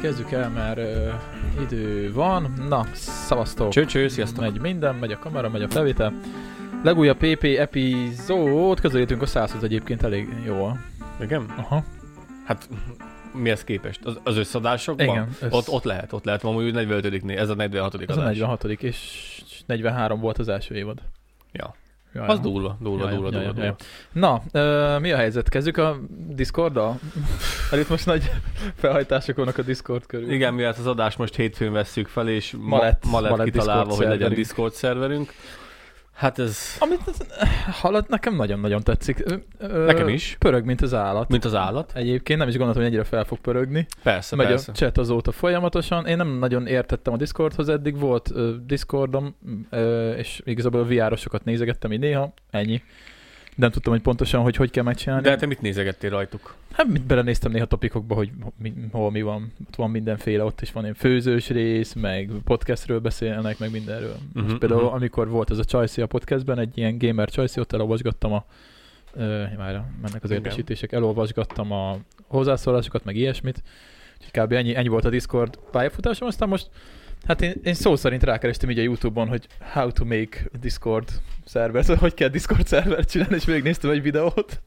[0.00, 1.08] Kezdjük el, mert ö,
[1.62, 2.52] idő van.
[2.68, 3.70] Na, szavaztok.
[3.70, 4.40] Cső, cső, sziasztok.
[4.40, 6.12] Megy minden, megy a kamera, megy a felvétel.
[6.82, 10.80] Legújabb PP epizód, közelítünk a 100 egyébként elég jól.
[11.20, 11.44] Igen?
[11.56, 11.84] Aha.
[12.44, 12.68] Hát
[13.32, 14.00] mihez képest?
[14.04, 15.06] Az, az összadásokban?
[15.06, 15.28] Igen.
[15.40, 15.52] Össz...
[15.52, 16.44] Ott, ott lehet, ott lehet.
[16.44, 18.24] Amúgy 45 ez a 46 Ez a adás.
[18.38, 19.30] 46 és
[19.66, 20.98] 43 volt az első évad.
[21.52, 21.74] Ja.
[22.14, 23.76] Ja, Az durva, durva, Ja, ja, durva.
[24.12, 25.48] Na, ö, mi a helyzet?
[25.48, 25.98] Kezdjük a
[26.28, 26.98] Discorddal?
[27.70, 28.30] Mert itt most nagy
[28.74, 30.30] felhajtások vannak a Discord körül.
[30.32, 33.36] Igen, mivel az adást most hétfőn vesszük fel, és ma, Ma lett- ma lett ma
[33.36, 34.46] lett kitalálva, Discord hogy legyen szerverünk.
[34.46, 35.32] Discord szerverünk.
[36.12, 37.00] Hát ez, Amit
[37.70, 39.22] halad, nekem nagyon-nagyon tetszik.
[39.58, 40.36] Ö, Nekem is.
[40.38, 41.28] Pörög, mint az állat.
[41.28, 41.92] mint az állat.
[41.94, 43.86] Egyébként nem is gondoltam, hogy ennyire fel fog pörögni.
[44.02, 44.70] Persze, Megy persze.
[44.72, 46.06] a chat azóta folyamatosan.
[46.06, 49.34] Én nem nagyon értettem a Discordhoz eddig, volt ö, Discordom,
[49.70, 52.82] ö, és igazából a VR-osokat nézegettem így néha, ennyi.
[53.56, 55.22] Nem tudtam, hogy pontosan, hogy hogy kell megcsinálni.
[55.22, 56.54] De te mit nézegettél rajtuk?
[56.72, 59.52] Hát mit belenéztem néha topikokba, hogy mi, hol mi van.
[59.66, 64.16] Ott van mindenféle, ott is van ilyen főzős rész, meg podcastről beszélnek, meg mindenről.
[64.34, 64.94] Uh-huh, Mhm, például mhm.
[64.94, 68.44] amikor volt ez a Csajci a podcastben, egy ilyen gamer Csajci, ott elolvasgattam a
[69.14, 73.62] ö, várja, mennek az értesítések, elolvasgattam a hozzászólásokat, meg ilyesmit.
[74.20, 74.52] Úgyhogy kb.
[74.52, 76.68] ennyi, ennyi volt a Discord pályafutásom, aztán most
[77.26, 81.08] Hát én, én szó szerint rákerestem így a Youtube-on, hogy how to make Discord
[81.44, 84.60] szerver, szóval hogy kell Discord szervert csinálni, és végignéztem egy videót.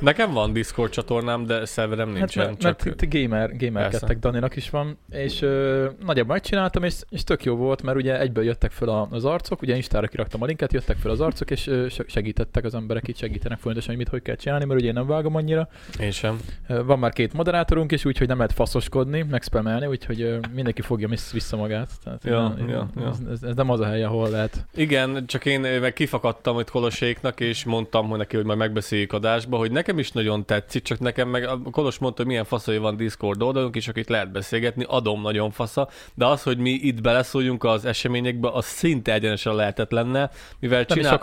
[0.00, 2.46] Nekem van Discord csatornám, de szerverem Hát nincsen.
[2.46, 2.84] mert, csak...
[2.84, 4.18] mert gamer, gamerkedtek.
[4.18, 8.44] Daninak is van, és ö, nagyjából megcsináltam, és, és tök jó volt, mert ugye egyből
[8.44, 11.88] jöttek fel az arcok, ugye Instára kiraktam a linket, jöttek fel az arcok, és ö,
[11.88, 14.94] se- segítettek az emberek, itt segítenek folyamatosan, hogy mit hogy kell csinálni, mert ugye én
[14.94, 15.68] nem vágom annyira.
[16.00, 16.40] Én sem.
[16.84, 21.56] Van már két moderátorunk is, úgyhogy nem lehet faszoskodni, megspamelni, úgyhogy ö, mindenki fogja vissza
[21.56, 21.90] magát.
[22.04, 23.08] Tehát Ja, ez, ja, ja.
[23.08, 24.66] Ez, ez, ez, nem az a hely, ahol lehet.
[24.74, 29.56] Igen, csak én meg kifakadtam itt Koloséknak, és mondtam hogy neki, hogy majd megbeszéljük adásba,
[29.56, 32.96] hogy nekem is nagyon tetszik, csak nekem meg a Kolos mondta, hogy milyen faszai van
[32.96, 37.64] Discord oldalunk, és akit lehet beszélgetni, adom nagyon fasza, de az, hogy mi itt beleszóljunk
[37.64, 41.20] az eseményekbe, az szinte egyenesen lehetetlenne, mivel csinál,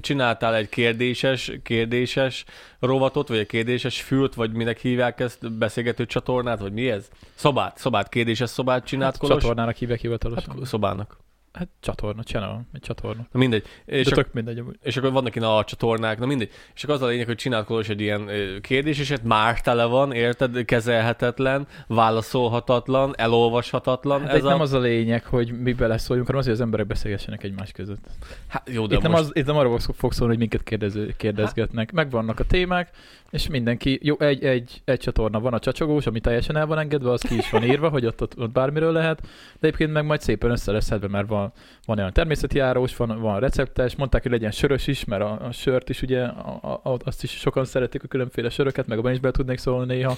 [0.00, 2.44] csináltál egy kérdéses, kérdéses
[2.80, 7.08] rovatot, vagy egy kérdéses fült, vagy minek hívják ezt, beszélgető csatornát, vagy mi ez?
[7.34, 9.42] Szobát, szobát, kérdéses szobát csinált Hát, Kolos?
[9.42, 10.54] csatornának hívják hivatalosan.
[10.56, 11.16] Hát, szobának.
[11.52, 13.26] Hát csatorna, channel, egy csatorna.
[13.32, 13.64] Na mindegy.
[13.84, 14.58] És De ak- tök mindegy.
[14.58, 14.76] amúgy.
[14.82, 16.50] és akkor vannak ilyen alcsatornák, na mindegy.
[16.74, 19.84] És akkor az a lényeg, hogy csinált Kolos egy ilyen kérdés, és hát már tele
[19.84, 20.64] van, érted?
[20.64, 24.20] Kezelhetetlen, válaszolhatatlan, elolvashatatlan.
[24.20, 26.86] Hát Ez itt nem az a lényeg, hogy mi beleszóljunk, hanem az, hogy az emberek
[26.86, 28.04] beszélgessenek egymás között.
[28.46, 29.22] Hát, jó, de Itt nem, most...
[29.22, 31.92] az, itt nem arról fog szólni, hogy minket kérdező, kérdezgetnek.
[31.92, 32.90] Megvannak a témák,
[33.30, 37.10] és mindenki, jó, egy, egy, egy csatorna van a csacsogós, ami teljesen el van engedve,
[37.10, 40.20] az ki is van írva, hogy ott, ott, ott bármiről lehet, de egyébként meg majd
[40.20, 41.52] szépen össze lesz szedve, mert van,
[41.86, 45.52] van olyan természeti járós, van, van receptes, mondták, hogy legyen sörös is, mert a, a
[45.52, 49.20] sört is ugye, a, a, azt is sokan szeretik a különféle söröket, meg abban is
[49.20, 50.16] be tudnék szólni néha.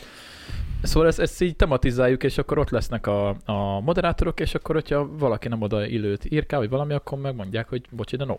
[0.83, 5.09] Szóval ezt, ezt így tematizáljuk, és akkor ott lesznek a, a moderátorok, és akkor, hogyha
[5.17, 8.39] valaki nem oda illőt írkál, vagy valami, akkor megmondják, hogy bocsi, de no.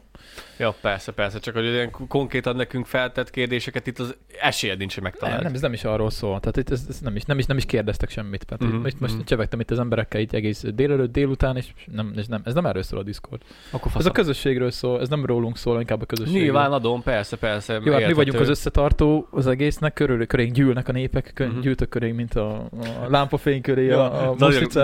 [0.58, 4.16] Ja, persze, persze, csak hogy ilyen konkrétan nekünk feltett kérdéseket itt az
[4.62, 5.44] esélyed nincs, hogy Nem, megtaláld.
[5.44, 6.40] nem, ez nem is arról szól.
[6.40, 8.46] Tehát itt ez, ez nem, is, nem, is, nem is kérdeztek semmit.
[8.46, 8.82] Tehát Mhm, mm-hmm.
[8.82, 9.24] most, most mhm.
[9.24, 12.84] csevegtem itt az emberekkel itt egész délelőtt, délután, és nem, és nem, ez nem erről
[12.84, 13.42] szól a Discord.
[13.72, 16.44] Akkor Ez a közösségről szól, ez nem rólunk szól, inkább a közösségről.
[16.44, 17.80] Nyilván adom, persze, persze.
[17.84, 21.60] Jó, hát mi vagyunk az összetartó az egésznek, körül, körénk gyűlnek a népek, kö, Mhm.
[21.60, 22.70] gyűltök körénk, mint a, a
[23.10, 24.36] lámpafény köré Ja, a, a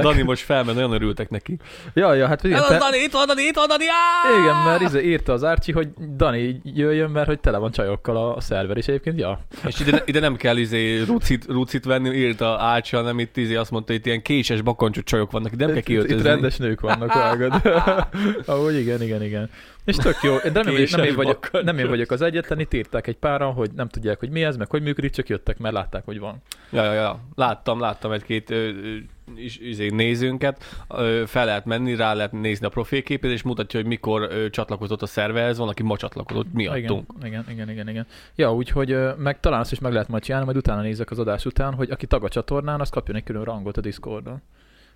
[0.02, 1.58] Dani, most felmen, nagyon örültek neki.
[1.94, 4.42] Ja, ja, hát igen, te, Dani, itt van Dani, itt van Dani, áh!
[4.42, 8.36] igen, mert izé írta az Árcsi, hogy Dani jöjjön, mert hogy tele van csajokkal a,
[8.36, 9.40] a szerver, és egyébként ja.
[9.68, 13.72] És ide, ide nem kell izé rucit, rucit venni, írta Ácsi, hanem itt izé azt
[13.72, 16.28] mondta, hogy itt ilyen késes bakancsú csajok vannak, ide nem kell Itt, itt kiöltözni.
[16.30, 17.54] rendes nők vannak, vágod.
[18.46, 19.50] Ahogy igen, igen, igen.
[19.86, 20.38] És tök jó.
[20.38, 23.54] De nem, én- nem, én vagyok, nem én vagyok az egyetlen, itt írták egy páran,
[23.54, 26.42] hogy nem tudják, hogy mi ez, meg hogy működik, csak jöttek, mert látták, hogy van.
[26.72, 27.20] Ja, ja, ja.
[27.36, 28.54] Láttam, láttam egy-két
[29.36, 30.64] is, izé, nézőnket,
[31.26, 35.58] fel lehet menni, rá lehet nézni a profilképét, és mutatja, hogy mikor csatlakozott a szerverhez,
[35.58, 37.12] van, aki ma csatlakozott miattunk.
[37.20, 38.06] Igen, igen, igen, igen, igen.
[38.36, 41.46] Ja, úgyhogy meg talán azt is meg lehet majd csinálni, majd utána nézek az adás
[41.46, 44.42] után, hogy aki tag a csatornán, az kapjon egy külön rangot a Discordon.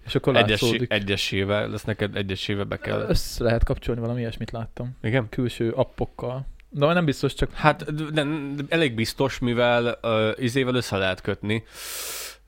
[0.05, 0.91] És akkor Egyes, látszódik.
[0.91, 3.05] egyesével, lesz neked egyesével be kell.
[3.07, 4.97] Össze lehet kapcsolni valami ilyesmit láttam.
[5.01, 5.29] Igen?
[5.29, 6.47] Külső appokkal.
[6.69, 8.25] De nem biztos, csak Hát de
[8.69, 11.63] elég biztos, mivel uh, izével össze lehet kötni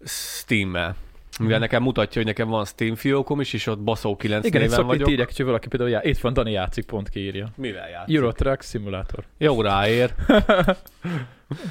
[0.05, 0.95] Steam-mel.
[1.39, 4.85] Mivel nekem mutatja, hogy nekem van Steam fiókom is, és ott baszó 9 igen, néven
[4.85, 5.09] vagyok.
[5.09, 7.47] írják, hogy valaki például, já, itt van Dani játszik, pont kiírja.
[7.55, 8.15] Mivel játszik?
[8.15, 9.23] Euro Truck Simulator.
[9.37, 10.13] Jó ráér.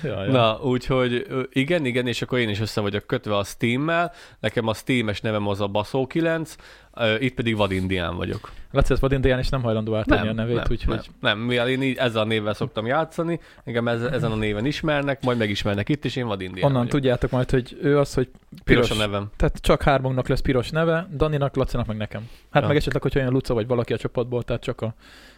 [0.03, 0.31] Ja, ja.
[0.31, 4.13] Na, úgyhogy igen, igen, és akkor én is össze vagyok kötve a Steam-mel.
[4.41, 6.82] Nekem a Steam-es nevem az a Baszó 9, ö,
[7.19, 8.53] itt pedig vadindián vagyok.
[8.71, 11.83] Laci, ez vadindián is nem hajlandó átadni a nevét, nem, úgyhogy nem, nem, mivel én
[11.83, 16.05] így ezzel a névvel szoktam játszani, engem ez, ezen a néven ismernek, majd megismernek itt,
[16.05, 16.93] és én vadindián onnan vagyok.
[16.93, 18.29] tudjátok majd, hogy ő az, hogy
[18.65, 19.31] Piros piros, a nevem.
[19.37, 22.29] tehát csak hármunknak lesz piros neve, Daninak, Lacinak, meg nekem.
[22.51, 22.69] Hát Ja.
[22.69, 24.95] meg esetleg, hogyha olyan Luca vagy valaki a csapatból, tehát csak a,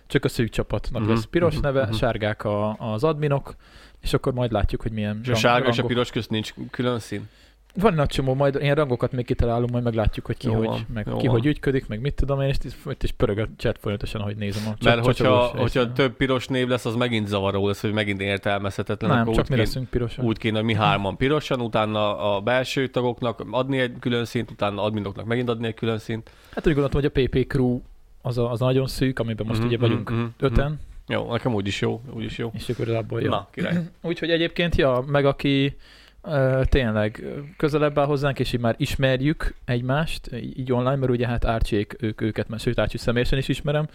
[0.06, 1.92] csak a szűk csapatnak Mhm, lesz piros mhm, neve, mhm.
[1.94, 3.54] sárgák a, az adminok,
[4.00, 5.90] és akkor majd látjuk, hogy milyen És a sárga és a rangok.
[5.90, 7.28] piros közt nincs külön szín?
[7.76, 10.86] Van nagy csomó, majd ilyen rangokat még kitalálunk, majd meglátjuk, hogy ki, Jó hogy, van,
[10.94, 11.34] meg jó ki van.
[11.36, 12.56] hogy ügyködik, meg mit tudom én, és
[12.90, 16.68] itt, is pörög a chat folyamatosan, ahogy nézem a Mert hogyha, hogyha több piros név
[16.68, 19.10] lesz, az megint zavaró lesz, hogy megint értelmezhetetlen.
[19.10, 20.24] Nem, akkor csak mi kéne- leszünk pirosan.
[20.24, 24.82] Úgy kéne, hogy mi hárman pirosan, utána a belső tagoknak adni egy külön szint, utána
[24.82, 26.30] adminoknak megint adni egy külön szint.
[26.54, 27.80] Hát úgy gondoltam, hogy a PP Crew
[28.22, 31.54] az, a, az nagyon szűk, amiben most Mhm, ugye vagyunk mhm, mhm, öten, Jó, nekem
[31.54, 32.50] úgy is jó, úgy is jó.
[32.54, 33.30] és akkor abból jön.
[33.30, 33.74] Na, király.
[34.02, 35.76] Úgyhogy egyébként, ja, meg aki
[36.24, 41.26] uh, tényleg ö, közelebb áll hozzánk, és így már ismerjük egymást, így online, mert ugye
[41.26, 43.88] hát Árcsék, ők, őket, sőt Árcsi személyesen is ismerem,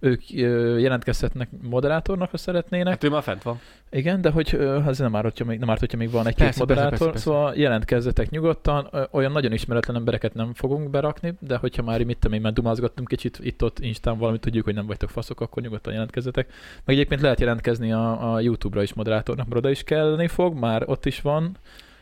[0.00, 0.30] ők
[0.80, 2.92] jelentkezhetnek moderátornak, ha szeretnének.
[2.92, 3.60] Hát ő már fent van.
[3.90, 4.54] Igen, de hogy
[4.86, 7.12] ez nem árt, hogyha még, nem árt, hogyha még van egy-két Persze, persze, moderátor, persze,
[7.12, 7.24] persze.
[7.24, 12.36] szóval jelentkezzetek nyugodtan, olyan nagyon ismeretlen embereket nem fogunk berakni, de hogyha már mit tudom
[12.36, 16.52] én, már dumázgattunk kicsit itt-ott Instán valamit, tudjuk, hogy nem vagytok faszok, akkor nyugodtan jelentkezzetek.
[16.84, 20.82] Meg egyébként lehet jelentkezni a, a YouTube-ra is moderátornak, mert oda is kelleni fog, már
[20.86, 21.56] ott is van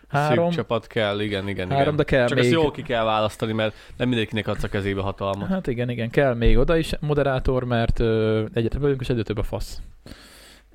[0.08, 1.96] három, Szűk csapat kell, igen, igen, három igen.
[1.96, 2.44] de kell Csak még.
[2.44, 5.48] ezt jól ki kell választani, mert nem mindenkinek adsz a kezébe hatalmat.
[5.48, 9.22] Hát igen, igen, kell még oda is moderátor, mert ö, egyre több vagyunk, és egyre
[9.22, 9.80] több a fasz.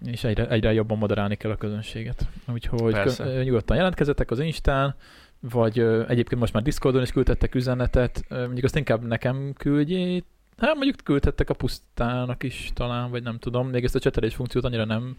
[0.05, 2.27] És egyre, egyre jobban moderálni kell a közönséget.
[2.53, 3.23] Úgyhogy Persze.
[3.23, 4.95] kö, nyugodtan jelentkezzetek az Instán,
[5.39, 10.25] vagy ö, egyébként most már Discordon is küldtettek üzenetet, ö, mondjuk azt inkább nekem küldjét,
[10.57, 14.65] hát mondjuk küldhettek a pusztának is talán, vagy nem tudom, még ezt a csetelés funkciót
[14.65, 15.17] annyira nem,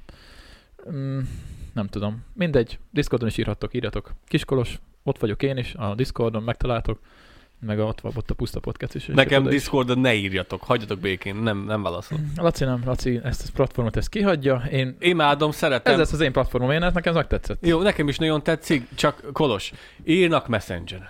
[0.90, 1.20] mm,
[1.72, 2.24] nem tudom.
[2.32, 4.12] Mindegy, Discordon is írhattok, írjatok.
[4.26, 6.98] Kiskolos, ott vagyok én is, a Discordon megtaláltok,
[7.60, 9.06] meg ott van ott a puszta podcast is.
[9.06, 12.18] Nekem Discordon ne írjatok, hagyjatok békén, nem, nem válaszol.
[12.36, 14.62] Laci nem, Laci ezt a platformot ezt kihagyja.
[14.70, 15.92] Én, Imádom, szeretem.
[15.92, 17.66] ez lesz az én platformom, én ez nekem ez megtetszett.
[17.66, 19.72] Jó, nekem is nagyon tetszik, csak Kolos,
[20.04, 21.08] írnak Messengeren.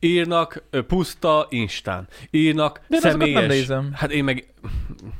[0.00, 2.08] Írnak puszta Instán.
[2.30, 3.38] Írnak De én személyes.
[3.40, 3.90] nem nézem.
[3.94, 4.46] Hát én meg...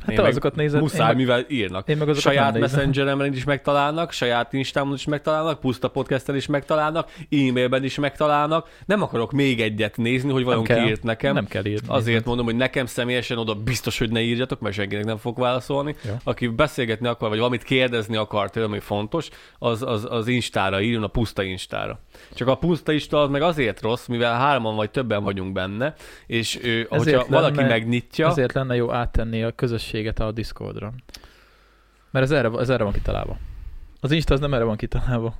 [0.01, 1.89] Hát én te meg azokat nézed, Muszáj, én meg- mivel írnak.
[1.89, 2.59] Én meg azokat saját.
[2.59, 8.69] Messengeremben is megtalálnak, saját Instámon is megtalálnak, puszta podcasten is megtalálnak, e-mailben is megtalálnak.
[8.87, 11.35] Nem akarok még egyet nézni, hogy valaki írt nekem.
[11.35, 11.87] Nem kell írni.
[11.89, 15.97] Azért mondom, hogy nekem személyesen oda biztos, hogy ne írjatok, mert senkinek nem fog válaszolni.
[16.05, 16.17] Ja.
[16.25, 19.29] Aki beszélgetni akar, vagy valamit kérdezni akar tőlem, ami fontos,
[19.59, 22.01] az, az, az Instára írjon, a puszta Instára.
[22.35, 24.35] Csak a puszta Insta az meg azért rossz, mivel
[24.69, 25.95] hárman vagy többen vagyunk benne,
[26.27, 30.93] és ő, hogyha Ezért valaki lenne- megnyitja, Ezért lenne jó áttenni a közösséget a Discordra.
[32.11, 33.39] Mert ez erre, ez erre van kitalálva.
[34.01, 35.35] Az Insta az nem erre van kitalálva.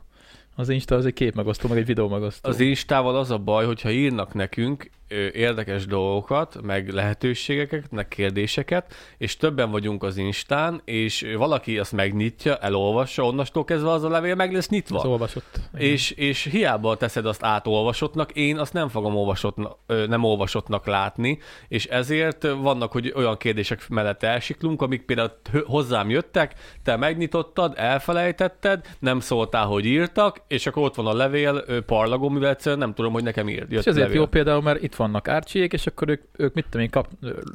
[0.57, 2.49] Az Insta az egy képmegosztó, meg egy videó megosztó.
[2.49, 4.91] Az Instával az a baj, hogyha írnak nekünk
[5.33, 12.57] érdekes dolgokat, meg lehetőségeket, meg kérdéseket, és többen vagyunk az Instán, és valaki azt megnyitja,
[12.57, 14.99] elolvassa, onnastól kezdve az a levél meg lesz nyitva.
[14.99, 15.61] az olvasott.
[15.77, 21.39] És, és hiába teszed azt átolvasottnak, én azt nem fogom olvasottnak, ö, nem olvasottnak látni,
[21.69, 25.33] és ezért vannak, hogy olyan kérdések mellett elsiklunk, amik például
[25.67, 31.65] hozzám jöttek, te megnyitottad, elfelejtetted, nem szóltál, hogy írtak, és akkor ott van a levél
[31.87, 33.71] parlagom, mivel egyszerűen nem tudom, hogy nekem írt.
[33.71, 34.17] Jött És ezért levél.
[34.17, 37.09] jó például, mert itt vannak árcsiék, és akkor ők, ők mit tudom én, kap,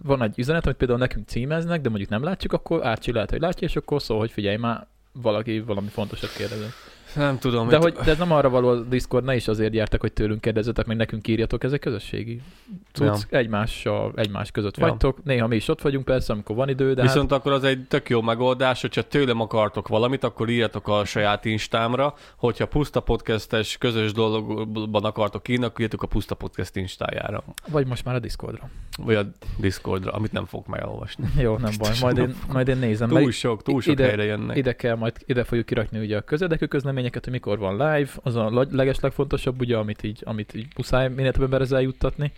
[0.03, 3.39] van egy üzenet, amit például nekünk címeznek, de mondjuk nem látjuk, akkor Árcsi lehet, hogy
[3.39, 6.73] látja, és akkor szól, hogy figyelj már, valaki valami fontosat kérdezett.
[7.15, 7.67] Nem tudom.
[7.67, 10.41] De, hogy, de ez nem arra való a Discord, ne is azért gyertek, hogy tőlünk
[10.41, 12.41] kérdezzetek, meg nekünk írjatok, ez egy közösségi
[12.91, 14.87] cucc, egymással, egymás között Ja.
[14.87, 15.23] vagytok.
[15.23, 18.09] Néha mi is ott vagyunk persze, amikor van idő, de Viszont akkor az egy tök
[18.09, 24.11] jó megoldás, hogyha tőlem akartok valamit, akkor írjatok a saját instámra, hogyha Puszta Podcastes közös
[24.11, 28.69] dologban akartok írni, akkor írjatok a Puszta Podcast instájára, hát, vagy most már a Discordra.
[28.97, 29.25] vagy a
[29.57, 31.25] Discordra, amit nem fogok megelolvasni.
[31.37, 33.09] Jó, nem baj, majd én, majd én nézem.
[33.09, 34.57] Túl sok, túl sok ide- helyre jönnek.
[34.57, 36.65] ide kell majd, ide fogjuk kirakni ugye a közérdekű
[37.11, 41.31] közleményeket, hogy mikor van live, az a legeslegfontosabb, ugye, amit így, amit így muszáj minél
[41.31, 42.31] több emberhez eljuttatni.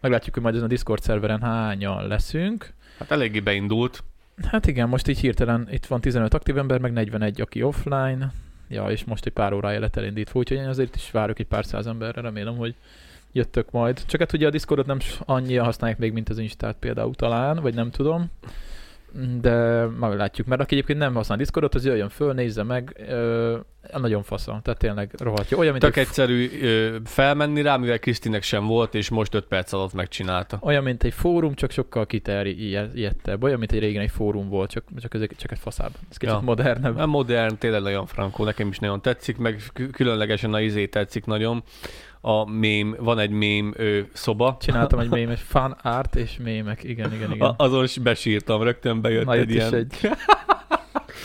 [0.00, 2.72] Meglátjuk, hogy majd ezen a Discord szerveren hányan leszünk.
[2.98, 4.02] Hát eléggé beindult.
[4.50, 8.32] Hát igen, most így hirtelen itt van 15 aktív ember, meg 41, aki offline.
[8.68, 11.64] Ja, és most egy pár órája lett elindítva, úgyhogy én azért is várok egy pár
[11.64, 12.74] száz emberre, remélem, hogy
[13.32, 14.04] jöttök majd.
[14.06, 17.74] Csak hát ugye a Discordot nem annyira használják még, mint az Instát például talán, vagy
[17.74, 18.30] nem tudom.
[19.40, 23.56] De meglátjuk, mert aki egyébként nem használ Discordot, az jöjjön föl, nézze meg, ö,
[23.96, 25.58] nagyon fasza, tehát tényleg rohadt jó.
[25.58, 29.44] Olyan, mint Tök egy, egyszerű ö, felmenni rá, mivel Krisztinek sem volt, és most 5
[29.46, 30.58] perc alatt megcsinálta.
[30.62, 33.42] olyan, mint egy fórum, csak sokkal kiterjedtebb.
[33.42, 35.92] Olyan, mint egy régen egy fórum volt, csak, csak, ez, csak egy faszább.
[36.10, 36.40] Ez kicsit Ja.
[36.40, 36.96] modernebb.
[36.98, 41.24] A modern, tényleg nagyon frankó, nekem is nagyon tetszik, meg kü- különlegesen a izé tetszik
[41.24, 41.62] nagyon.
[42.20, 47.12] A mém, van egy mém ö, szoba, Csináltam egy mémet, fan art és mémek, igen,
[47.12, 47.46] igen, igen.
[47.46, 49.94] A, azon is besírtam, rögtön bejött Na, egy itt is ilyen, egy...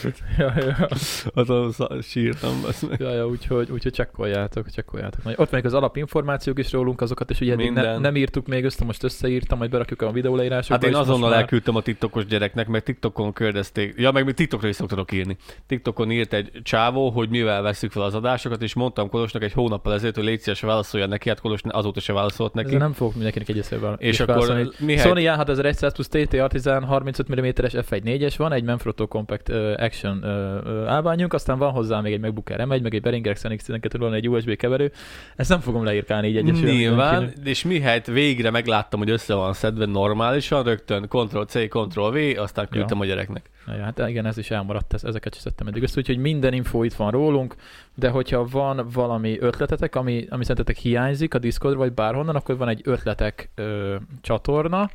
[0.38, 0.88] ja, ja.
[1.34, 2.62] azon sírtam.
[2.62, 3.00] basz meg.
[3.00, 5.22] Ja, ja, úgyhogy, úgyhogy csekkoljátok, csekkoljátok.
[5.36, 8.02] Ott még az alapinformációk is rólunk, azokat is ugye eddig ne, Minden.
[8.02, 10.86] nem írtuk még össze, most összeírtam, majd berakjuk a videó leírásokba.
[10.86, 13.94] Hát én azonnal már- elküldtem a TikTokos gyereknek, meg TikTokon kérdezték.
[13.98, 15.38] Ja, meg még TikTokra is szoktatok írni.
[15.68, 19.94] TikTokon írt egy csávó, hogy mivel veszük fel az adásokat, és mondtam Kolosnak egy hónappal
[19.94, 22.68] ezelőtt, hogy légy szíves, válaszolja neki, hát Kolos azóta se válaszolt neki.
[22.68, 23.96] Ezzel nem fogok mindenkinek egy eszével.
[24.00, 25.08] És akkor Mihály...
[25.08, 30.30] Sony A6100 plusz TT Artisan 35 mm-es F1.4-es van, egy Manfrotto Compact uh, Action uh,
[30.72, 33.98] uh, állványunk, aztán van hozzá még egy MacBook Air M1, meg egy Behringer Xenix 12
[33.98, 34.92] van egy USB keverő.
[35.36, 36.72] Ezt nem fogom leírkálni így egyesül.
[36.72, 43.00] Nyilván, és mihelyt végre megláttam, hogy össze van szedve normálisan, rögtön Ctrl-C, Ctrl-V, aztán küldtem
[43.00, 43.50] a gyereknek.
[43.66, 46.54] Na, ja, hát igen, ez is elmaradt, ez, ezeket is szedtem eddig össze, úgyhogy minden
[46.54, 47.56] info itt van rólunk,
[47.96, 52.68] de hogyha van valami ötletetek, ami, ami szerintetek hiányzik a Discord vagy bárhonnan, akkor van
[52.68, 54.90] egy ötletek ö, csatorna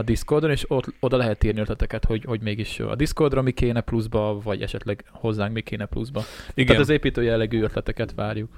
[0.00, 3.80] a Discordon, és ott, oda lehet írni ötleteket, hogy, hogy mégis a Discordra mi kéne
[3.80, 6.22] pluszba, vagy esetleg hozzánk mi kéne pluszba.
[6.54, 8.48] Igen, Tehát az építő jellegű ötleteket várjuk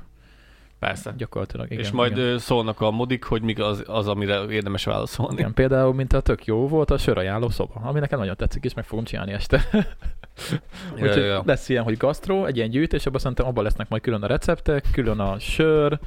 [0.86, 1.14] persze.
[1.16, 1.70] gyakorlatilag.
[1.70, 2.38] Igen, és majd igen.
[2.38, 5.38] szólnak a modik, hogy mi az, az, amire érdemes válaszolni.
[5.38, 8.74] Igen, például, mint a tök jó volt a sörajánló szoba, ami nekem nagyon tetszik, és
[8.74, 9.68] meg fogom csinálni este.
[10.92, 11.42] Úgyhogy ja, ja.
[11.46, 14.84] lesz ilyen, hogy gasztró, egy ilyen gyűjtés, abban szerintem abban lesznek majd külön a receptek,
[14.92, 15.98] külön a sör,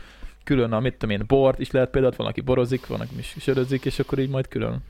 [0.44, 3.36] külön a, mit tudom én, bort is lehet például, van, aki borozik, van, aki is
[3.40, 4.84] sörözik, és akkor így majd külön.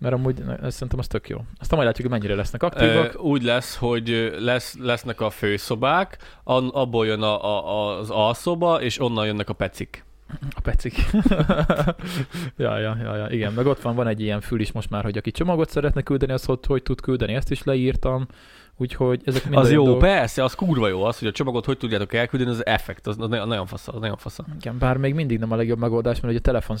[0.00, 1.36] Mert amúgy ez szerintem az tök jó.
[1.36, 3.14] Aztán majd látjuk, hogy mennyire lesznek aktívak.
[3.14, 8.82] Ö, úgy lesz, hogy lesz, lesznek a főszobák, an, abból jön a, a, az alszoba,
[8.82, 10.04] és onnan jönnek a pecik.
[10.54, 10.94] A pecik.
[12.56, 13.52] ja, ja, ja, ja, igen.
[13.52, 16.32] Meg ott van, van egy ilyen fül is most már, hogy aki csomagot szeretne küldeni,
[16.32, 18.26] az hogy, hogy tud küldeni, ezt is leírtam.
[18.76, 20.02] Úgyhogy ezek mind Az jó, dolgok.
[20.02, 23.28] persze, az kurva jó az, hogy a csomagot hogy tudjátok elküldeni, az effekt, az, az
[23.28, 24.44] nagyon fasza, az nagyon fasza.
[24.60, 26.76] Igen, bár még mindig nem a legjobb megoldás, mert ugye a telefon,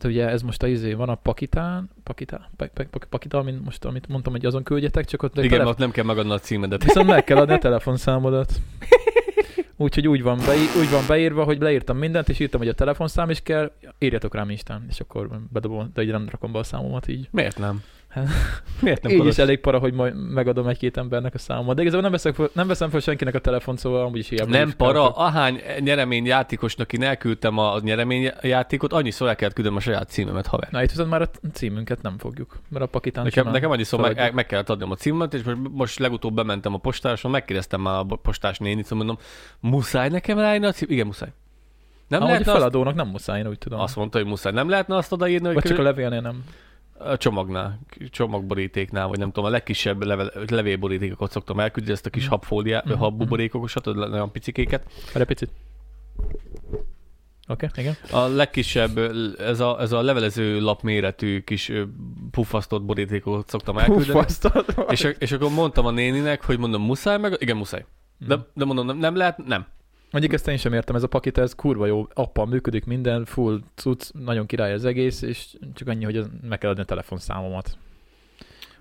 [0.00, 3.64] sz- ugye ez most a izé van a Pakitán, Pakitán, Pak- Pak- Pak- Pakitán, amit
[3.64, 6.38] most amit mondtam, hogy azon küldjetek, csak ott Igen, telefon, ott nem kell megadni a
[6.38, 6.84] címedet.
[6.84, 8.52] viszont meg kell adni a telefonszámodat.
[9.76, 13.30] Úgyhogy úgy van, beí- úgy van beírva, hogy leírtam mindent, és írtam, hogy a telefonszám
[13.30, 17.08] is kell, írjatok rám Instán, és akkor bedobom, de így nem rakom be a számomat
[17.08, 17.28] így.
[17.30, 17.82] Miért nem?
[18.10, 18.28] Hát-
[18.82, 21.74] Miért nem így is elég para, hogy majd megadom egy-két embernek a számomat.
[21.76, 24.50] De igazából nem, veszek, fel- nem veszem fel senkinek a telefon, szóval amúgy is hiába.
[24.50, 25.02] Nem is para, kell.
[25.24, 30.46] ahány nyeremény játékosnak én elküldtem a nyeremény játékot, annyiszor el kellett küldöm a saját címemet,
[30.46, 30.68] haver.
[30.70, 34.10] Na itt viszont már a címünket nem fogjuk, mert a Pakitán Nekem, nekem annyiszor meg,
[34.10, 34.34] feladjuk.
[34.36, 38.04] meg kellett adnom a címet, és most, most legutóbb bementem a postáson, megkérdeztem már a
[38.22, 39.24] postás nénit, szóval mondom,
[39.60, 40.88] muszáj nekem ráírni a cím?
[40.90, 41.28] Igen, muszáj.
[42.08, 42.60] Nem Nem Amúgy a lehetne azt...
[42.60, 43.80] feladónak nem muszáj, én úgy tudom.
[43.80, 44.52] Azt mondta, hogy muszáj.
[44.52, 46.44] Nem lehetne azt odaírni, hogy Vagy csak a levélnél nem.
[47.04, 47.80] A csomagnál,
[48.10, 52.30] csomagborítéknál, vagy nem tudom, a legkisebb level, levélborítékokat szoktam elküldeni, ezt a kis Mhm.
[52.30, 54.86] habfóliá, Mhm, habbuborékokat, olyan picikéket.
[55.14, 55.50] Egy picit.
[57.48, 57.96] Oké, okay, igen.
[58.10, 58.98] A legkisebb,
[59.38, 61.72] ez a, ez a levelező lap méretű kis
[62.30, 64.06] puffasztott borítékot szoktam elküldeni.
[64.12, 64.64] Puffasztad.
[64.88, 67.36] és, és akkor mondtam a néninek, hogy mondom, muszáj meg?
[67.38, 67.84] Igen, muszáj.
[68.18, 68.44] De, Mhm.
[68.54, 69.38] de mondom, nem, nem lehet?
[69.46, 69.66] Nem.
[70.10, 73.60] Mondjuk ezt én sem értem, ez a pakit, ez kurva jó, appal működik minden, full
[73.74, 77.76] cucc, nagyon király az egész, és csak annyi, hogy meg kell adni a telefonszámomat.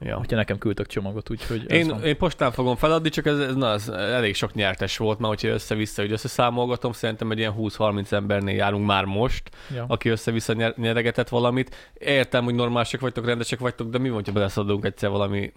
[0.02, 0.18] Ja.
[0.18, 3.88] Hogyha nekem küldtek csomagot, úgyhogy Én, én postán fogom feladni, csak ez, ez, na, ez
[3.88, 8.86] elég sok nyertes volt már, hogyha össze-vissza, hogy összeszámolgatom, szerintem egy ilyen 20-30 embernél járunk
[8.86, 9.86] már most, ja.
[9.88, 11.76] aki össze-vissza nyer, nyeregetett valamit.
[11.94, 15.52] Értem, hogy normálisak vagytok, rendesek vagytok, de mi van, ha beleszaladunk egyszer valami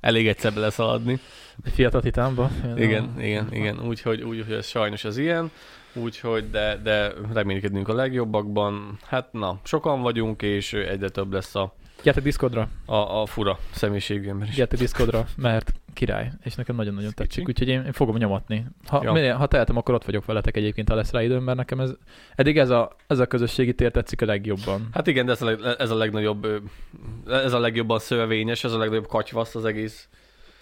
[0.00, 1.20] elég egyszer beleszaladni.
[1.64, 2.50] Fiatal titánba.
[2.76, 3.86] Igen, igen, igen.
[3.86, 5.50] Úgyhogy úgy, hogy ez sajnos az ilyen.
[5.94, 8.98] Úgyhogy, de, de reménykedünk a legjobbakban.
[9.06, 14.28] Hát na, sokan vagyunk, és egyre több lesz a, Gyertek Discordra, a, a fura személyiségű
[14.28, 14.54] ember is.
[14.54, 18.66] gyertek Discordra, mert király, és nekem nagyon-nagyon tetszik, úgyhogy én, én fogom nyomatni.
[18.86, 19.12] Ha, Ja.
[19.12, 21.90] minél, ha tehetem, akkor ott vagyok veletek egyébként, ha lesz rá időm, mert nekem ez,
[22.34, 24.88] eddig ez a, ez a közösségi tér tetszik a legjobban.
[24.92, 26.46] Hát igen, de ez a, leg, ez a legnagyobb,
[27.28, 30.08] ez a legjobban szövevényes, ez a legnagyobb katyvasz az egész.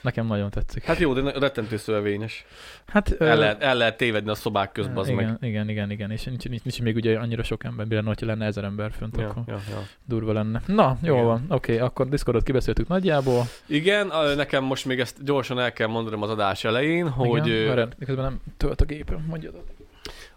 [0.01, 0.85] Nekem nagyon tetszik.
[0.85, 2.45] Hát jó, de rettentő szövevényes.
[2.87, 5.51] hát El lehet, el lehet tévedni a szobák közben, az igen, meg.
[5.51, 8.47] igen, igen, igen, és nincs, nincs, nincs még ugye annyira sok ember, mire hogyha lenne
[8.47, 9.83] ezer ember fönt, Ja, akkor ja, ja.
[10.05, 10.63] durva lenne.
[10.67, 11.27] Na, jó Igen.
[11.27, 13.45] van, oké, akkor Discordot kibeszéltük nagyjából.
[13.67, 18.05] Igen, nekem most még ezt gyorsan el kell mondanom az adás elején, hogy Igen, ö,
[18.05, 19.55] közben nem tölt a gépem, mondjad.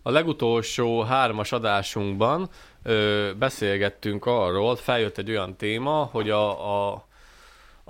[0.02, 2.50] A legutolsó hármas adásunkban
[2.84, 7.08] ö, beszélgettünk arról, feljött egy olyan téma, hogy a, a,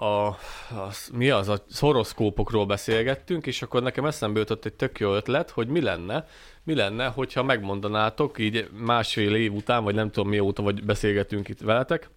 [0.01, 5.13] a, a, mi az, a horoszkópokról beszélgettünk, és akkor nekem eszembe jutott egy tök jó
[5.13, 6.25] ötlet, hogy mi lenne,
[6.63, 11.59] mi lenne, hogyha megmondanátok így másfél év után, vagy nem tudom mióta, vagy beszélgetünk itt
[11.59, 12.09] veletek,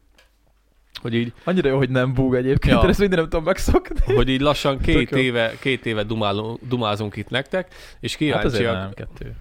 [1.03, 2.89] hogy így, Annyira jó, hogy nem búg egyébként, Ja.
[2.89, 4.15] ezt minden nem tudom megszokni.
[4.15, 5.17] hogy így lassan két Tök jó.
[5.19, 9.35] éve, két éve dumálunk, dumázunk itt nektek, és Hát kíváncsiak, azért nem, kettő.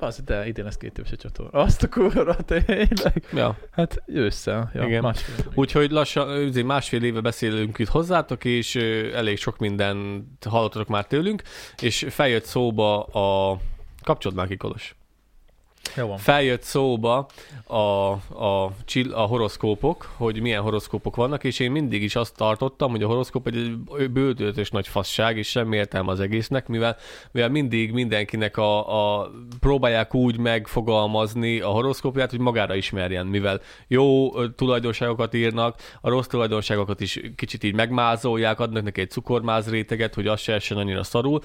[0.00, 1.58] Hát az, de idén lesz két éves a csatorna.
[1.58, 3.26] Azt a kurva, tényleg.
[3.32, 3.58] ja.
[3.70, 5.02] Hát ősszel, ja, Igen.
[5.02, 5.52] Másfél.
[5.54, 8.74] Úgyhogy lassan, másfél éve beszélünk itt hozzátok, és
[9.14, 11.42] elég sok mindent hallottatok már tőlünk,
[11.80, 13.58] és feljött szóba a...
[14.48, 14.94] Ki, Kolos.
[15.96, 16.18] Jó van.
[16.18, 17.26] Feljött szóba
[17.66, 18.72] a, a,
[19.12, 23.46] a horoszkópok, hogy milyen horoszkópok vannak, és én mindig is azt tartottam, hogy a horoszkóp
[23.46, 23.76] egy
[24.10, 26.96] bődöltös nagy fasság, és semmi értelme az egésznek, mivel,
[27.30, 34.30] mivel mindig mindenkinek a, a próbálják úgy megfogalmazni a horoszkópját, hogy magára ismerjen, mivel jó
[34.46, 40.26] tulajdonságokat írnak, a rossz tulajdonságokat is kicsit így megmázolják, adnak neki egy cukormáz réteget, hogy
[40.26, 41.40] az se essen annyira szarul,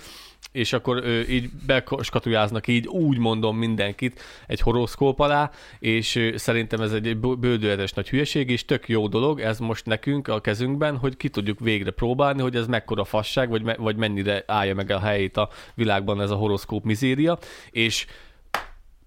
[0.51, 6.91] és akkor ö, így beskatujáznak így, úgy mondom mindenkit egy horoszkóp alá, és szerintem ez
[6.91, 11.17] egy bő- bődületes nagy hülyeség, és tök jó dolog ez most nekünk a kezünkben, hogy
[11.17, 14.99] ki tudjuk végre próbálni, hogy ez mekkora fasság, vagy, me- vagy mennyire állja meg a
[14.99, 17.37] helyét a világban ez a horoszkóp mizéria,
[17.71, 18.05] és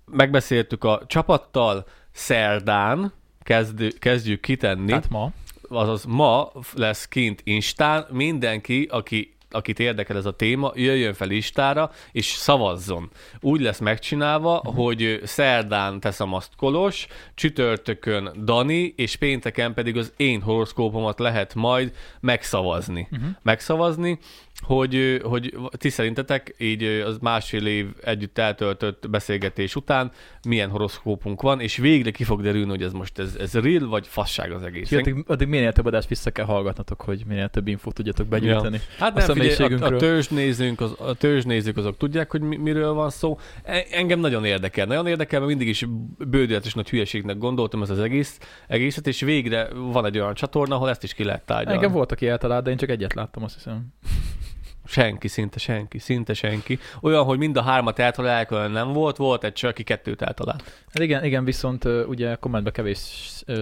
[0.04, 3.12] megbeszéltük a csapattal szerdán,
[3.42, 5.32] kezd, kezdjük kitenni Tehát ma.
[5.68, 11.90] azaz ma lesz kint Instán, mindenki, aki akit érdekel ez a téma, jöjjön fel Istára,
[12.12, 13.10] és szavazzon.
[13.40, 14.74] Úgy lesz megcsinálva, uh-huh.
[14.74, 21.92] hogy szerdán teszem azt Kolos, csütörtökön Dani, és pénteken pedig az én horoszkópomat lehet majd
[22.20, 23.08] megszavazni.
[23.10, 23.28] Uh-huh.
[23.42, 24.18] Megszavazni,
[24.62, 30.10] hogy, hogy ti szerintetek így az másfél év együtt eltöltött beszélgetés után
[30.48, 34.06] milyen horoszkópunk van, és végre ki fog derülni, hogy ez most ez, ez real, vagy
[34.06, 34.92] fasság az egész.
[34.92, 38.80] Úgyhogy addig, addig minél több adást vissza kell hallgatnatok, hogy minél több infót tudjatok begyűjteni.
[38.98, 43.10] Hát a nem, a, a törzsnézők, az, a törzsnézők azok tudják, hogy mi, miről van
[43.10, 43.38] szó.
[43.62, 44.86] E- Engem nagyon érdekel.
[44.86, 45.86] Nagyon érdekel, mert mindig is
[46.18, 50.88] bődületes nagy hülyeségnek gondoltam ez az egész, egészet, és végre van egy olyan csatorna, ahol
[50.88, 51.78] ezt is ki lehet tárgyalni.
[51.78, 53.86] Engem volt, aki eltalált, de én csak egyet láttam, azt hiszem.
[54.92, 56.78] Senki, szinte senki, szinte senki.
[57.00, 60.62] Olyan, hogy mind a hármat eltalálják, olyan nem volt, volt egy csak, aki kettőt eltalált.
[60.92, 62.98] Hát igen, igen, viszont ugye kommentbe kevés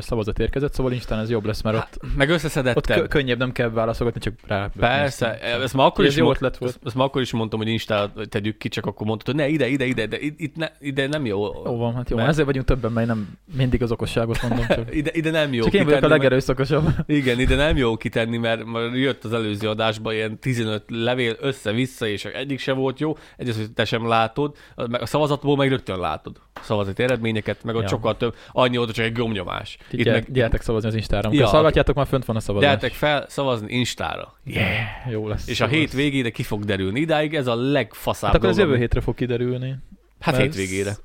[0.01, 2.99] szavazat érkezett, szóval Instán ez jobb lesz, mert ott, Hát, meg ott összeszedettebb.
[2.99, 4.71] kö- könnyebb, nem kell válaszolgatni, csak rá.
[4.79, 6.59] Persze, ezt már akkor Ez is, jó volt.
[6.61, 9.67] ezt, már akkor is mondtam, hogy Instát tegyük ki, csak akkor mondtad, hogy ne, ide,
[9.69, 11.45] ide, ide, de itt, ne, ide nem jó.
[11.65, 14.95] Jó van, hát jó, Mert- ezért vagyunk többen, mert nem mindig az okosságot mondom, csak,
[15.01, 16.89] Ide, ide nem jó csak én vagyok a kitenni, mert- legerőszakosabb.
[17.07, 22.07] Igen, ide nem jó kitenni, mert, mert jött az előző adásban ilyen 15 levél össze-vissza,
[22.07, 26.41] és egyik se volt jó, egyrészt, hogy te sem látod, a szavazatból meg rögtön látod
[26.55, 27.89] a szavazati eredményeket, meg ott Ja.
[27.89, 29.79] sokkal több, annyi hogy csak egy gomnyomás.
[29.91, 30.33] Itt gyere, meg...
[30.33, 31.29] Gyertek szavazni az Instára.
[31.29, 31.51] Amikor Ja.
[31.51, 32.71] szallgatjátok, már fönt van a szavazás.
[32.71, 34.35] Gyertek fel szavazni Instára.
[34.45, 35.11] Yeah.
[35.11, 35.49] Jó lesz.
[35.49, 37.01] És a hét végére ki fog derülni.
[37.01, 39.77] Idáig ez a legfaszább Hát akkor dolog, jövő hétre fog kiderülni.
[40.21, 40.97] Hát hétvégére.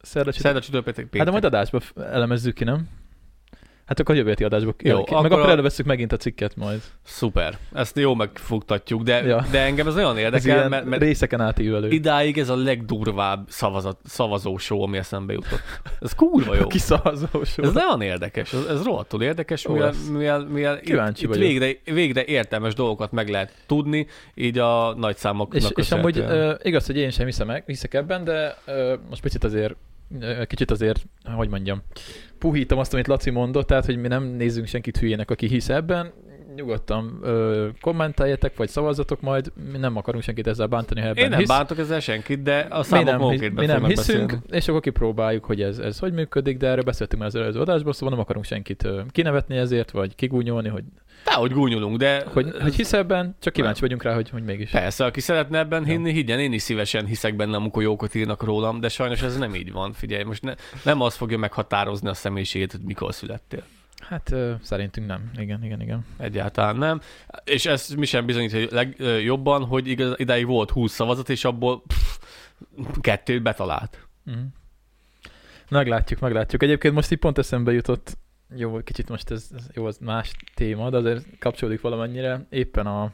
[0.00, 0.84] Szerda, csütörtök.
[0.94, 1.16] Péntek.
[1.16, 2.88] Hát de majd adásba elemezzük ki, nem?
[3.92, 4.74] Hát akkor a jövő heti adásba.
[4.82, 6.80] Jó, Jó, meg akkor előveszük megint a cikket majd.
[7.04, 7.58] Szuper.
[7.72, 9.44] Ezt jó megfogtatjuk, de, Ja.
[9.50, 11.90] de engem ez Ez érdekel, ilyen mert, mert részeken átívelő.
[11.90, 15.60] idáig ez a legdurvább szavazat, szavazó show, ami eszembe jutott.
[16.00, 16.66] Ez kurva jó.
[16.76, 17.58] Kiszavazós.
[17.58, 20.08] Ez nagyon érdekes, ez, ez rohadtul érdekes, Jó mivel, lesz.
[20.08, 21.50] mivel, mivel Kíváncsi itt, itt vagyok.
[21.60, 26.54] végre, végre értelmes dolgokat meg lehet tudni, így a nagy számoknak És, és amúgy uh,
[26.62, 29.74] igaz, hogy én sem hiszem, hiszek ebben, de uh, most picit azért,
[30.20, 31.02] uh, kicsit azért,
[31.36, 31.82] hogy mondjam,
[32.42, 36.12] puhítom azt, amit Laci mondott, tehát, hogy mi nem nézzünk senkit hülyének, aki hisz ebben,
[36.56, 41.30] nyugodtan uh, kommenteljetek, vagy szavazatok majd, mi nem akarunk senkit ezzel bántani, ha ebben Én
[41.30, 41.48] nem hisz.
[41.48, 44.44] bántok ezzel senkit, de a mi számok nem, maguk hisz- értbe mi nem hiszünk, beszélni.
[44.50, 47.92] és akkor kipróbáljuk, hogy ez, ez hogy működik, de erről beszéltünk már az előző adásból,
[47.92, 50.84] szóval nem akarunk senkit ö, kinevetni ezért, vagy kigúnyolni, hogy,
[51.24, 52.24] Dehogy gúnyolunk, de...
[52.26, 54.70] hogy, hogy hisz ebben, csak kíváncsi vagyunk rá, hogy, hogy mégis.
[54.70, 55.92] Persze, aki szeretne ebben Ja.
[55.92, 59.54] hinni, higgyen, én is szívesen hiszek benne, amikor jókat írnak rólam, de sajnos ez nem
[59.54, 59.92] így van.
[59.92, 63.62] Figyelj, most ne, nem az fogja meghatározni a személyiségét, hogy mikor születtél.
[64.08, 65.30] Hát ö, szerintünk nem.
[65.36, 66.06] Igen, igen, igen.
[66.18, 67.00] Egyáltalán nem.
[67.44, 71.44] És ez mi sem bizonyít leg, ö, jobban, hogy igaz, idáig volt 20 szavazat, és
[71.44, 72.18] abból pff,
[73.00, 74.06] kettőt betalált.
[74.22, 74.38] Mhm.
[75.68, 76.62] Meglátjuk, meglátjuk.
[76.62, 78.18] Egyébként most így pont eszembe jutott,
[78.56, 82.46] jó, kicsit most ez, ez jó, az más téma, de azért kapcsolódik valamennyire.
[82.48, 83.12] Éppen a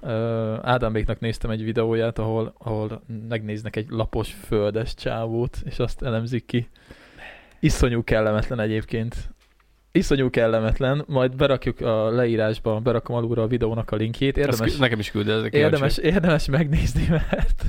[0.00, 6.46] ö, Ádáméknak néztem egy videóját, ahol, ahol megnéznek egy lapos földes csávót, és azt elemzik
[6.46, 6.68] ki.
[7.60, 9.33] Iszonyú kellemetlen egyébként.
[9.96, 14.36] Iszonyú kellemetlen, majd berakjuk a leírásba, berakom alulra a videónak a linkjét.
[14.36, 17.64] Érdemes, Érdemes, nekem is küld, ezek Érdemes, érdemes megnézni, mert,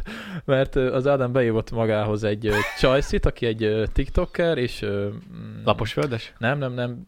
[0.46, 4.86] mert az Ádám beívott magához egy csajszit, aki egy tiktoker, és...
[4.86, 6.34] mm, Lapos földes?
[6.38, 7.04] Nem, nem, nem,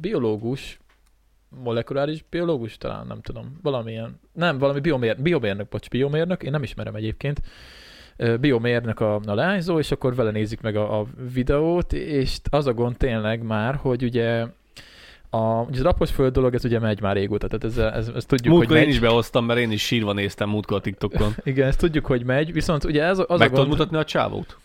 [0.00, 0.80] biológus,
[1.62, 6.94] molekuláris biológus, talán nem tudom, valamilyen, nem, valami biomér, biomérnök, bocs, biomérnök, én nem ismerem
[6.94, 7.40] egyébként,
[8.40, 12.74] biomérnök a, a leányzó, és akkor vele nézik meg a, a videót, és az a
[12.74, 14.46] gond tényleg már, hogy ugye
[15.34, 18.24] a, ugye az rapos föld dolog, ez ugye megy már régóta, tehát ez, ez, ez
[18.24, 18.94] tudjuk, Múltkor hogy én megy.
[18.94, 21.34] is behoztam, mert én is sírva néztem múltkor a TikTokon.
[21.44, 23.68] Igen, ezt tudjuk, hogy megy, viszont ugye ez az Meg a tudod gond...
[23.68, 24.56] mutatni a csávót?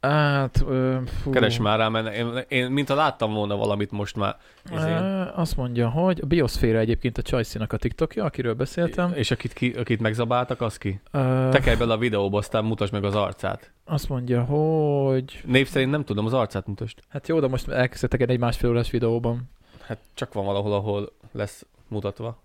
[0.00, 4.36] Hát, ö, fú, Keres már rá, mert én, én mintha láttam volna valamit most már.
[4.74, 5.02] izén.
[5.34, 9.12] Azt mondja, hogy a bioszféra egyébként a Csajcinak a TikTokja, akiről beszéltem.
[9.14, 11.00] És akit, ki, akit megzabáltak, az ki?
[11.10, 13.72] Ö, Tekelj bele a videóba, aztán mutasd meg az arcát.
[13.84, 15.40] azt mondja, hogy...
[15.46, 16.98] Név szerint nem tudom, az arcát mutasd.
[17.08, 19.50] Hát jó, de most elkezdtek egy másfél órás videóban.
[19.90, 22.42] Hát csak van valahol, ahol lesz mutatva.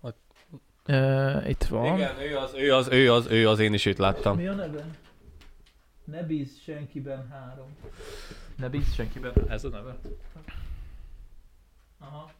[0.84, 1.96] Ö, itt van.
[1.96, 4.36] Igen, ő az, ő az, ő az, ő az, én is őt láttam.
[4.36, 4.86] Mi a neve?
[6.04, 7.76] Ne bíz senkiben három.
[8.56, 9.96] Ne bíz senkiben, ez a neve?
[11.98, 12.30] Aha.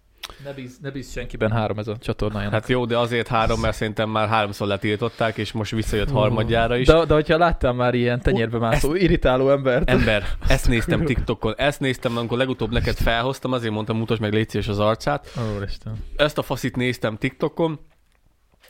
[0.44, 2.52] Ne bíz, ne bíz senkiben három ez a csatornájának.
[2.52, 6.86] Hát jó, de azért három, mert szerintem már háromszor letiltották, és most visszajött harmadjára is.
[6.86, 9.90] De, de hogyha láttál már ilyen tenyérbe mászó, irritáló embert.
[9.90, 14.64] Ember, ezt néztem TikTokon, ezt néztem, amikor legutóbb neked felhoztam, azért mondtam, mutasd meg légy
[14.68, 15.28] az arcát.
[15.56, 15.92] Úristen.
[16.16, 17.78] Ezt a faszit néztem TikTokon,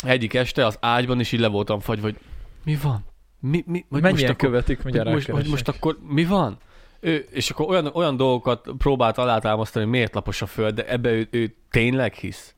[0.05, 2.16] egyik este az ágyban is így le voltam fagy, hogy
[2.64, 3.05] mi van?
[3.40, 5.51] Mi, mi, Mennyien most akkor, követik, hogy mindjárt most, rákeresek.
[5.51, 6.59] most akkor mi van?
[7.01, 11.11] Ő, és akkor olyan, olyan dolgokat próbált alátámasztani, hogy miért lapos a föld, de ebbe
[11.11, 12.55] ő, ő tényleg hisz.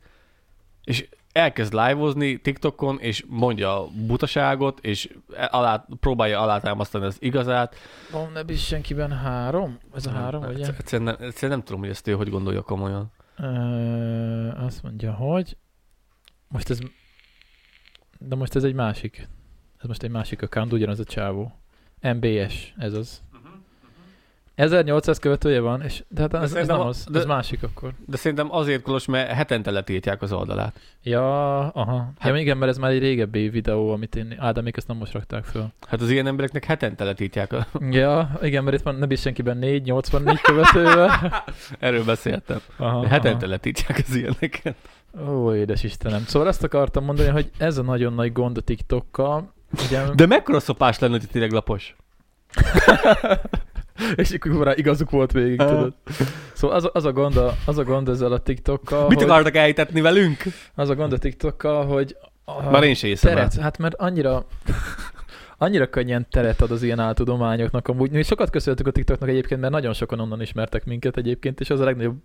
[0.84, 5.16] És elkezd live-ozni TikTokon, és mondja a butaságot, és
[5.50, 7.74] alá, próbálja alátámasztani az igazát.
[8.10, 9.78] Van ne bíz senkiben három?
[9.94, 10.66] Ez a három, Hát, ugye?
[10.78, 13.12] Egyszerűen nem, egyszerűen nem tudom, hogy ezt ő hogy gondolja komolyan.
[13.38, 13.44] Ö,
[14.64, 15.56] azt mondja, hogy
[16.48, 16.78] most ez
[18.18, 19.28] de most ez egy másik
[19.78, 21.52] ez most egy másik account, ugyanaz a csávó.
[22.00, 23.22] MBS, ez az.
[24.58, 27.92] 1800 követője van, és de hát ez, ez szerintem nem az, de- ez másik akkor.
[28.06, 30.80] De szerintem azért kolos, mert hetente letiltják az oldalát.
[31.02, 32.12] Ja, aha.
[32.18, 35.12] Hát- ja, igen, mert ez már egy régebbi videó, amit én, Ádámék ezt nem most
[35.12, 35.66] rakták föl.
[35.88, 37.52] Hát az ilyen embereknek hetente letiltják.
[37.52, 37.66] A...
[37.90, 41.44] Ja, igen, mert itt van, ne bíz senkiben 4, 84 követővel.
[41.78, 42.60] Erről beszéltem.
[42.76, 44.76] Aha, Hetente letiltják az ilyeneket.
[45.28, 46.24] Ó, édes Istenem.
[46.26, 49.52] Szóval azt akartam mondani, hogy ez a nagyon nagy gond a TikTokkal.
[49.86, 51.96] Ugye, De mekkora szopás lenne, hogy tényleg lapos?
[54.16, 55.94] és akkor rá igazuk volt végig, tudod.
[56.52, 59.56] Szóval az, a- az, a gond a, az a gond ezzel a TikTokkal, Mit akartak
[59.56, 60.42] elhitetni velünk?
[60.74, 63.36] az a gond a TikTokkal, hogy a Már én se hiszem el.
[63.36, 64.46] teret, hát mert annyira
[65.60, 67.88] annyira könnyen teret ad az ilyen áltudományoknak.
[67.88, 71.70] Amúgy mi sokat köszönhetünk a TikToknak egyébként, mert nagyon sokan onnan ismertek minket egyébként, és
[71.70, 72.16] az a legnagyobb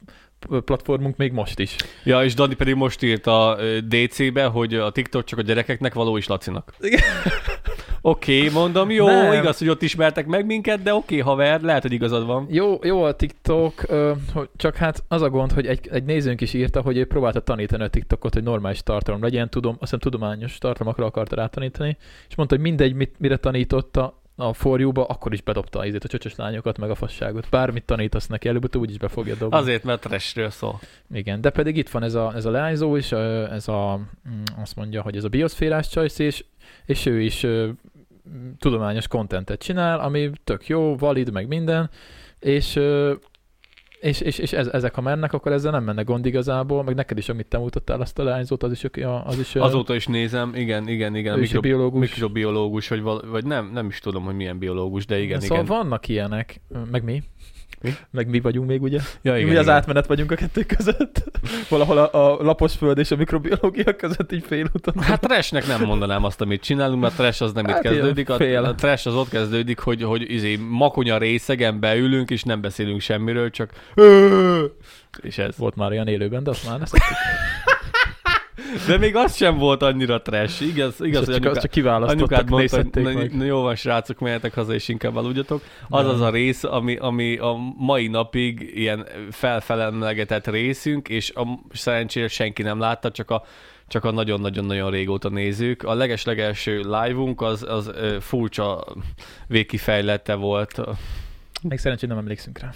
[0.65, 1.75] platformunk még most is.
[2.03, 3.57] Ja, és Dani pedig most írt a
[3.87, 6.73] DC-be, hogy a TikTok csak a gyerekeknek való is Lacinak.
[8.05, 9.33] Oké, okay, mondom, jó, Nem.
[9.33, 12.47] igaz, hogy ott ismertek meg minket, de oké, okay, haver, lehet, hogy igazad van.
[12.49, 13.85] Jó, jó a TikTok,
[14.55, 17.83] csak hát az a gond, hogy egy, egy nézőnk is írta, hogy ő próbálta tanítani
[17.83, 21.97] a TikTokot, hogy normális tartalom legyen, tudom, azt hiszem tudományos tartalmakra akarta rátanítani,
[22.29, 26.35] és mondta, hogy mindegy, mit, mire tanította a forjúba, akkor is bedobta az a csöcsös
[26.35, 27.49] lányokat, meg a fasságot.
[27.49, 29.57] Bármit tanítasz neki, előbb-utóbb úgyis be fogja dobni.
[29.57, 30.79] Azért, mert trashről szól.
[31.13, 34.75] Igen, de pedig itt van ez a, ez a leányzó is, ez a, mm, azt
[34.75, 36.45] mondja, hogy ez a bioszférás csajsz, és,
[36.85, 37.45] és ő is
[38.59, 41.89] tudományos kontentet csinál, ami tök jó, valid, meg minden,
[42.39, 42.79] és
[44.03, 47.17] és, és, és ez, ezek ha mennek, akkor ezzel nem menne gond igazából, meg neked
[47.17, 48.83] is, amit te mutattál azt a leányzót, az is,
[49.23, 51.39] az is Azóta is nézem, igen, igen, igen.
[51.39, 51.99] mikro, biológus.
[51.99, 55.77] mikrobiológus, vagy, val, vagy nem, nem is tudom, hogy milyen biológus, de igen, szóval igen.
[55.77, 57.23] vannak ilyenek, meg mi.
[57.83, 57.93] Mi?
[58.11, 58.99] Meg mi vagyunk még, ugye?
[59.21, 61.23] Ja, Igen, mi az átmenet vagyunk a kettő között.
[61.69, 65.03] Valahol a, a lapos föld és a mikrobiológia között így félúton.
[65.03, 68.29] Hát trashnek nem mondanám azt, amit csinálunk, mert trash az nem Hát itt kezdődik.
[68.29, 68.63] A, fél.
[68.63, 73.49] a trash az ott kezdődik, hogy, hogy izé, makonya részegen beülünk, és nem beszélünk semmiről,
[73.49, 73.69] csak
[75.21, 75.57] és ez.
[75.57, 76.85] Volt már olyan élőben, de azt már ne
[78.87, 80.61] De még az sem volt annyira trash.
[80.61, 84.53] Igaz, igaz hogy csak, anyuká, csak kiválasztottak, mondta, hogy na, na, jó van, srácok, mehetek
[84.53, 85.61] haza, és inkább aludjatok.
[85.89, 92.27] Az az a rész, ami, ami a mai napig ilyen felfelemlegetett részünk, és a, szerencsére
[92.27, 93.43] senki nem látta, csak a
[93.87, 95.83] csak a nagyon-nagyon-nagyon régóta nézők.
[95.83, 98.83] A leges-legelső live-unk az, az furcsa
[99.47, 100.81] végkifejlete volt.
[101.69, 102.69] Még szerencsére nem emlékszünk rá.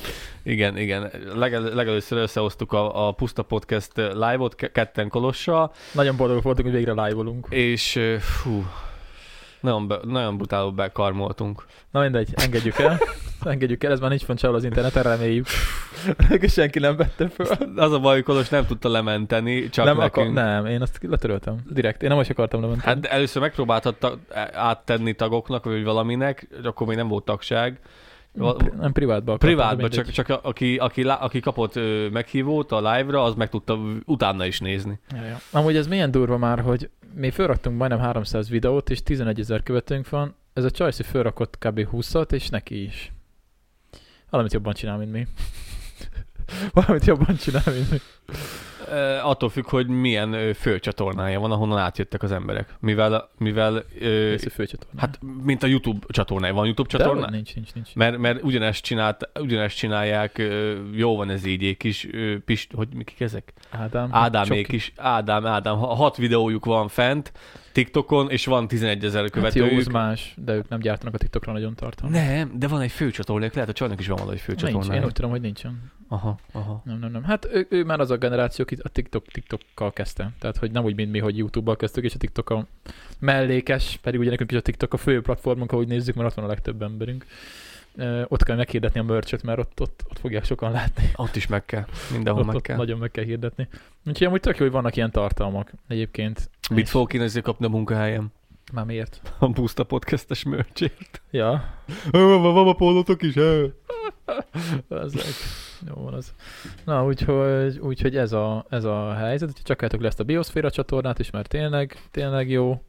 [0.43, 1.11] Igen, igen.
[1.35, 6.75] Legel, legelőször összehoztuk a, a Puszta Podcast live-ot ke- ketten Kolossal, Nagyon boldogok voltunk, hogy
[6.77, 7.47] végre live-olunk.
[7.49, 8.65] és fú,
[9.61, 11.65] nagyon, be, nagyon brutálul bekarmoltunk.
[11.91, 12.99] Na mindegy, engedjük el.
[13.43, 15.47] Engedjük el, ez már nincs fönn sehol az interneten, reméljük.
[16.47, 17.45] Senki nem vette föl.
[17.75, 20.27] Az a baj, Kolos nem tudta lementeni, csak nem, nekünk.
[20.27, 21.55] akar, nem, én azt letöröltem.
[21.69, 22.03] Direkt.
[22.03, 23.01] Én nem is akartam lementeni.
[23.01, 24.17] Hát először megpróbáltad ta-
[24.53, 27.79] áttenni tagoknak, vagy valaminek, akkor még nem volt tagság,
[28.37, 31.75] Nem privátba akartam, Privátban, de csak, csak aki, aki, aki kapott
[32.11, 34.99] meghívót a live-ra, az meg tudta utána is nézni.
[35.15, 35.37] Ja, ja.
[35.51, 40.09] Amúgy ez milyen durva már, hogy mi felraktunk majdnem 300 videót, és 11 ezer követőnk
[40.09, 40.35] van.
[40.53, 41.87] Ez a Csajci felrakott kb.
[41.87, 43.11] 20 és neki is.
[44.29, 45.27] Valamit jobban csinál, mint mi.
[46.73, 47.97] Valamit jobban csinál, mint mi.
[49.23, 52.75] Attól függ, hogy milyen főcsatornája van, ahonnan átjöttek az emberek.
[52.79, 54.35] Mivel, mivel ö,
[54.97, 56.53] hát mint a YouTube csatornája.
[56.53, 57.21] Van YouTube De csatorna?
[57.23, 57.95] hogy nincs, nincs, nincs.
[57.95, 60.43] Mert, mert ugyanezt, csinált, ugyanezt csinálják,
[60.93, 62.07] jó van ez így, egy kis,
[62.45, 63.53] Pist, hogy mi kik ezek?
[63.71, 64.09] Ádám.
[64.11, 64.75] Ádámék Csoki.
[64.75, 67.31] is, Ádám, Ádám, ha- hat videójuk van fent
[67.77, 69.91] TikTokon, és van 11 ezer Hát jó, követőjük.
[69.91, 72.19] más, de ők nem gyártanak a TikTokra nagyon tartalmat.
[72.19, 75.05] nem, de van egy főcsatornájuk, lehet a csajnak is van valahogy Nincs, én főcsatornája.
[75.05, 75.91] úgy tudom, hogy nincsen.
[76.07, 76.81] Aha, aha.
[76.85, 77.23] Nem, nem, nem.
[77.23, 80.31] Hát ő, ő már az a generáció, aki a TikTok, TikTokkal kezdte.
[80.39, 82.65] Tehát, hogy nem úgy, mint mi, hogy YouTube-bal kezdtük, és a TikTok a
[83.19, 86.45] mellékes, pedig ugye nekünk is a TikTok a fő platformunk, ahogy nézzük, mert ott van
[86.45, 87.25] a legtöbb emberünk.
[88.27, 91.11] Ott kell meghirdetni a merch mert ott, ott, ott fogják sokan látni.
[91.15, 92.77] Ott is meg kell, mindenhol ott, meg ott kell.
[92.77, 93.67] nagyon meg kell hirdetni.
[94.07, 96.49] Úgyhogy amúgy tök jó, hogy vannak ilyen tartalmak egyébként.
[96.69, 98.31] Mit És- fogok én ezért kapni a munkahelyem?
[98.73, 99.33] Már miért?
[99.39, 101.21] A Busta podcastes mörcsért.
[101.31, 101.63] Ja,
[102.11, 103.41] Van, van a pólótok is, he?
[104.89, 105.23] Ezek.
[105.87, 106.33] Jó van az.
[106.85, 109.49] Na, úgyhogy, úgyhogy ez, a, ez a helyzet.
[109.49, 112.83] Úgyhogy csak álltok le ezt a Bioszféra csatornát is, mert tényleg, tényleg jó.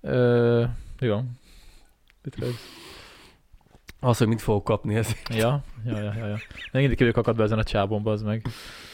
[0.00, 0.64] Ö,
[0.98, 1.20] jó.
[2.22, 2.36] Mit?
[4.04, 5.16] Az, hogy mit fogok kapni, ez.
[5.36, 6.26] Ja, ja, ja, ja.
[6.26, 6.36] ja.
[6.72, 8.42] Mindig kívül akad be ezen a csábomba, az meg.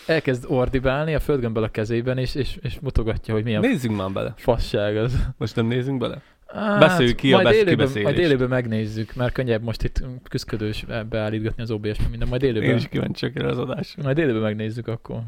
[0.06, 4.34] Elkezd ordibálni a földgömbbel a kezében, és, és, és mutogatja, hogy milyen Nézzünk már bele.
[4.36, 5.26] fasság az.
[5.36, 6.20] Most nem nézzünk bele?
[6.46, 8.04] Hát, Beszéljük ki a majd élőben, kibeszélést.
[8.04, 12.28] majd élőben megnézzük, mert könnyebb most itt küzdködős beállítgatni az OBS, minden.
[12.28, 14.02] Majd Én élőben, is kíváncsi vagyok erre az adásra.
[14.02, 15.20] majd élőben megnézzük akkor.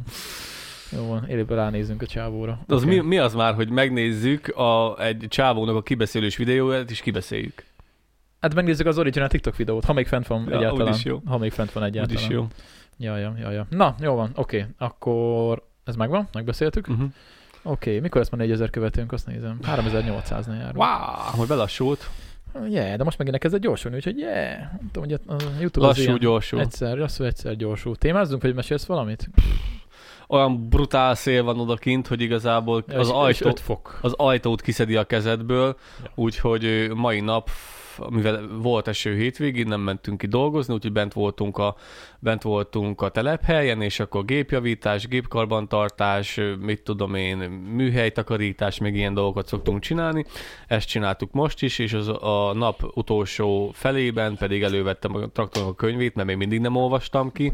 [0.96, 2.58] Jó van, élőben ránézzünk a csávóra.
[2.66, 2.94] De az Oké.
[3.00, 7.64] mi, mi, az már, hogy megnézzük a, egy csávónak a kibeszélős videóját, és kibeszéljük.
[8.42, 10.88] Hát megnézzük az original TikTok videót, ha még fent van Ja, egyáltalán.
[10.88, 11.20] úgyis jó.
[11.26, 12.22] Ha még fent van egyáltalán.
[12.22, 12.46] Úgyis jó.
[12.98, 13.66] Ja, ja, ja, ja.
[13.70, 14.66] Na, jó van, oké.
[14.78, 16.28] Akkor ez megvan?
[16.32, 16.88] Megbeszéltük?
[16.88, 17.06] Uh-huh.
[17.62, 19.58] Oké, mikor lesz már 4000 követőnk, azt nézem.
[19.62, 20.76] 3800-nál járunk.
[20.76, 22.10] Wow, hogy belassult.
[22.68, 24.58] Yeah, de most megint elkezdett gyorsulni, úgyhogy yeah.
[24.58, 26.18] Nem tudom, hogy a YouTube az Lassú, ilyen.
[26.18, 26.60] gyorsul.
[26.60, 27.96] Egyszer, lassú, egyszer gyorsul.
[27.96, 29.28] Témázzunk, vagy mesélsz valamit?
[30.28, 33.98] Olyan brutál szél van odakint, hogy igazából az, és- és ajtó, 5 fok.
[34.02, 36.10] az ajtót kiszedi a kezedből, Ja.
[36.14, 37.50] úgyhogy mai nap,
[38.10, 41.76] mivel volt eső hétvégén, nem mentünk ki dolgozni, úgyhogy bent voltunk a,
[42.22, 47.36] bent voltunk a telephelyen, és akkor gépjavítás, gépkarbantartás, mit tudom én,
[47.74, 50.24] műhelytakarítás, még ilyen dolgokat szoktunk csinálni.
[50.66, 55.74] Ezt csináltuk most is, és az a nap utolsó felében pedig elővettem a traktornak a
[55.74, 57.52] könyvét, mert még mindig nem olvastam ki,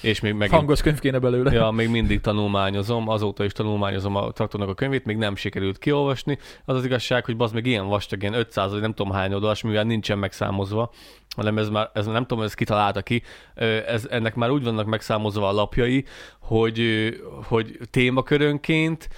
[0.00, 1.52] és még megint Hangos könyv kéne belőle.
[1.52, 6.38] Ja, még mindig tanulmányozom, azóta is tanulmányozom a traktornak a könyvét, még nem sikerült kiolvasni.
[6.64, 9.62] Az az igazság, hogy az meg ilyen vastag, ilyen 500, vagy nem tudom hány oldalas,
[9.62, 10.90] mivel nincsen megszámozva,
[11.36, 13.22] hanem ez már, ez nem tudom, ez kitalálta ki,
[13.86, 16.04] ez, ennek már úgy vannak megszámozva a lapjai,
[16.38, 17.08] hogy,
[17.42, 19.08] hogy témakörönként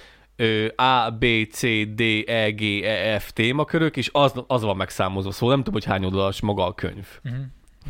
[0.77, 1.61] A, B, C,
[1.95, 5.91] D, E, G, E, F témakörök, és az, az van megszámozva, szóval nem tudom, hogy
[5.91, 7.07] hány oldalas maga a könyv.
[7.25, 7.41] Uh-huh.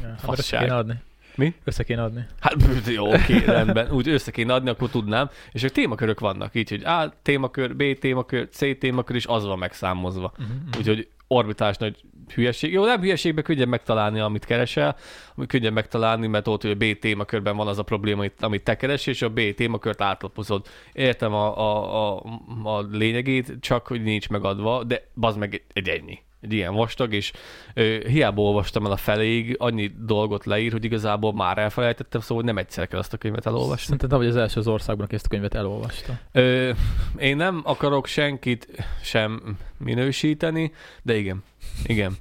[0.03, 0.61] Ja, hát össze Fasság.
[0.61, 0.95] kéne adni.
[1.35, 1.55] Mi?
[1.65, 2.27] Össze kéne adni.
[2.41, 2.57] Hát
[2.97, 3.91] jó, oké, rendben.
[3.91, 5.31] Úgy össze kéne adni, akkor tudnám.
[5.53, 9.59] És a témakörök vannak így, hogy A témakör, B témakör, C témakör, és az van
[9.59, 10.33] megszámozva.
[10.39, 10.57] Uh-huh.
[10.79, 12.01] Úgyhogy orbitás nagy
[12.33, 12.73] hülyeség.
[12.73, 14.97] Jó, nem hülyeségben könnyebb megtalálni, amit keresel,
[15.37, 18.77] amit könnyebb megtalálni, mert ott hogy a B témakörben van az a probléma, amit- te
[18.77, 20.67] keres, és a B témakört átlapozod.
[20.93, 22.23] Értem a, a, a,
[22.65, 26.19] a lényegét, csak hogy nincs megadva, de bazd meg egy ennyi.
[26.41, 27.33] Egy ilyen vastag, és
[27.75, 32.59] ö, hiába olvastam el a feléig, annyi dolgot leír, hogy igazából már elfelejtettem, szóval nem
[32.59, 33.83] egyszer kell azt a könyvet elolvasni.
[33.83, 36.19] Szerintem te vagy az első az országban, aki ezt a könyvet elolvasta.
[36.33, 36.73] Ö,
[37.19, 38.69] én nem akarok senkit
[39.03, 40.73] sem minősíteni,
[41.03, 41.45] de igen,
[41.85, 42.17] igen.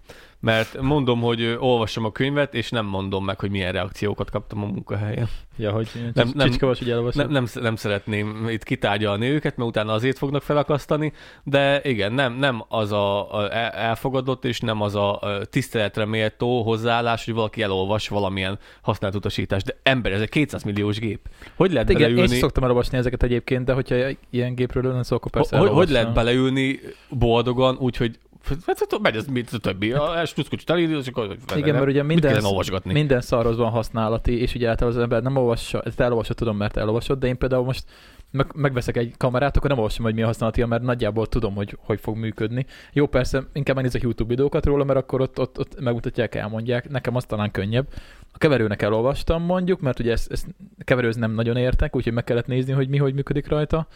[0.48, 4.66] Mert mondom, hogy olvasom a könyvet, és nem mondom meg, hogy milyen reakciókat kaptam a
[4.66, 5.28] munkahelyen.
[5.58, 7.16] Ja, hogy Nem- nem, vagy, hogy.
[7.16, 12.34] Nem, nem, nem szeretném itt kitárgyalni őket, mert utána azért fognak felakasztani, de igen, nem,
[12.34, 17.62] nem az a, a el- elfogadott, és nem az a tiszteletre méltó hozzáállás, hogy valaki
[17.62, 19.66] elolvas valamilyen használt utasítást.
[19.66, 21.20] De ember, ez egy 200 milliós gép.
[21.56, 22.34] Hogy lehet igen, én beleülni?
[22.34, 23.96] is szoktam elolvasni ezeket egyébként, de hogyha
[24.30, 26.80] ilyen gépről lenne szó, akkor persze Hogy, hogy lehet beleülni
[27.10, 28.20] boldogan, úgyhogy
[28.66, 32.44] hát, megy ez mit a többi, a stuszkocsit elindul, és akkor Igen, mert ugye minden,
[32.84, 36.78] minden szarhoz van használati, és ugye általában az ember nem olvassa, ezt elolvasod, tudom, mert
[36.78, 37.84] elolvasod, de én például most
[38.32, 41.78] meg, megveszek egy kamerát, akkor nem olvasom, hogy mi a használati, mert nagyjából tudom, hogy
[41.80, 42.66] hogy fog működni.
[42.94, 46.90] Jó, persze, inkább megnézek YouTube videókat róla, mert akkor ott, ott, ott megmutatják, elmondják.
[46.90, 47.88] Nekem az talán könnyebb.
[48.32, 50.48] A keverőnek elolvastam mondjuk, mert ugye ezt, ezt
[50.84, 53.88] keverőz nem nagyon értek, úgyhogy meg kellett nézni, hogy mi hogy működik rajta.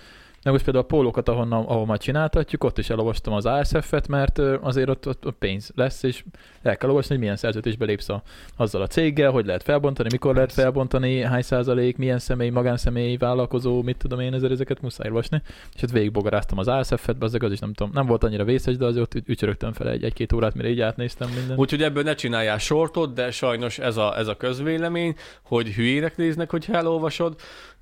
[0.43, 4.37] De most például a pólókat, ahonnan, ahol már csináltatjuk, ott is elolvastam az ASF-et, mert
[4.37, 6.23] azért ott, ott, ott pénz lesz, és
[6.61, 8.23] el kell olvasni, hogy milyen szerződésbe lépsz a,
[8.55, 13.81] azzal a céggel, hogy lehet felbontani, mikor lehet felbontani, hány százalék, milyen személy, magánszemély, vállalkozó,
[13.81, 15.41] mit tudom én, ezért ezeket muszáj olvasni.
[15.75, 18.85] És ott végigbogaráztam az ASF-et, az az is nem tudom, nem volt annyira vészes, de
[18.85, 21.57] azért ott ücsörögtem fel egy, egy-két órát, mire így átnéztem minden.
[21.57, 26.49] Úgyhogy ebből ne csináljál sortot, de sajnos ez a, ez a közvélemény, hogy hülyének néznek,
[26.49, 27.35] hogyha elolvasod,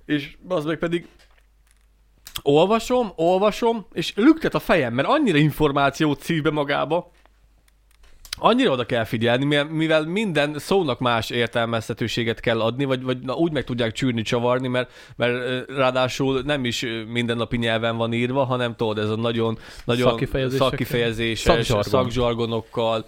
[0.05, 1.07] és az meg pedig
[2.41, 7.11] olvasom, olvasom, és lüktet a fejem, mert annyira információt szív be magába,
[8.39, 13.51] Annyira oda kell figyelni, mivel minden szónak más értelmezhetőséget kell adni, vagy, vagy na, úgy
[13.51, 15.33] meg tudják csűrni, csavarni, mert, mert
[15.69, 21.83] ráadásul nem is mindennapi nyelven van írva, hanem tudod, ez a nagyon, nagyon szakkifejezéses, Szakzsargon.
[21.83, 23.05] szakzsargonokkal,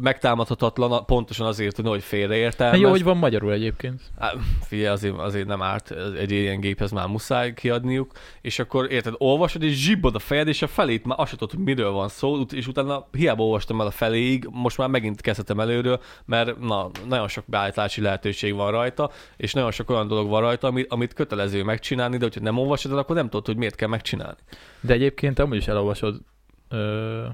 [0.00, 2.80] megtámadhatatlan, pontosan azért, hogy félreértelmez.
[2.80, 4.00] Jó, hogy van magyarul egyébként.
[4.18, 4.32] Há,
[4.66, 9.62] figyelj, azért, azért nem árt, egy ilyen géphez már muszáj kiadniuk, és akkor érted, olvasod,
[9.62, 12.66] és zsibbad a fejed, és a felét már azt tudod, hogy miről van szó, és
[12.66, 17.28] utána hiába olvastam el a felé végig, most már megint kezdhetem előről, mert na, nagyon
[17.28, 21.62] sok beállítási lehetőség van rajta, és nagyon sok olyan dolog van rajta, amit, amit kötelező
[21.62, 24.38] megcsinálni, de hogyha nem olvasod el, akkor nem tudod, hogy miért kell megcsinálni.
[24.80, 26.20] De egyébként amúgy is elolvasod
[26.68, 27.26] ö...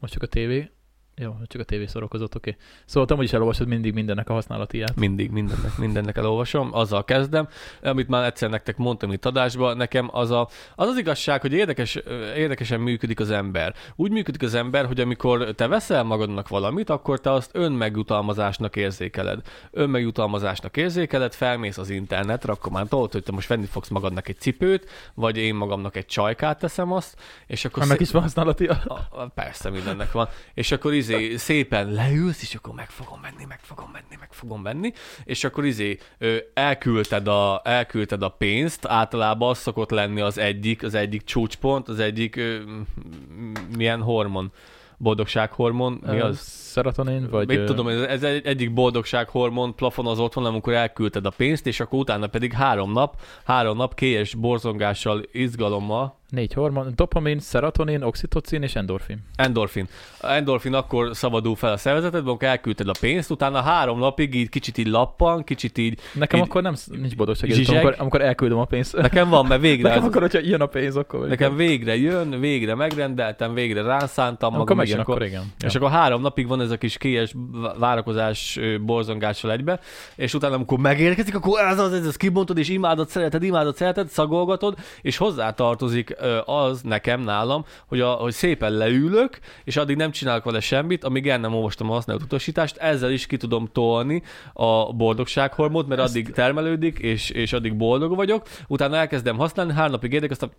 [0.00, 0.70] most csak a tévé,
[1.16, 2.22] jó, csak a tévészor oké.
[2.22, 2.56] Okay.
[2.84, 4.96] Szóval te is elolvasod mindig mindennek a használatiát.
[4.96, 7.48] Mindig, mindennek, mindennek elolvasom, azzal kezdem.
[7.82, 11.94] Amit már egyszer nektek mondtam itt adásban, nekem az, a, az az igazság, hogy érdekes,
[12.36, 13.74] érdekesen működik az ember.
[13.96, 19.40] Úgy működik az ember, hogy amikor te veszel magadnak valamit, akkor te azt önmegjutalmazásnak érzékeled.
[19.70, 24.38] Önmegjutalmazásnak érzékeled, felmész az internetre, akkor már tudod, hogy te most venni fogsz magadnak egy
[24.38, 27.82] cipőt, vagy én magamnak egy csajkát teszem azt, és akkor...
[27.82, 28.02] Ennek szé...
[28.02, 28.68] is van használati.
[29.34, 30.28] Persze, mindennek van.
[30.54, 34.62] És akkor izé szépen leülsz, és akkor meg fogom menni, meg fogom menni, meg fogom
[34.62, 34.92] menni,
[35.24, 35.98] és akkor izé
[36.54, 41.98] elküldted a, elküldted a pénzt, általában az szokott lenni az egyik, az egyik csúcspont, az
[41.98, 42.40] egyik
[43.76, 44.52] milyen hormon?
[44.96, 46.38] Boldogsághormon, mi az?
[46.38, 47.46] Szerotonin, vagy...
[47.46, 51.80] Mit tudom, ez, ez egy, egyik boldogsághormon plafon az otthon, amikor elküldted a pénzt, és
[51.80, 58.62] akkor utána pedig három nap, három nap kélyes borzongással, izgalommal, Négy hormon, dopamin, szerotonin, oxitocin
[58.62, 59.18] és endorfin.
[59.36, 59.88] Endorfin.
[60.20, 64.78] Endorfin akkor szabadul fel a szervezetedben, amikor elküldted a pénzt, utána három napig így kicsit
[64.78, 66.00] így lappan, kicsit így...
[66.12, 68.96] Nekem így akkor nem, nincs boldogság, amikor, amikor elküldöm a pénzt.
[68.96, 69.88] Nekem van, mert végre...
[69.88, 70.08] Nekem az...
[70.08, 71.28] akkor, hogyha jön a pénz, akkor...
[71.28, 75.52] Nekem végre jön, végre megrendeltem, végre ránszántam magam, akkor megjön, és akkor, akkor igen.
[75.60, 75.80] És ja.
[75.80, 77.34] akkor három napig van ez a kis kélyes
[77.78, 79.80] várakozás borzongással egybe,
[80.16, 84.08] és utána amikor megérkezik, akkor ez az, ez az kibontod, és imádod, szereted, imádod, szereted,
[84.08, 90.44] szagolgatod, és hozzátartozik az nekem, nálam, hogy, a, hogy szépen leülök, és addig nem csinálok
[90.44, 94.92] vele semmit, amíg el nem olvastam a használt utasítást, ezzel is ki tudom tolni a
[94.92, 96.10] boldogsághormót, mert Ezt...
[96.10, 100.50] addig termelődik, és, és addig boldog vagyok, utána elkezdem használni, három napig érdek, aztán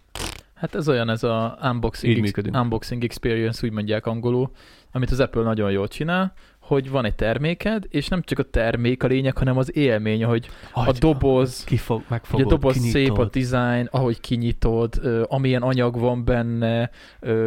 [0.55, 4.51] Hát ez olyan, ez a unboxing, ex- unboxing experience, úgy mondják angolul,
[4.91, 6.33] amit az Apple nagyon jól csinál,
[6.65, 10.49] hogy van egy terméked, és nem csak a termék a lényeg, hanem az élmény, hogy
[10.71, 13.01] Hagy, a doboz, kifog, megfogod, hogy a doboz kinyitod.
[13.01, 16.89] szép a design, ahogy kinyitod, amilyen anyag van benne,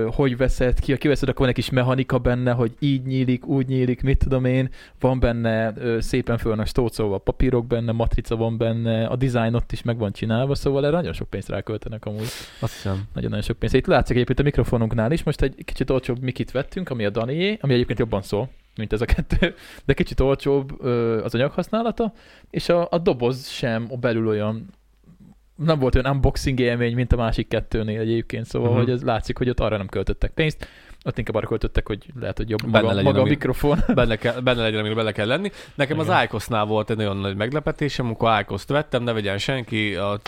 [0.06, 3.66] hogy veszed ki, ha kiveszed, akkor van egy kis mechanika benne, hogy így nyílik, úgy
[3.66, 9.06] nyílik, mit tudom én, van benne szépen föl vannak stócolva papírok benne, matrica van benne,
[9.06, 12.28] a design ott is meg van csinálva, szóval erre nagyon sok pénzt ráköltenek amúgy.
[12.60, 13.02] Azt hiszem.
[13.14, 13.74] Nagyon-nagyon sok pénzt.
[13.74, 17.58] Itt látszik egyébként a mikrofonunknál is, most egy kicsit olcsóbb mikit vettünk, ami a Danié,
[17.60, 20.80] ami egyébként jobban szól mint ez a kettő, de kicsit olcsóbb
[21.22, 22.12] az anyaghasználata,
[22.50, 24.70] és a, a doboz sem belül olyan
[25.56, 28.84] nem volt olyan unboxing élmény, mint a másik kettőnél egyébként, szóval uh-huh.
[28.84, 30.68] hogy ez látszik, hogy ott arra nem költöttek pénzt
[31.08, 33.78] ott inkább arra költöttek, hogy lehet, hogy jobb benne maga, legyen, maga a mikrofon.
[33.94, 35.50] Benne, kell, benne legyen, amiről bele kell lenni.
[35.74, 36.10] Nekem Igen.
[36.10, 40.20] az IQOS-nál volt egy nagyon nagy meglepetésem, amikor iqos vettem, ne vegyen senki, a, a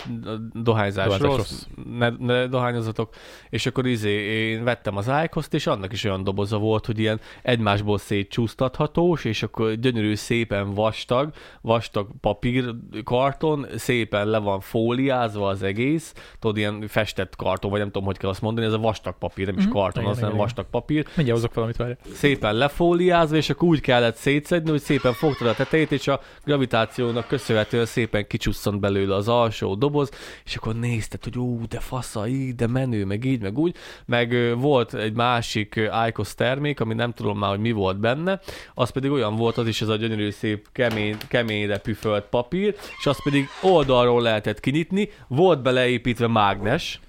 [0.53, 1.65] dohányzás, dohányzás rossz, rossz.
[1.97, 3.13] Ne, ne dohányozatok,
[3.49, 7.19] és akkor izé, én vettem az iqos és annak is olyan doboza volt, hogy ilyen
[7.41, 15.63] egymásból szétcsúsztathatós, és akkor gyönyörű, szépen vastag, vastag papír, karton, szépen le van fóliázva az
[15.63, 19.17] egész, tudod, ilyen festett karton, vagy nem tudom, hogy kell azt mondani, ez a vastag
[19.17, 19.71] papír, nem is mm-hmm.
[19.71, 21.05] karton, az nem vastag papír.
[21.15, 21.97] Mindjárt hozok valamit várja.
[22.13, 27.27] Szépen lefóliázva, és akkor úgy kellett szétszedni, hogy szépen fogtad a tetejét, és a gravitációnak
[27.27, 30.09] köszönhetően szépen kicsusszant belőle az alsó doboz,
[30.45, 33.75] és akkor nézted, hogy ú, de fasza, így, de menő, meg így, meg úgy.
[34.05, 38.39] Meg volt egy másik IQOS termék, ami nem tudom már, hogy mi volt benne,
[38.73, 43.05] az pedig olyan volt, az is ez a gyönyörű szép kemény, keményre püfölt papír, és
[43.05, 46.99] azt pedig oldalról lehetett kinyitni, volt beleépítve mágnes,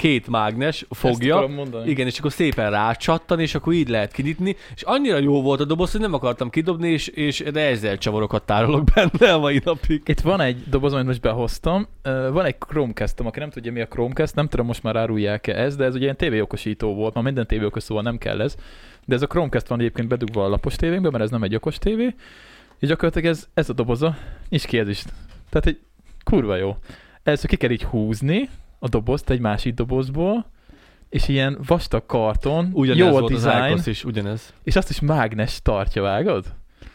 [0.00, 1.48] két mágnes fogja,
[1.84, 5.64] igen, és akkor szépen rácsattan, és akkor így lehet kinyitni, és annyira jó volt a
[5.64, 10.02] doboz, hogy nem akartam kidobni, és, és de ezzel csavarokat tárolok benne a mai napig.
[10.04, 11.86] Itt van egy doboz, amit most behoztam.
[12.02, 15.76] Van egy Chromecast-om, aki nem tudja mi a Chromecast, nem tudom most már árulják-e ez,
[15.76, 18.56] de ez ugye ilyen tévéokosító volt, ma minden tévéokos szóval nem kell ez.
[19.04, 21.78] De ez a Chromecast van egyébként bedugva a lapos tévénkbe, mert ez nem egy okos
[21.78, 22.14] tévé.
[22.78, 24.16] És gyakorlatilag ez, ez a doboza,
[24.48, 25.04] nincs ki ez is.
[25.50, 25.78] Tehát egy
[26.24, 26.76] kurva jó.
[27.22, 28.48] Először ki kell így húzni
[28.80, 30.46] a dobozt egy másik dobozból,
[31.08, 34.54] és ilyen vastag karton, Ugyanez jó a volt az design, Icos is, ugyanez.
[34.62, 36.44] és azt is mágnes tartja, vágod?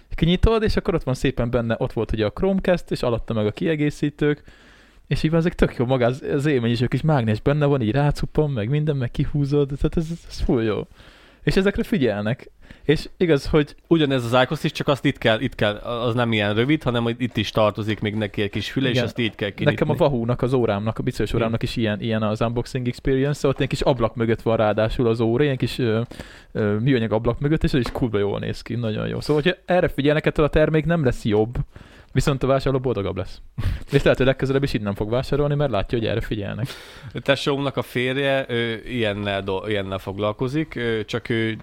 [0.10, 3.46] Kinyitod, és akkor ott van szépen benne, ott volt ugye a Chromecast, és alatta meg
[3.46, 4.44] a kiegészítők,
[5.08, 7.82] és így van, ezek tök jó maga, az, az élmény is, is mágnes benne van,
[7.82, 10.88] így rácupom, meg minden, meg kihúzod, tehát ez, ez full jó.
[11.46, 12.52] És ezekre figyelnek.
[12.84, 16.32] És igaz, hogy Ugyanez az Icos is, csak azt itt kell, itt kell, az nem
[16.32, 19.04] ilyen rövid, hanem hogy itt is tartozik még neki egy kis füle, Igen.
[19.04, 19.66] és azt így kell kinyitni.
[19.66, 21.26] nekem a Wahoo-nak, az órámnak, a Hmm.
[21.36, 25.20] órámnak is ilyen, ilyen az unboxing experience, ott egy kis ablak mögött van ráadásul az
[25.20, 26.02] óra, ilyen kis ö,
[26.52, 29.20] ö, műanyag ablak mögött, és ez is kurva jól néz ki, nagyon jó.
[29.20, 31.58] Szóval, hogyha erre figyelnek, ettől a termék nem lesz jobb,
[32.16, 33.42] viszont a vásárló boldogabb lesz.
[33.92, 36.68] És lehet, hogy legközelebb is innen fog vásárolni, mert látja, hogy erre figyelnek.
[37.14, 41.58] Tesómnak a férje ő, ilyennel, do, ilyennel foglalkozik, csak ő,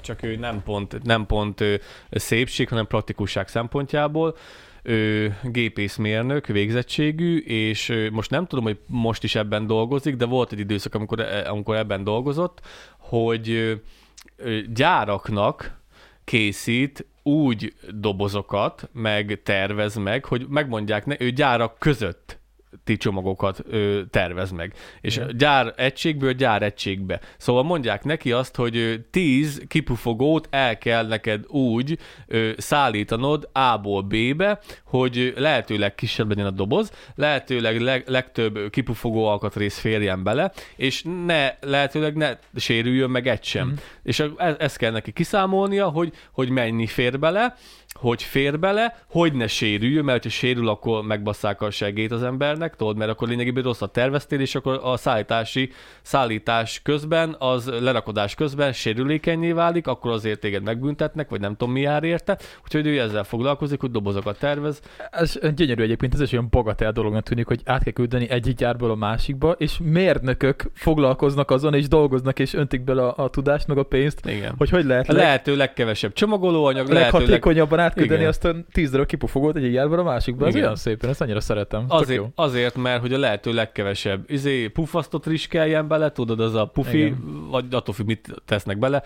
[0.00, 1.64] csak ő nem pont, nem pont
[2.10, 4.36] szépség, hanem praktikusság szempontjából.
[4.82, 10.58] Ő gépészmérnök végzettségű, és most nem tudom, hogy most is ebben dolgozik, de volt egy
[10.58, 12.60] időszak, amikor, e- amikor ebben dolgozott,
[12.98, 13.80] hogy
[14.72, 15.81] gyáraknak
[16.32, 22.38] készít úgy dobozokat, meg tervez meg, hogy megmondják, ne, ő gyárak között
[22.84, 24.74] ti csomagokat ö, tervez meg.
[25.00, 25.36] És Igen.
[25.36, 27.20] Gyár egységből gyár egységbe.
[27.36, 34.02] Szóval mondják neki azt, hogy ö, 10 kipufogót el kell neked úgy ö, szállítanod A-ból
[34.02, 41.04] B-be, hogy lehetőleg kisebb legyen a doboz, lehetőleg leg, legtöbb kipufogó alkatrész férjen bele, és
[41.26, 43.66] ne, lehetőleg ne sérüljön meg egy sem.
[43.66, 43.72] Mm.
[44.02, 47.56] És e- ezt kell neki kiszámolnia, hogy, hogy mennyi fér bele,
[48.02, 52.76] hogy fér bele, hogy ne sérüljön, mert ha sérül, akkor megbasszák a segét az embernek,
[52.76, 55.70] tudod, mert akkor lényegében rosszat terveztél, és akkor a szállítási,
[56.02, 61.80] szállítás közben, az lerakodás közben sérülékenyé válik, akkor azért téged megbüntetnek, vagy nem tudom mi
[61.80, 64.80] jár érte, úgyhogy ő ezzel foglalkozik, hogy dobozokat tervez.
[65.10, 68.90] Ez gyönyörű egyébként, ez is olyan bagatel dolognak tűnik, hogy át kell küldeni egyik gyárból
[68.90, 73.78] a másikba, és mérnökök foglalkoznak azon, és dolgoznak, és öntik bele a, a tudást, meg
[73.78, 74.54] a pénzt, Igen.
[74.58, 78.28] hogy hogy lehet A lehető legkevesebb csomagolóanyag, lehetőleg leghatékonyabban átküldeni Igen.
[78.28, 80.46] azt a 10 darab kipufogót egyik gyárból a másikba.
[80.46, 81.84] Ez olyan szépen, ezt annyira szeretem.
[81.88, 82.28] Azért, jó.
[82.34, 86.98] azért, mert hogy a lehető legkevesebb izé, pufasztott is kelljen bele, tudod, az a pufi,
[86.98, 87.48] Igen.
[87.50, 89.02] Vagy attól függ, mit tesznek bele,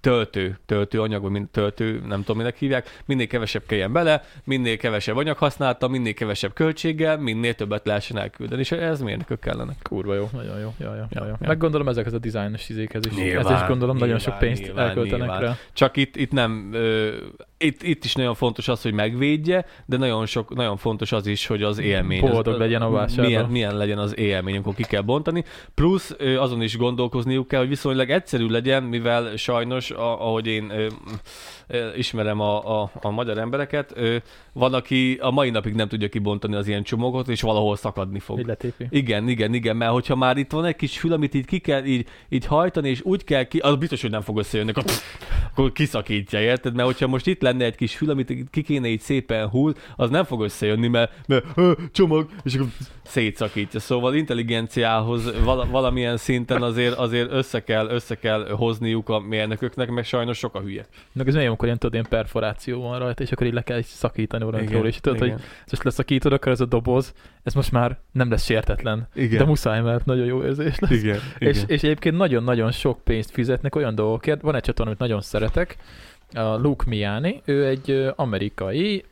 [0.00, 5.16] töltő, töltőanyag, vagy mind, töltő, nem tudom, minek hívják, minél kevesebb kelljen bele, minél kevesebb
[5.16, 9.72] anyag használta, minél kevesebb költséggel, minél többet lehessen elküldeni, és ez mérnökök kellene.
[9.82, 10.74] Kurva jó, nagyon jó.
[10.78, 11.36] Ja, ja, ja, Ja, ja.
[11.48, 13.12] Meg gondolom a dizájnos izékhez is.
[13.16, 15.40] Nyilván, Ez is gondolom nagyon sok nyilván, pénzt nyilván, elköltenek nyilván.
[15.40, 15.56] rá.
[15.72, 17.16] Csak itt, itt nem, ö,
[17.64, 21.46] itt, itt is nagyon fontos az, hogy megvédje, de nagyon, sok, nagyon fontos az is,
[21.46, 22.20] hogy az élmény.
[22.20, 23.24] Boldog az, legyen a vásárló.
[23.24, 25.44] Milyen, milyen legyen az élmény, amikor ki kell bontani.
[25.74, 30.72] Plusz azon is gondolkozniuk kell, hogy viszonylag egyszerű legyen, mivel sajnos, ahogy én
[31.96, 33.94] ismerem a, a, a magyar embereket,
[34.52, 38.38] van, aki a mai napig nem tudja kibontani az ilyen csomagot, és valahol szakadni fog.
[38.38, 38.86] Így letépi.
[38.90, 41.84] Igen, igen, igen, mert hogyha már itt van egy kis fül, amit így ki kell
[41.84, 44.84] így, így hajtani, és úgy kell ki, az biztos, hogy nem fog összejönni, akkor,
[45.50, 46.74] akkor kiszakítja, érted?
[46.74, 50.10] Mert hogyha most itt lenne egy kis fül, amit ki kéne így szépen hull, az
[50.10, 51.44] nem fog összejönni, mert, mert
[51.92, 52.66] csomag, és akkor
[53.02, 53.80] szétszakítja.
[53.80, 60.04] Szóval intelligenciához vala, valamilyen szinten azért, azért össze, kell, össze kell hozniuk a mérnököknek, meg
[60.04, 60.86] sajnos sok a hülye.
[61.12, 63.82] Meg ez milyen, amikor ilyen, tudod, ilyen perforáció van rajta, és akkor így le kell
[63.82, 65.30] szakítani valamiről, és tudod, igen.
[65.30, 69.08] hogy most leszakítod, akkor ez a doboz, ez most már nem lesz sértetlen.
[69.14, 69.38] igen.
[69.38, 70.90] De muszáj, mert nagyon jó érzés lesz.
[70.90, 74.40] igen, És, és egyébként nagyon-nagyon sok pénzt fizetnek olyan dolgokért.
[74.40, 75.76] Van egy csatorna, amit nagyon szeretek,
[76.32, 79.04] a Luke Miani, ő egy amerikai,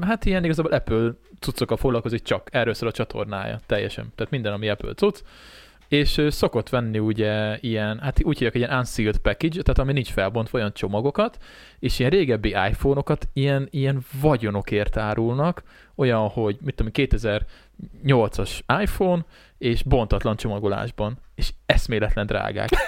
[0.00, 4.12] hát ilyen igazából Apple cuccokkal foglalkozik csak, erről szól a csatornája teljesen.
[4.14, 5.22] Tehát minden, ami Apple cucc.
[5.88, 10.58] És szokott venni ugye ilyen, hát úgy hívják, ilyen unsealed package, tehát ami nincs felbontva
[10.58, 11.38] olyan csomagokat,
[11.78, 15.62] és ilyen régebbi iPhone-okat ilyen, ilyen vagyonokért árulnak,
[15.94, 19.24] olyan, hogy mit tudom, 2008-as iPhone,
[19.58, 21.18] és bontatlan csomagolásban.
[21.40, 22.68] És eszméletlen drágák.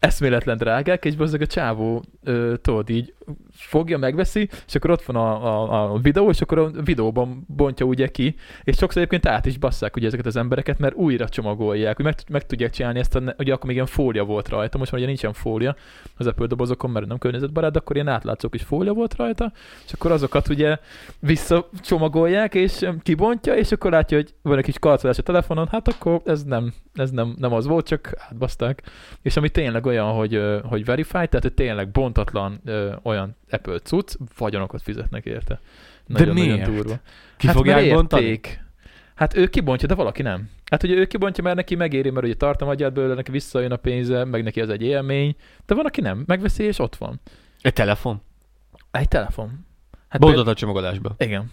[0.00, 3.14] eszméletlen drágák, és bazdmeg a csávó, ö, tudod, így
[3.52, 7.86] fogja, megveszi, és akkor ott van a, a, a videó, és akkor a videóban bontja
[7.86, 8.34] ugye ki,
[8.64, 12.14] és sokszor egyébként át is basszák ugye ezeket az embereket, mert újra csomagolják, hogy meg,
[12.28, 15.10] meg tudják csinálni ezt, a, ugye akkor még ilyen fólia volt rajta, most már ugye
[15.10, 15.76] nincsen fólia
[16.16, 19.52] az Apple dobozokon, mert nem környezetbarát, de akkor ilyen átlátszó is fólia volt rajta,
[19.86, 20.78] és akkor azokat ugye
[21.18, 26.20] visszacsomagolják, és kibontja, és akkor látja, hogy van egy kis karcolás a telefonon, hát akkor
[26.24, 28.82] ez nem, ez nem, nem az volt, csak átbaszták.
[29.22, 32.62] És ami tényleg olyan, hogy, hogy verify, tehát hogy tényleg bontatlan
[33.02, 35.60] olyan Apple cucc, vagyonokat fizetnek érte.
[36.06, 36.72] De miért?
[36.74, 37.00] durva.
[37.36, 38.40] Ki hát fogják bontani?
[39.14, 40.50] Hát ő kibontja, de valaki nem.
[40.70, 44.24] Hát ugye ő kibontja, mert neki megéri, mert ugye tartalmadját belőle, neki visszajön a pénze,
[44.24, 45.36] meg neki az egy élmény,
[45.66, 46.22] de van, aki nem.
[46.26, 47.20] Megveszi, és ott van.
[47.60, 48.22] Egy telefon?
[48.90, 49.66] Egy telefon.
[50.08, 51.50] Hát Bontott a be- igen.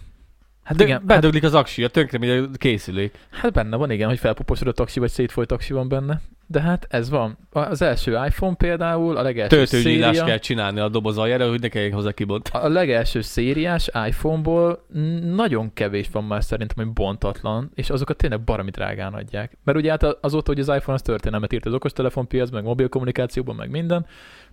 [0.68, 3.18] Hát De igen, hát, bedöglik az aksia, tönkre megy a készülék.
[3.30, 6.20] hát, benne van, igen, hogy felpuposod a taxi, vagy szétfolyt taxi van benne.
[6.46, 7.38] De hát ez van.
[7.50, 11.68] Az első iPhone például, a legelső Töltőnyílást széria, kell csinálni a doboz aljára, hogy ne
[11.68, 12.48] kelljen hozzá kibont.
[12.52, 14.86] a legelső szériás iPhone-ból
[15.34, 19.56] nagyon kevés van már szerintem, hogy bontatlan, és azokat tényleg baromi drágán adják.
[19.64, 23.56] Mert ugye hát azóta, hogy az iPhone az történelmet írt az okostelefonpiac, meg mobil kommunikációban,
[23.56, 24.06] meg minden,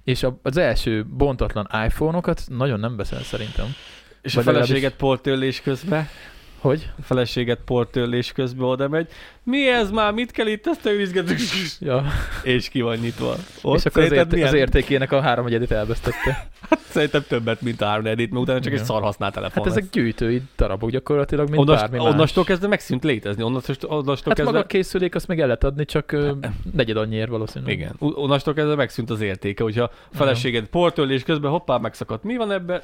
[0.03, 3.65] és az első bontatlan iPhone-okat nagyon nem veszel szerintem.
[4.25, 6.07] És a Vagy feleséget portörlés közben,
[6.59, 6.89] Hogy?
[6.99, 9.07] a feleséget portörlés közben oda megy.
[9.43, 10.13] Mi ez már?
[10.13, 11.35] Mit kell itt ezt őrizgetni?
[11.79, 12.03] Ja.
[12.43, 13.35] És ki van nyitva.
[13.61, 14.47] Ott és akkor az, ért- milyen?
[14.47, 16.47] az értékének a három egyedit elvesztette.
[16.95, 18.85] Szerintem többet, mint a három edit, mert utána csak egy Igen.
[18.85, 22.13] szar használt telefon Hát ezek gyűjtői darabok gyakorlatilag, mint Onnast, bármi más.
[22.13, 23.43] onnastól kezdve megszűnt létezni.
[23.43, 24.43] Onnastól, onnastól Hát kezdve...
[24.43, 26.31] maga a készülék, azt meg el lehet adni, csak ö,
[26.73, 27.73] negyed annyiért valószínűleg.
[27.73, 27.95] Igen.
[27.99, 32.23] Onnastól kezdve megszűnt az értéke, hogyha a feleséged portörlés közben hoppá megszakadt.
[32.23, 32.81] Mi van ebben?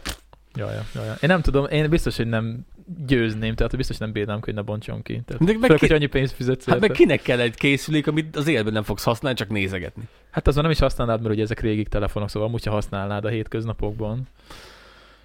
[0.55, 1.11] Ja, ja, ja, ja.
[1.11, 2.65] Én nem tudom, én biztos, hogy nem
[3.05, 5.21] győzném, tehát biztos nem bírnám, hogy ne bontson ki.
[5.25, 6.87] Tehát, De meg főleg, ki- hogy annyi pénzt fizetsz Hát érte.
[6.87, 10.03] meg kinek kell egy készülék, amit az életben nem fogsz használni, csak nézegetni.
[10.31, 13.29] Hát azon nem is használnád, mert ugye ezek régi telefonok, szóval amúgy, ha használnád a
[13.29, 14.27] hétköznapokban.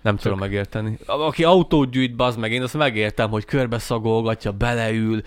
[0.07, 0.99] Nem tudom megérteni.
[1.07, 5.23] Aki autót gyűjt, bazd meg, én azt megértem, hogy körbe szagolgatja, beleül,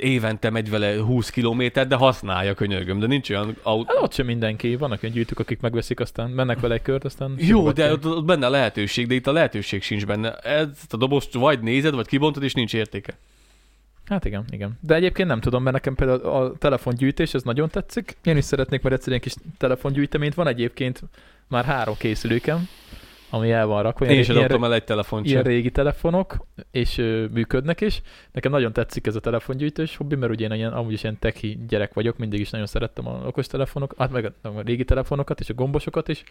[0.00, 3.92] évente megy vele 20 kilométer, de használja, könyörgöm, de nincs olyan autó.
[3.94, 7.34] Hát ott sem mindenki, vannak olyan gyűjtők, akik megveszik, aztán mennek vele egy kört, aztán...
[7.38, 10.32] Jó, de ott, ott benne a lehetőség, de itt a lehetőség sincs benne.
[10.32, 13.18] Ezt a dobozt vagy nézed, vagy kibontod, és nincs értéke.
[14.06, 14.78] Hát igen, igen.
[14.80, 18.16] De egyébként nem tudom, mert nekem például a telefongyűjtés, ez nagyon tetszik.
[18.24, 20.34] Én is szeretnék majd egyszer egy kis telefongyűjteményt.
[20.34, 21.02] Van egyébként
[21.48, 22.68] már három készülékem,
[23.34, 24.06] ami el van rakva.
[24.06, 28.02] Én is adottam el egy telefont ilyen régi telefonok, és ö, működnek is.
[28.32, 31.58] Nekem nagyon tetszik ez a telefongyűjtős hobbi, mert ugye én ilyen, amúgy is ilyen teki
[31.68, 35.40] gyerek vagyok, mindig is nagyon szerettem a okos telefonok, hát meg a, a régi telefonokat
[35.40, 36.24] és a gombosokat is.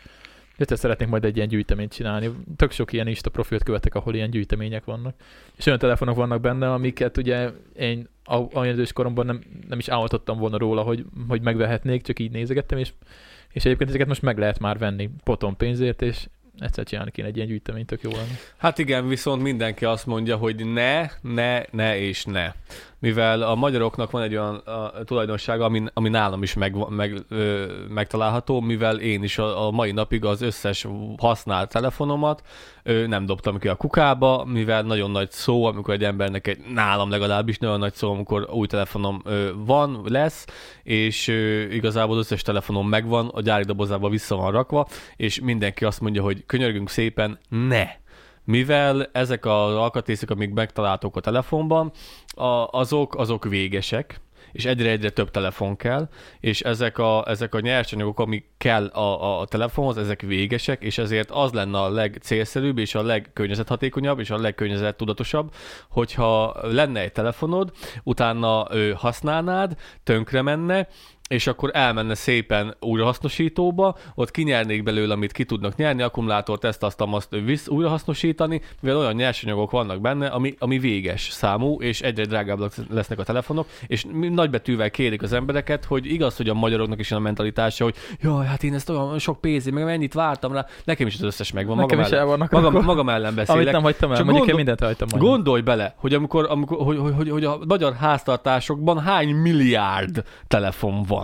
[0.58, 2.32] Egyszer szeretnék majd egy ilyen gyűjteményt csinálni.
[2.56, 5.16] Tök sok ilyen Insta profilt követek, ahol ilyen gyűjtemények vannak.
[5.58, 10.38] És olyan telefonok vannak benne, amiket ugye én a- idős koromban nem, nem is álmodtam
[10.38, 12.94] volna róla, hogy, hogy megvehetnék, csak így nézegettem, és,
[13.52, 16.28] és egyébként ezeket most meg lehet már venni potom pénzért, és
[16.62, 18.40] egyszer csinálni kéne egy ilyen gyűjteményt, tök jó lenne.
[18.58, 22.52] Hát igen, viszont mindenki azt mondja, hogy ne, ne, ne és ne.
[23.02, 27.66] Mivel a magyaroknak van egy olyan a, tulajdonsága, ami, ami nálam is meg, meg, ö,
[27.90, 30.88] megtalálható, mivel én is a, a mai napig az összes
[31.18, 32.42] használt telefonomat
[32.84, 37.10] ö, nem dobtam ki a kukába, mivel nagyon nagy szó, amikor egy embernek egy, nálam
[37.10, 40.46] legalábbis nagyon nagy szó, amikor új telefonom ö, van, lesz,
[40.84, 45.86] és ö, igazából az összes telefonom megvan, a gyári dobozába vissza van rakva, és mindenki
[45.86, 48.01] azt mondja, hogy könyörgünk szépen, ne!
[48.52, 51.92] Mivel ezek az alkatrészek, amik megtaláltok a telefonban,
[52.28, 54.22] a, azok, azok végesek,
[54.52, 59.46] és egyre-egyre több telefon kell, és ezek a, ezek a nyersanyagok, amik kell a, a
[59.46, 65.54] telefonhoz, ezek végesek, és ezért az lenne a legcélszerűbb, és a legkörnyezethatékonyabb, és a legkörnyezettudatosabb,
[65.90, 67.72] hogyha lenne egy telefonod,
[68.04, 70.88] utána ö, használnád, tönkre menne,
[71.32, 77.02] és akkor elmenne szépen újrahasznosítóba, ott kinyernék belőle, amit ki tudnak nyerni, akkumulátort, ezt, azt,
[77.02, 82.74] azt visz újrahasznosítani, mivel olyan nyersanyagok vannak benne, ami, ami véges számú, és egyre drágábbak
[82.90, 87.24] lesznek a telefonok, és nagybetűvel kérik az embereket, hogy igaz, hogy a magyaroknak is olyan
[87.24, 91.08] a mentalitása, hogy jaj, hát én ezt olyan sok pénzért, meg mennyit vártam rá, nekem
[91.08, 92.88] is az összes megvan, Nekem magam is el ellen, vannak magam, rakva.
[92.88, 93.62] magam ellen beszélek.
[93.62, 95.34] Amit nem hagytam el, Csak mondjuk én gondol- mindent hagytam majdnem.
[95.34, 101.04] Gondolj bele, hogy amikor, amikor hogy, hogy, hogy, hogy a magyar háztartásokban hány milliárd telefon
[101.04, 101.21] van.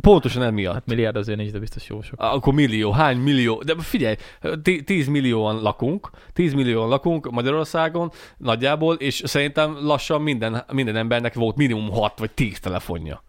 [0.00, 0.74] Pontosan emiatt.
[0.74, 2.20] Hát milliárd azért nincs, de biztos jó sok.
[2.20, 4.16] Akkor millió, hány millió, de figyelj,
[4.62, 11.34] tí- 10 millióan lakunk, 10 millióan lakunk Magyarországon nagyjából, és szerintem lassan minden, minden embernek
[11.34, 13.22] volt minimum 6 vagy 10 telefonja.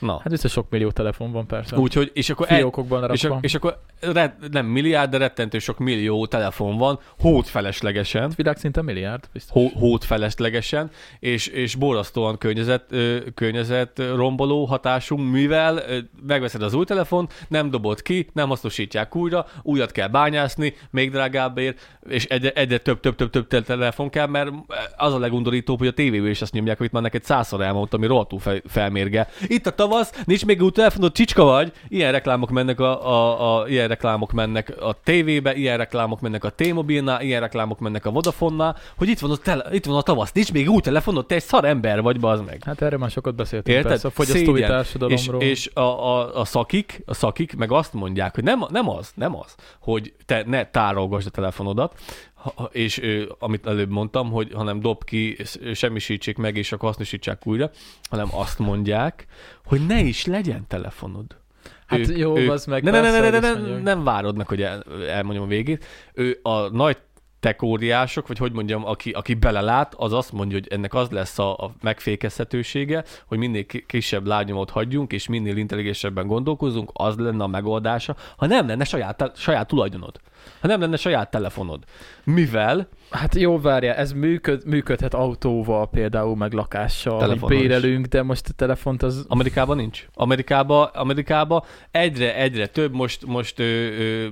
[0.00, 0.18] Na.
[0.18, 1.76] Hát biztos sok millió telefon van persze.
[1.76, 3.34] Úgyhogy, és akkor, el, Fiókokban és, lerakva.
[3.34, 8.84] ak- és akkor re, nem milliárd, de rettentő sok millió telefon van, hót feleslegesen, Világszinten
[8.84, 9.52] milliárd, biztos.
[9.52, 12.94] hó, hót feleslegesen, és, és borzasztóan környezet,
[13.34, 15.82] környezet romboló hatású, mivel
[16.26, 21.98] megveszed az új telefont, nem dobod ki, nem hasznosítják újra, újat kell bányászni, még drágábbért,
[22.08, 24.50] és egyre, egyre több, több, több, több te- telefon kell, mert
[24.96, 28.08] az a legundorítóbb, hogy a tévéből is azt nyomják, amit már neked százszor elmondtam, ami
[28.08, 29.28] rohadtul fel, felmérge.
[29.46, 33.68] Itt a tavasz, nincs még új telefonod, csicska vagy, ilyen reklámok mennek a, a, a,
[33.68, 38.76] ilyen reklámok mennek a tévébe, ilyen reklámok mennek a T-mobilnál, ilyen reklámok mennek a Vodafonnál,
[38.96, 41.42] hogy itt van, a tele, itt van a tavasz, nincs még új telefonod, te egy
[41.42, 42.62] szar ember vagy, bazd meg.
[42.64, 43.90] Hát erről már sokat beszéltünk Érted?
[43.90, 44.56] persze, a fogyasztói Szégyen.
[44.56, 45.42] És, társadalomról.
[45.42, 49.36] és a, a, a, szakik, a szakik meg azt mondják, hogy nem, nem az, nem
[49.36, 51.94] az, hogy te ne tárolgasd a telefonodat,
[52.42, 53.02] ha- és
[53.38, 55.36] amit előbb mondtam, hogy hanem dob ki,
[55.74, 57.70] semmisítsék meg, és akkor hasznosítsák újra,
[58.10, 59.26] hanem azt mondják,
[59.64, 61.38] hogy ne is legyen telefonod.
[61.86, 64.84] Hát jó, az meg ne, ne, ne, ne, ne, ne, nem várod meg, hogy el,
[65.08, 65.84] elmondjam a végét.
[66.14, 66.96] Ő a nagy
[67.40, 71.56] tekóriások, vagy hogy mondjam, aki, aki belelát, az azt mondja, hogy ennek az lesz a,
[71.56, 77.46] a megfékezhetősége, hogy minél ki- kisebb lábnyomot hagyjunk, és minél intelligensebben gondolkozunk, az lenne a
[77.46, 80.20] megoldása, ha nem lenne saját, saját tulajdonod.
[80.60, 81.84] Ha nem lenne saját telefonod.
[82.24, 88.52] Mivel Hát jó, várjál, ez működ, működhet autóval például, meg lakással, bérelünk, de most a
[88.52, 89.24] telefont az...
[89.28, 90.06] Amerikában nincs.
[90.14, 94.26] Amerikában, Amerikában egyre, egyre több, most, most ö, ö,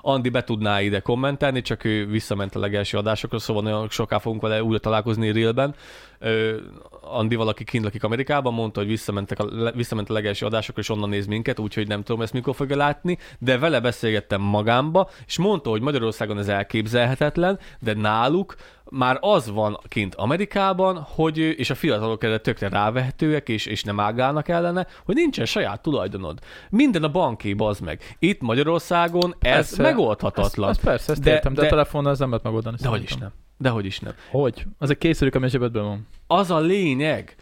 [0.00, 4.42] Andi be tudná ide kommentelni, csak ő visszament a legelső adásokra, szóval nagyon soká fogunk
[4.42, 5.74] vele újra találkozni Reelben.
[6.18, 6.56] Ö,
[7.00, 11.08] Andi valaki kint lakik Amerikában, mondta, hogy visszamentek a, visszament a legelső adásokra, és onnan
[11.08, 15.70] néz minket, úgyhogy nem tudom ezt mikor fogja látni, de vele beszélgettem magámba, és mondta,
[15.70, 18.54] hogy Magyarországon ez elképzelhetetlen, de náluk
[18.90, 24.00] már az van kint Amerikában, hogy, és a fiatalok erre tökre rávehetőek, és, és nem
[24.00, 26.38] ágálnak ellene, hogy nincsen saját tulajdonod.
[26.70, 28.16] Minden a banké, bazd meg.
[28.18, 29.82] Itt Magyarországon ez Persze.
[29.82, 30.70] megoldhatatlan.
[30.70, 32.76] Ez, ez persze, ezt De- értem, de, de- a telefonnal ez nem lehet megoldani.
[32.80, 33.32] Dehogy is nem.
[33.58, 34.12] Dehogy is nem.
[34.30, 34.66] Hogy?
[34.78, 36.06] Az egy készülék, ami a zsebedben van.
[36.26, 37.34] Az a lényeg,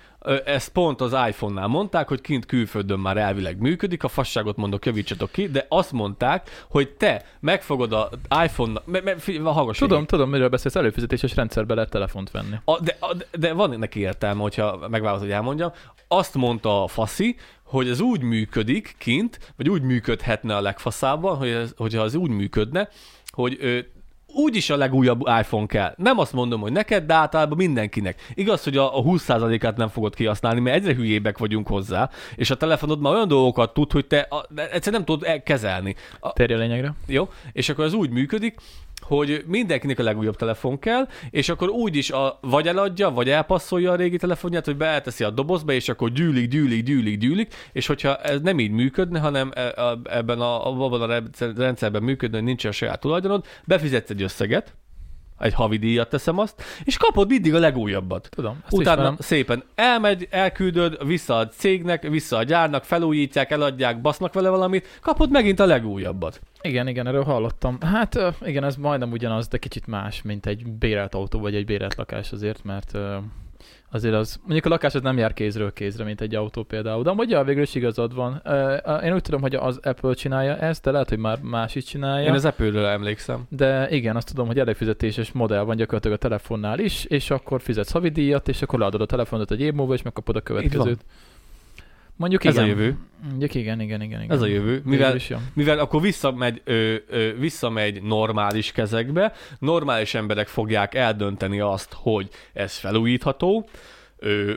[0.44, 5.30] ezt pont az iPhone-nál mondták, hogy kint külföldön már elvileg működik, a fasságot mondok, javítsatok
[5.30, 8.10] ki, de azt mondták, hogy te megfogod a
[8.44, 9.14] iPhone-nak, me, me,
[9.50, 10.08] hallgass Tudom, végig.
[10.08, 12.56] tudom, miről beszélsz, előfizetéses rendszerbe lehet telefont venni.
[12.64, 15.72] A, de, a, de van neki értelme, hogyha megválaszt, hogy elmondjam.
[16.08, 21.48] Azt mondta a faszi, hogy ez úgy működik kint, vagy úgy működhetne a legfaszábban, hogy
[21.48, 22.88] ez, hogyha az úgy működne,
[23.30, 23.86] hogy
[24.34, 25.94] úgyis a legújabb iPhone kell.
[25.96, 28.32] Nem azt mondom, hogy neked, de általában mindenkinek.
[28.34, 32.56] Igaz, hogy a, a 20%-át nem fogod kihasználni, mert egyre hülyébbek vagyunk hozzá, és a
[32.56, 35.94] telefonod már olyan dolgokat tud, hogy te a, egyszerűen nem tudod el- kezelni.
[36.20, 36.94] A, Térje a lényegre.
[37.06, 37.28] jó?
[37.52, 38.54] És akkor az úgy működik,
[39.00, 43.94] hogy mindenkinek a legújabb telefon kell, és akkor úgy a, vagy eladja, vagy elpasszolja a
[43.94, 48.40] régi telefonját, hogy beelteszi a dobozba, és akkor gyűlik, gyűlik, gyűlik, gyűlik, és hogyha ez
[48.40, 52.72] nem így működne, hanem e- ebben a, abban a rendszer- rendszerben működne, hogy nincs a
[52.72, 54.74] saját tulajdonod, befizetsz egy összeget,
[55.38, 58.28] egy havi díjat teszem azt, és kapod mindig a legújabbat.
[58.30, 59.16] Tudom, ezt Utána ismerem.
[59.18, 65.30] szépen elmegy, elküldöd, vissza a cégnek, vissza a gyárnak, felújítják, eladják, basznak vele valamit, kapod
[65.30, 66.40] megint a legújabbat.
[66.62, 67.80] Igen, igen, erről hallottam.
[67.80, 71.94] Hát igen, ez majdnem ugyanaz, de kicsit más, mint egy bérelt autó vagy egy bérelt
[71.94, 72.98] lakás azért, mert
[73.94, 77.10] azért az, mondjuk a lakás az nem jár kézről kézre, mint egy autó például, de
[77.10, 78.42] amúgy ja, végül is igazad van.
[79.04, 82.26] Én úgy tudom, hogy az Apple csinálja ezt, de lehet, hogy már más is csinálja.
[82.28, 83.46] Én az Apple-ről emlékszem.
[83.48, 87.92] De igen, azt tudom, hogy előfizetéses modell van gyakorlatilag a telefonnál is, és akkor fizetsz
[87.92, 91.04] havidíjat, és akkor leadod a telefonot egy év múlva, és megkapod a következőt.
[92.16, 92.64] Mondjuk Ez igen.
[92.64, 92.96] a jövő.
[93.28, 94.22] Mondjuk igen, igen, igen.
[94.22, 94.36] igen.
[94.36, 94.82] Ez a jövő.
[94.84, 95.18] Mivel,
[95.52, 102.76] mivel akkor visszamegy, ö, ö, visszamegy normális kezekbe, normális emberek fogják eldönteni azt, hogy ez
[102.76, 103.68] felújítható,
[104.18, 104.52] ö,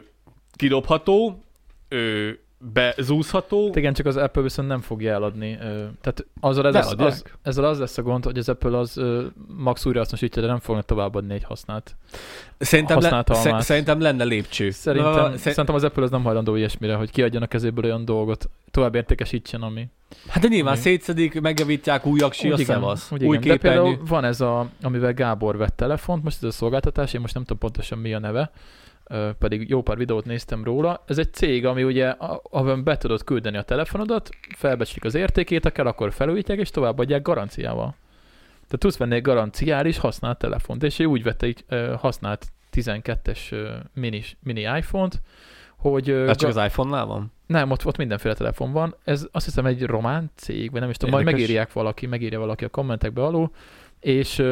[0.55, 1.43] kidobható,
[1.87, 2.29] ö,
[2.59, 3.71] bezúzható.
[3.73, 5.57] Igen, csak az Apple viszont nem fogja eladni.
[6.01, 9.01] Tehát azzal ez, az, az, ezzel az lesz a gond, hogy az Apple az
[9.57, 11.95] max újrahasznosítja, de nem fognak továbbadni egy használt.
[12.57, 13.61] Szerintem, le, almát.
[13.63, 14.69] szerintem lenne lépcső.
[14.71, 18.05] Szerintem, Na, Na, szerintem az Apple az nem hajlandó ilyesmire, hogy kiadjon a kezéből olyan
[18.05, 19.87] dolgot, tovább értékesítsen, ami...
[20.27, 23.11] Hát de nyilván Úgy- szétszedik, megjavítják új aksi, a Úgy igen, szevasz.
[23.11, 23.47] úgy Új igen.
[23.49, 27.33] De például van ez a, amivel Gábor vett telefont, most ez a szolgáltatás, én most
[27.33, 28.51] nem tudom pontosan mi a neve,
[29.39, 31.03] pedig jó pár videót néztem róla.
[31.07, 36.13] Ez egy cég, ami ugye, ahol be tudod küldeni a telefonodat, felbecslik az értékét, akkor
[36.13, 37.95] felújítják, és továbbadják garanciával.
[38.49, 41.65] Tehát tudsz venni egy garanciális használt telefont, és ő úgy vette egy
[41.97, 45.21] használt 12-es ö, mini, mini iPhone-t,
[45.77, 46.09] hogy...
[46.09, 47.31] Ez csak az iPhone-nál van?
[47.47, 48.95] nem, ott, ott mindenféle telefon van.
[49.03, 51.47] Ez azt hiszem egy román cég, vagy nem is tudom, majd Érdekes.
[51.47, 53.51] megírják valaki, megírja valaki a kommentekbe alul,
[53.99, 54.43] és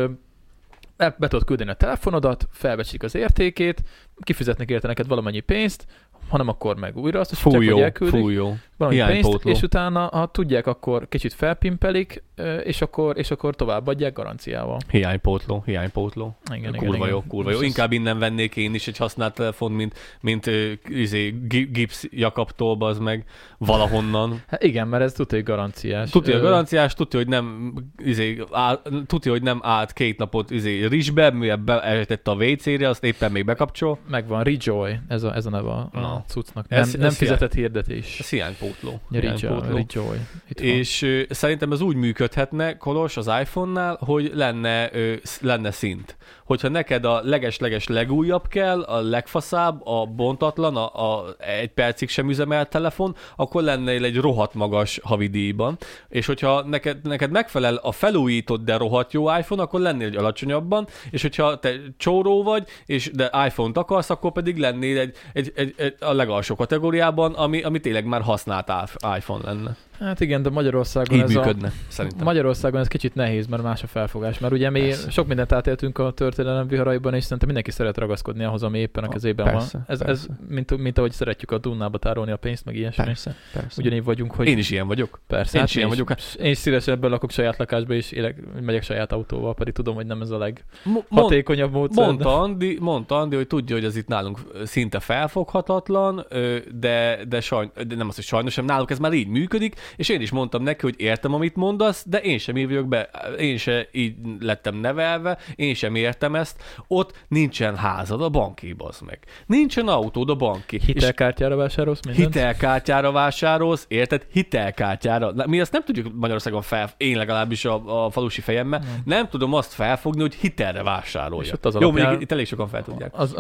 [0.98, 3.84] be, tudod küldeni a telefonodat, felbecsik az értékét,
[4.22, 5.86] kifizetnek érte neked valamennyi pénzt,
[6.30, 8.56] hanem akkor meg újra azt a csak Fújó, hogy elküldik, fújó.
[8.78, 9.52] valami pénzt, Hiánypótló.
[9.52, 12.24] és utána, ha tudják, akkor kicsit felpimpelik,
[12.64, 14.78] és akkor, és akkor továbbadják garanciával.
[14.90, 16.38] Hiánypótló, hiánypótló.
[16.54, 17.08] Igen, igen, kurva igen.
[17.10, 17.62] jó, kurva jó.
[17.62, 20.50] Inkább innen vennék én is egy használt telefon, mint, mint
[20.88, 23.24] izé, gi- gipsz Jakabtól, az meg
[23.58, 24.42] valahonnan.
[24.48, 26.10] Hát igen, mert ez tudja, hogy garanciás.
[26.10, 30.86] Tudja Ö, garanciás, tudja, hogy nem, izé, áll, tudja, hogy nem állt két napot izé,
[30.86, 33.98] rizsbe, mivel beeltette a WC-re, azt éppen még bekapcsol.
[34.10, 36.15] Megvan, Rejoy, ez a, ez a neve a, Na.
[36.16, 36.66] A cuccnak.
[36.70, 38.20] Ez- Nem, nem ez fizetett hirdetés.
[38.20, 39.00] Ez hiánypótló.
[39.10, 39.76] Hiánypótló.
[39.94, 40.18] Rejoy.
[40.62, 46.18] És ö, szerintem ez úgy működhetne, Kolos, az iPhone-nál, hogy lenne, ö, lenne szint.
[46.46, 52.30] Hogyha neked a leges-leges legújabb kell, a legfaszább, a bontatlan, a, a egy percig sem
[52.30, 55.78] üzemelt telefon, akkor lenne egy rohadt magas havidíjban.
[56.10, 60.88] És hogyha neked, neked megfelel a felújított, de rohadt jó iPhone, akkor lennél egy alacsonyabban,
[61.12, 65.74] és hogyha te csóró vagy, és de iPhone-t akarsz, akkor pedig lennél egy, egy, egy,
[65.78, 68.72] egy a legalsó kategóriában, ami, ami tényleg már használt
[69.18, 69.76] iPhone lenne.
[70.00, 71.72] Hát igen, de Magyarországon Így ez működne, a...
[71.88, 72.24] szerintem.
[72.24, 74.40] Magyarországon ez kicsit nehéz, mert más a felfogás.
[74.40, 75.10] Mert ugye mi Persze.
[75.10, 79.08] sok mindent átéltünk a történelem viharaiban, és szerintem mindenki szeret ragaszkodni ahhoz, ami éppen a
[79.08, 79.86] kezében persze, van.
[79.88, 80.28] Ez, ez persze.
[80.48, 83.04] mint, mint ahogy szeretjük a Dunnába tárolni a pénzt, meg ilyesmi.
[83.04, 83.82] Persze, persze.
[83.82, 85.20] Ugyanígy vagyunk, hogy Én is ilyen vagyok.
[85.28, 85.54] persze.
[85.54, 86.12] én hát is ilyen vagyok.
[86.40, 90.22] Én is szívesebben lakok saját lakásba, és élek, megyek saját autóval, pedig tudom, hogy nem
[90.22, 92.06] ez a leghatékonyabb módszer.
[92.06, 96.26] mondta, Andi, mondta Andi, hogy tudja, hogy ez itt nálunk szinte felfoghatatlan,
[96.74, 100.10] de, de, sajn, de nem az, hogy sajnos, hanem náluk ez már így működik, és
[100.10, 103.10] én is mondtam neki, hogy értem, amit mondasz, de én sem így vagyok be,
[103.40, 106.64] én sem így lettem nevelve, én sem értem ezt.
[106.88, 109.20] Ott nincsen házad a banki, az meg.
[109.46, 110.80] Nincsen autód a banki.
[110.86, 112.34] Hitelkártyára vásárolsz mindent?
[112.34, 114.26] Hitelkártyára vásárolsz, érted?
[114.32, 115.34] Hitelkártyára.
[115.48, 119.02] Mi azt nem tudjuk Magyarországon fel, én legalábbis a, a falusi fejemmel, nem.
[119.06, 121.46] nem tudom azt felfogni, hogy hitelre vásárolja.
[121.48, 123.12] És ott az Jó, alapján- mondjuk itt elég sokan fel tudják.
[123.14, 123.36] Az,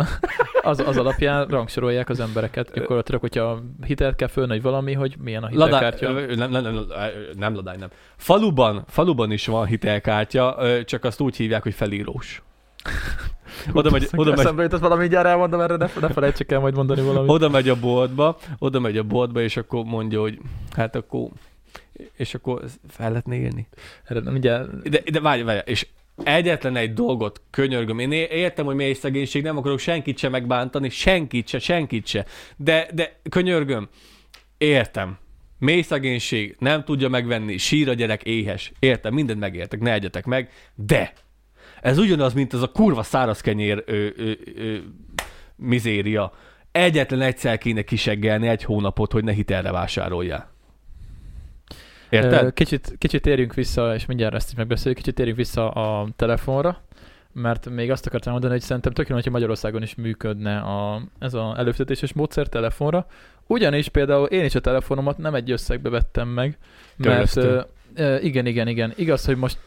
[0.61, 2.71] az, az alapján rangsorolják az embereket.
[2.73, 6.09] Gyakorlatilag, hogyha hitelt kell fölni, hogy valami, hogy milyen a hitelkártya.
[6.09, 6.85] ö, nem, nem, nem,
[7.37, 7.89] nem, Ladály, nem.
[8.15, 12.41] Faluban, faluban is van hitelkártya, csak azt úgy hívják, hogy felírós.
[13.73, 16.75] Oda megy, oda megy, Eszembe jutott valami, mindjárt elmondom erre, ne, ne felejtsek el majd
[16.75, 17.29] mondani valamit.
[17.29, 20.39] oda megy a boltba, oda megy a boltba, és akkor mondja, hogy
[20.75, 21.29] hát akkor
[22.15, 23.67] és akkor fel lehetne élni.
[24.03, 25.87] Erre nem, mindjárt, De, de várj, várj, és
[26.23, 27.99] egyetlen egy dolgot könyörgöm.
[27.99, 32.25] Én értem, hogy mély szegénység, nem akarok senkit se megbántani, senkit se, senkit se.
[32.57, 33.89] De, de könyörgöm,
[34.57, 35.17] értem.
[35.65, 38.71] Mély szegénység, nem tudja megvenni, sír a gyerek, éhes.
[38.79, 41.13] Értem, mindent megértek, ne egyetek meg, de
[41.81, 44.77] ez ugyanaz, mint az a kurva száraz kenyér ö, ö, ö,
[45.55, 46.33] mizéria.
[46.71, 50.51] Egyetlen egyszer kéne kiseggelni egy hónapot, hogy ne hitelre vásároljál.
[52.09, 52.53] Érted?
[52.53, 56.81] Kicsit, kicsit térjünk vissza, és mindjárt ezt is megbeszéljük, kicsit térjünk vissza a telefonra,
[57.31, 61.57] mert még azt akartam mondani, hogy szerintem tök jó, Magyarországon is működne a, ez az
[61.57, 63.05] előfizetéses módszer telefonra.
[63.47, 66.57] Ugyanis például én is a telefonomat nem egy összegbe vettem meg,
[66.97, 67.61] mert ö,
[67.95, 68.93] ö, igen, igen, igen.
[68.95, 69.57] Igaz, hogy most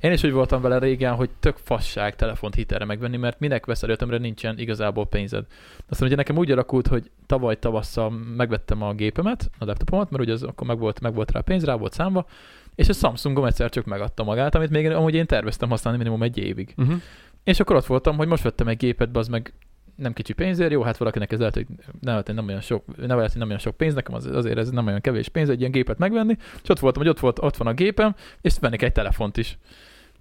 [0.00, 3.90] én is úgy voltam vele régen, hogy tök fasság telefont hitelre megvenni, mert minek veszel
[3.90, 5.44] ötömre nincsen igazából pénzed.
[5.88, 10.32] Aztán ugye nekem úgy alakult, hogy tavaly tavasszal megvettem a gépemet, a laptopomat, mert ugye
[10.32, 12.26] az akkor meg volt, meg volt rá pénz, rá volt számva,
[12.74, 16.38] és a Samsungom egyszer csak megadta magát, amit még amúgy én terveztem használni minimum egy
[16.38, 16.74] évig.
[16.76, 17.00] Uh-huh.
[17.44, 19.52] És akkor ott voltam, hogy most vettem egy gépet, az meg
[19.98, 21.66] nem kicsi pénzért, jó, hát valakinek ez lehet, hogy
[22.00, 24.86] nem, nem olyan sok, nem, lehet, nem olyan sok pénz, nekem az, azért ez nem
[24.86, 27.66] olyan kevés pénz egy ilyen gépet megvenni, és ott voltam, hogy ott, volt, ott van
[27.66, 29.58] a gépem, és vennék egy telefont is.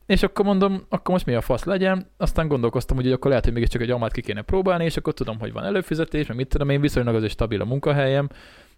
[0.05, 3.53] És akkor mondom, akkor most mi a fasz legyen, aztán gondolkoztam, hogy akkor lehet, hogy
[3.53, 6.69] mégiscsak egy amát ki kéne próbálni, és akkor tudom, hogy van előfizetés, meg mit tudom
[6.69, 8.29] én, viszonylag az is stabil a munkahelyem,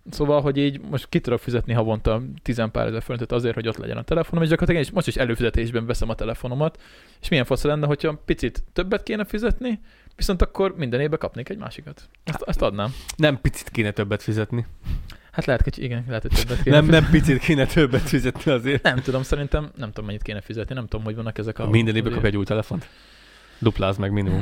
[0.09, 3.77] Szóval, hogy így most ki tudok fizetni havonta 10 pár ezer forintot azért, hogy ott
[3.77, 6.81] legyen a telefonom, és gyakorlatilag én is most is előfizetésben veszem a telefonomat,
[7.21, 9.79] és milyen fasz lenne, hogyha picit többet kéne fizetni,
[10.15, 12.09] viszont akkor minden évben kapnék egy másikat.
[12.23, 12.93] Ezt, ezt adnám.
[13.15, 14.65] Nem picit kéne többet fizetni.
[15.31, 17.07] Hát lehet, hogy igen, lehet, hogy többet kéne Nem, fizetni.
[17.09, 18.83] nem picit kéne többet fizetni azért.
[18.83, 21.69] Nem tudom, szerintem nem tudom, mennyit kéne fizetni, nem tudom, hogy vannak ezek a...
[21.69, 22.87] Minden évben kap egy új telefont.
[23.59, 24.41] Dupláz meg minimum.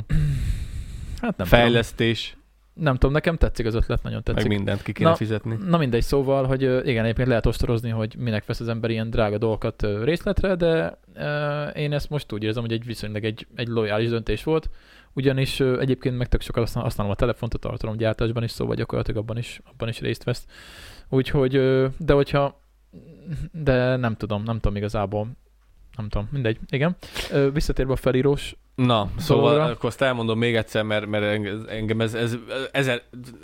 [1.22, 2.37] Hát nem Fejlesztés.
[2.80, 4.50] Nem tudom, nekem tetszik az ötlet, nagyon meg tetszik.
[4.52, 5.58] mindent ki kéne Na, fizetni.
[5.66, 9.38] Na mindegy, szóval, hogy igen, egyébként lehet ostorozni, hogy minek vesz az ember ilyen drága
[9.38, 14.10] dolgokat részletre, de ö, én ezt most úgy érzem, hogy egy viszonylag egy, egy lojális
[14.10, 14.70] döntés volt,
[15.14, 19.22] ugyanis ö, egyébként meg tök sokat használ- használom a telefont a tartalomgyártásban is, szóval gyakorlatilag
[19.22, 20.46] abban is, abban is részt vesz.
[21.10, 22.62] Úgyhogy, ö, de hogyha,
[23.52, 25.28] de nem tudom, nem tudom igazából,
[25.98, 26.96] nem tudom, mindegy, igen.
[27.54, 29.72] Visszatérve a felírós, Na, szóval Dologra.
[29.74, 32.36] akkor azt elmondom még egyszer, mert, mert enge- engem ez, ez,
[32.72, 33.02] ezer,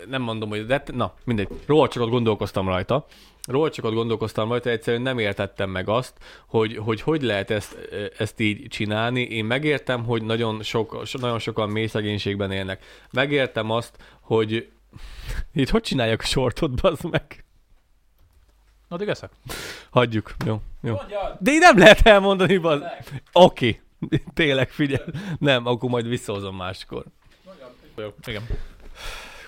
[0.08, 3.06] nem mondom, hogy de, na, mindegy, ott gondolkoztam rajta.
[3.52, 6.14] Ott gondolkoztam rajta, egyszerűen nem értettem meg azt,
[6.46, 7.76] hogy hogy, hogy lehet ezt,
[8.18, 9.20] ezt így csinálni.
[9.22, 12.84] Én megértem, hogy nagyon, sok, so- nagyon sokan mély szegénységben élnek.
[13.12, 14.68] Megértem azt, hogy
[15.54, 17.44] Így hogy csináljak a sortot, bazd meg?
[18.88, 19.30] Addig eszek.
[19.90, 20.34] Hagyjuk.
[20.46, 20.94] Jó, jó.
[20.94, 21.36] Mondjad!
[21.40, 22.82] De így nem lehet elmondani, bazd.
[23.32, 23.80] Oké.
[24.34, 25.04] Tényleg, figyelj.
[25.38, 27.04] Nem, akkor majd visszahozom máskor.
[28.26, 28.42] Igen.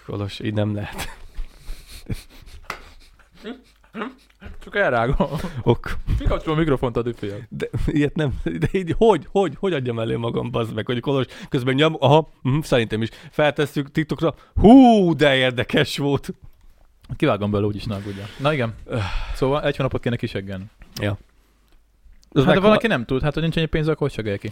[0.07, 1.09] Kolos, így nem lehet.
[4.63, 5.29] Csak elrágom.
[5.63, 5.97] Ok.
[6.19, 7.47] Kikapcsolom a mikrofont a düfél.
[7.49, 11.27] De ilyet nem, de így hogy, hogy, hogy adjam elő magam, bazd meg, hogy Kolos
[11.49, 16.35] közben nyom, aha, hm, szerintem is feltesszük TikTokra, hú, de érdekes volt.
[17.17, 18.25] Kivágom belőle úgyis, ne aggódja.
[18.39, 18.75] Na igen.
[19.35, 20.65] Szóval egy hónapot kéne kiseggelni.
[21.01, 21.19] Ja.
[22.45, 24.51] Hát meg- de valaki nem tud, hát hogy nincs ennyi pénz, akkor hogy ki?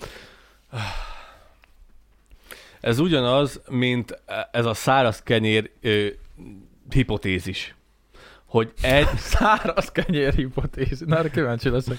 [2.81, 6.07] Ez ugyanaz, mint ez a száraz kenyér ö,
[6.91, 7.75] hipotézis.
[8.45, 11.01] Hogy egy, Száraz kenyér hipotéz.
[11.01, 11.99] Na, erre kíváncsi leszek.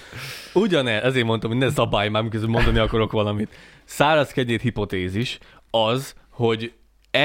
[0.54, 3.54] ugyanez, ezért mondtam, hogy ne zabálj már, miközben mondani akarok valamit.
[3.84, 5.38] Száraz kenyér hipotézis
[5.70, 6.72] az, hogy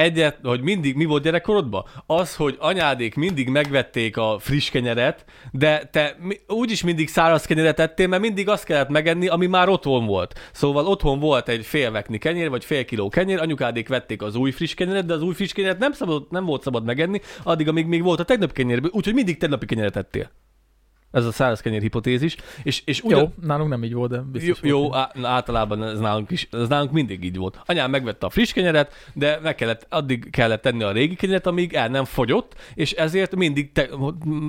[0.00, 1.84] egyet, hogy mindig, mi volt gyerekkorodban?
[2.06, 6.16] Az, hogy anyádék mindig megvették a friss kenyeret, de te
[6.48, 10.40] úgyis mindig száraz kenyeret ettél, mert mindig azt kellett megenni, ami már otthon volt.
[10.52, 14.74] Szóval otthon volt egy félvekni kenyér, vagy fél kiló kenyér, anyukádék vették az új friss
[14.74, 18.02] kenyeret, de az új friss kenyeret nem, szabad, nem volt szabad megenni, addig, amíg még
[18.02, 20.30] volt a tegnap kenyérből, úgyhogy mindig tegnapi kenyeret ettél.
[21.12, 22.36] Ez a száraz kenyér hipotézis.
[22.62, 25.98] És, és ugyan, Jó, nálunk nem így volt, de jó, biztos jó á, általában ez
[25.98, 27.60] nálunk is, ez nálunk mindig így volt.
[27.66, 31.74] Anyám megvette a friss kenyeret, de meg kellett, addig kellett tenni a régi kenyeret, amíg
[31.74, 33.88] el nem fogyott, és ezért mindig te,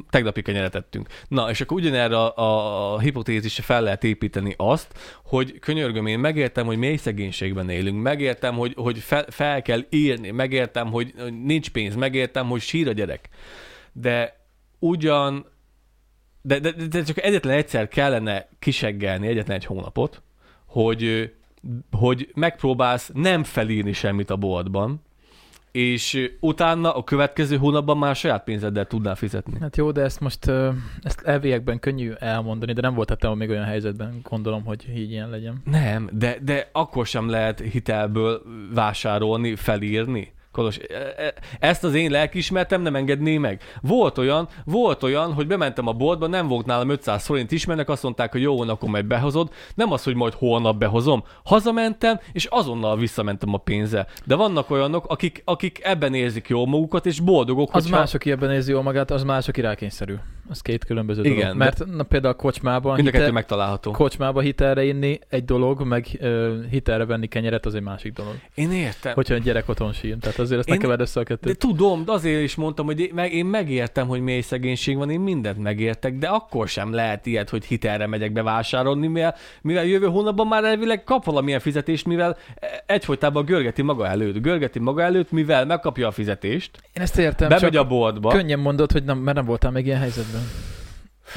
[0.09, 1.07] tegnapi kenyeret ettünk.
[1.27, 4.93] Na, és akkor ugyanerre a, a hipotézisre fel lehet építeni azt,
[5.23, 10.31] hogy könyörgöm, én megértem, hogy mély szegénységben élünk, megértem, hogy, hogy fel, fel kell írni,
[10.31, 13.29] megértem, hogy hogy nincs pénz, megértem, hogy sír a gyerek.
[13.91, 14.41] De
[14.79, 15.45] ugyan
[16.45, 20.21] de, de, de csak egyetlen egyszer kellene kiseggelni egyetlen egy hónapot,
[20.65, 21.33] hogy,
[21.91, 25.01] hogy megpróbálsz nem felírni semmit a boltban,
[25.71, 29.59] és utána a következő hónapban már saját pénzeddel tudnál fizetni.
[29.59, 30.51] Hát jó, de ezt most
[31.01, 35.61] ezt elviekben könnyű elmondani, de nem voltál még olyan helyzetben, gondolom, hogy így ilyen legyen.
[35.65, 38.41] Nem, de, de akkor sem lehet hitelből
[38.73, 40.33] vásárolni, felírni.
[40.53, 43.61] Kolos, e- e- ezt az én lelkiismertem nem engedné meg.
[43.81, 48.03] Volt olyan, volt olyan, hogy bementem a boltba, nem volt nálam 500 forint ismernek, azt
[48.03, 49.49] mondták, hogy jó, akkor majd behozod.
[49.75, 51.23] Nem az, hogy majd holnap behozom.
[51.43, 54.07] Hazamentem, és azonnal visszamentem a pénzzel.
[54.25, 57.97] De vannak olyanok, akik, akik ebben érzik jól magukat, és boldogok, Az hogyha...
[57.97, 60.13] más, aki ebben érzi jól magát, az más, aki rákényszerű.
[60.49, 61.51] Az két különböző Igen, dolog.
[61.51, 63.91] de- Mert na, például a kocsmában, Mind a hitel, megtalálható.
[63.91, 68.33] kocsmába hitelre inni egy dolog, meg ö, hitelre venni kenyeret az egy másik dolog.
[68.55, 69.13] Én értem.
[69.13, 70.17] Hogyha egy gyerek otthon sír.
[70.17, 71.57] Tehát azért ezt ne Én- keverd össze a De kettőt.
[71.57, 75.19] tudom, de azért is mondtam, hogy én, meg, én megértem, hogy mély szegénység van, én
[75.19, 80.47] mindent megértek, de akkor sem lehet ilyet, hogy hitelre megyek bevásárolni, mivel, mivel jövő hónapban
[80.47, 82.37] már elvileg kap valamilyen fizetést, mivel
[82.85, 84.41] egyfolytában görgeti maga előtt.
[84.41, 88.29] Görgeti maga előtt, mivel megkapja a fizetést, Én ezt értem, bemegy csak a boltba.
[88.29, 90.41] könnyen mondod, hogy nem, mert nem voltál még ilyen helyzetben.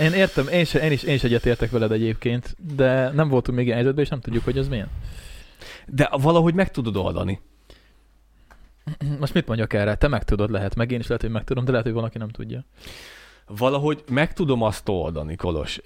[0.00, 3.66] Én értem, én, se, én, is, én is egyetértek veled egyébként, de nem voltunk még
[3.66, 4.88] ilyen helyzetben, és nem tudjuk, hogy az milyen.
[5.86, 7.40] De valahogy meg tudod oldani.
[9.20, 9.95] Most mit mondjak erre?
[9.95, 12.18] Te meg tudod, lehet, meg én is lehet, hogy meg tudom, de lehet, hogy valaki
[12.18, 12.64] nem tudja.
[13.47, 15.80] Valahogy meg tudom azt oldani, Kolos.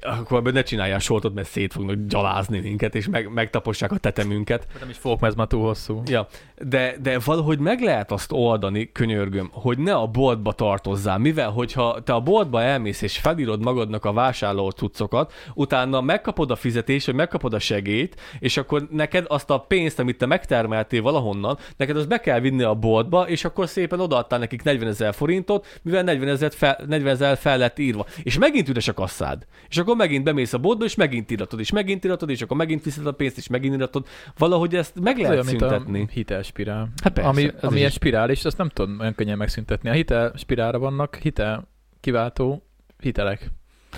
[0.00, 4.66] Akkor ne csináljál sortot, mert szét fognak gyalázni minket, és meg, megtapossák a tetemünket.
[4.80, 6.02] Nem is fogok, mert ez már túl hosszú.
[6.06, 6.26] Ja,
[6.62, 12.02] de, de valahogy meg lehet azt oldani, könyörgöm, hogy ne a boltba tartozzál, mivel hogyha
[12.02, 17.14] te a boltba elmész és felírod magadnak a vásárló cuccokat, utána megkapod a fizetést, vagy
[17.14, 22.08] megkapod a segélyt, és akkor neked azt a pénzt, amit te megtermeltél valahonnan, neked azt
[22.08, 26.28] be kell vinni a boltba, és akkor szépen odaadtál nekik 40 ezer forintot, mivel 40
[26.28, 28.06] ezer fel, 40 ezer fel lett írva.
[28.22, 29.46] És megint üres a kasszád.
[29.68, 32.84] És akkor megint bemész a boltba, és megint iratod, és megint iratod, és akkor megint
[32.84, 34.06] viszed a pénzt, és megint iratod.
[34.38, 36.08] Valahogy ezt meg lehet olyan, mint a szüntetni.
[36.12, 36.88] hitelspirál.
[37.02, 37.84] Hát persze, ami, ami is.
[37.84, 39.88] egy spirál, és azt nem tudom olyan könnyen megszüntetni.
[39.88, 41.68] A hitel spirálra vannak hitel
[42.00, 42.62] kiváltó
[43.00, 43.50] hitelek.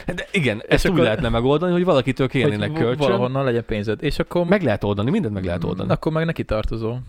[0.06, 2.96] De igen, ezt úgy akkor- lehetne megoldani, hogy valakitől kérnének kölcsön.
[2.96, 4.02] valahonnan legyen pénzed.
[4.02, 5.90] És akkor, Meg lehet oldani, mindent meg lehet oldani.
[5.90, 7.02] akkor meg neki tartozol.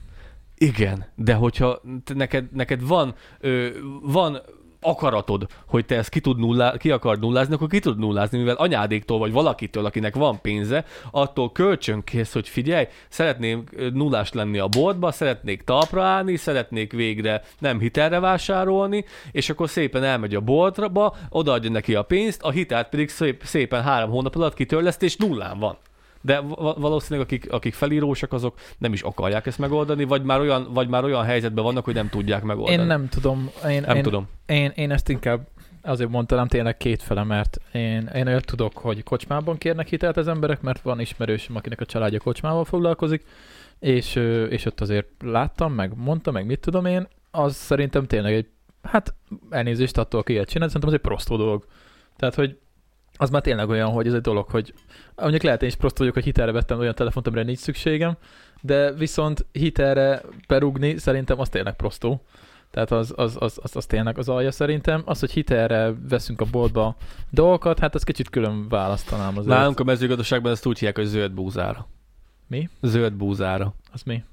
[0.57, 1.81] Igen, de hogyha
[2.15, 3.67] neked, neked van, ö,
[4.01, 4.41] van
[4.81, 8.55] akaratod, hogy te ezt ki, tud nullá, ki akar nullázni, akkor ki tud nullázni, mivel
[8.55, 13.63] anyádéktól vagy valakitől, akinek van pénze, attól kölcsön kész, hogy figyelj, szeretném
[13.93, 20.03] nullás lenni a boltba, szeretnék talpra állni, szeretnék végre nem hitelre vásárolni, és akkor szépen
[20.03, 24.53] elmegy a boltba, odaadja neki a pénzt, a hitelt pedig szép, szépen három hónap alatt
[24.53, 25.77] kitörleszt, és nullán van.
[26.21, 30.67] De va- valószínűleg akik, akik felírósak, azok nem is akarják ezt megoldani, vagy már olyan,
[30.73, 32.77] vagy már olyan helyzetben vannak, hogy nem tudják megoldani.
[32.77, 33.49] Én nem tudom.
[33.69, 34.27] Én, nem én, tudom.
[34.45, 35.47] Én, én ezt inkább
[35.81, 40.61] azért mondanám tényleg kétfele, mert én, én olyat tudok, hogy kocsmában kérnek hitelt az emberek,
[40.61, 43.25] mert van ismerősöm, akinek a családja kocsmával foglalkozik,
[43.79, 44.15] és,
[44.49, 48.47] és ott azért láttam, meg mondta, meg mit tudom én, az szerintem tényleg egy,
[48.83, 49.13] hát
[49.49, 51.65] elnézést attól, aki ilyet csinál, szerintem az egy prostó dolog.
[52.15, 52.57] Tehát, hogy
[53.17, 54.73] az már tényleg olyan, hogy ez egy dolog, hogy
[55.15, 58.17] mondjuk lehet én is prostó vagyok, hogy hitelre vettem olyan telefont, amire nincs szükségem,
[58.61, 62.21] de viszont hitelre berugni szerintem az tényleg prostó.
[62.71, 65.01] Tehát az, az, az, az, az tényleg az alja szerintem.
[65.05, 66.95] Az, hogy hitelre veszünk a boltba
[67.29, 69.57] dolgokat, hát az kicsit külön választanám azért.
[69.57, 71.87] Nálunk a mezőgazdaságban ezt úgy hívják, hogy zöld búzára.
[72.51, 72.69] Mi?
[72.81, 73.73] Zöld búzára.
[73.93, 74.23] Az mi?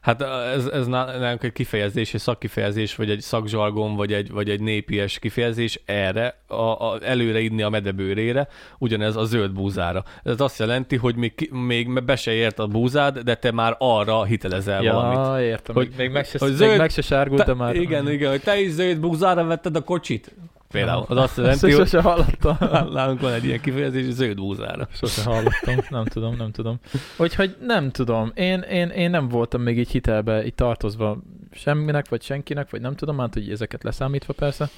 [0.00, 0.22] Hát
[0.54, 5.18] ez, ez nálunk egy kifejezés, egy szakkifejezés, vagy egy szakzsargon, vagy egy, vagy egy népies
[5.18, 8.48] kifejezés erre, a, a, előre inni a medebőrére,
[8.78, 10.04] ugyanez a zöld búzára.
[10.22, 14.24] Ez azt jelenti, hogy még, még be se ért a búzád, de te már arra
[14.24, 15.46] hitelezel ja, valamit.
[15.46, 15.74] értem.
[15.74, 17.74] Hogy- még meg se, hogy még zöld- meg se sárgult, Te, már...
[17.76, 20.34] igen, igen, hogy te is zöld búzára vetted a kocsit.
[20.70, 21.04] Például.
[21.08, 22.56] Az azt jelenti, hogy sose hallottam.
[22.92, 24.88] nálunk van egy ilyen kifejezés, zöld búzára.
[24.92, 26.78] Sose hallottam, nem tudom, nem tudom.
[27.16, 31.18] Úgyhogy nem tudom, én, én, én nem voltam még így hitelbe, így tartozva
[31.52, 34.68] semminek, vagy senkinek, vagy nem tudom, hát hogy ezeket leszámítva persze.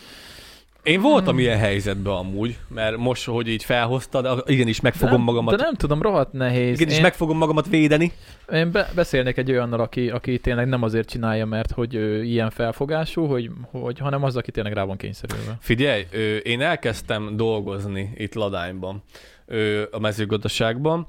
[0.83, 1.39] Én voltam Hmm.
[1.43, 5.57] ilyen helyzetben amúgy, mert most, hogy így felhoztad, igenis megfogom de, magamat.
[5.57, 6.81] De nem tudom, rohadt nehéz.
[6.81, 8.13] igenis én, meg fogom magamat védeni.
[8.53, 12.51] én be, beszélnék egy olyannal, aki, aki tényleg nem azért csinálja, mert hogy ő ilyen
[12.51, 15.57] felfogású, hogy, hogy, hanem az, aki tényleg rá van kényszerülve.
[15.61, 19.03] Figyelj, ö, én elkezdtem dolgozni itt Ladányban,
[19.47, 21.07] ö, a mezőgazdaságban,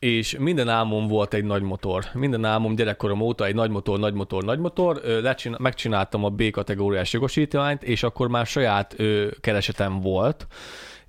[0.00, 2.04] és minden álmom volt egy nagy motor.
[2.12, 5.00] Minden álmom gyerekkorom óta egy nagy motor, nagy motor, nagy motor.
[5.04, 10.46] Lecsin- megcsináltam a B kategóriás jogosítványt, és akkor már saját ö, keresetem volt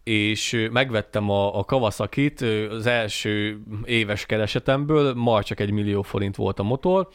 [0.04, 6.60] és megvettem a, a Kawasaki-t, az első éves keresetemből, majd csak egy millió forint volt
[6.60, 7.08] a motor,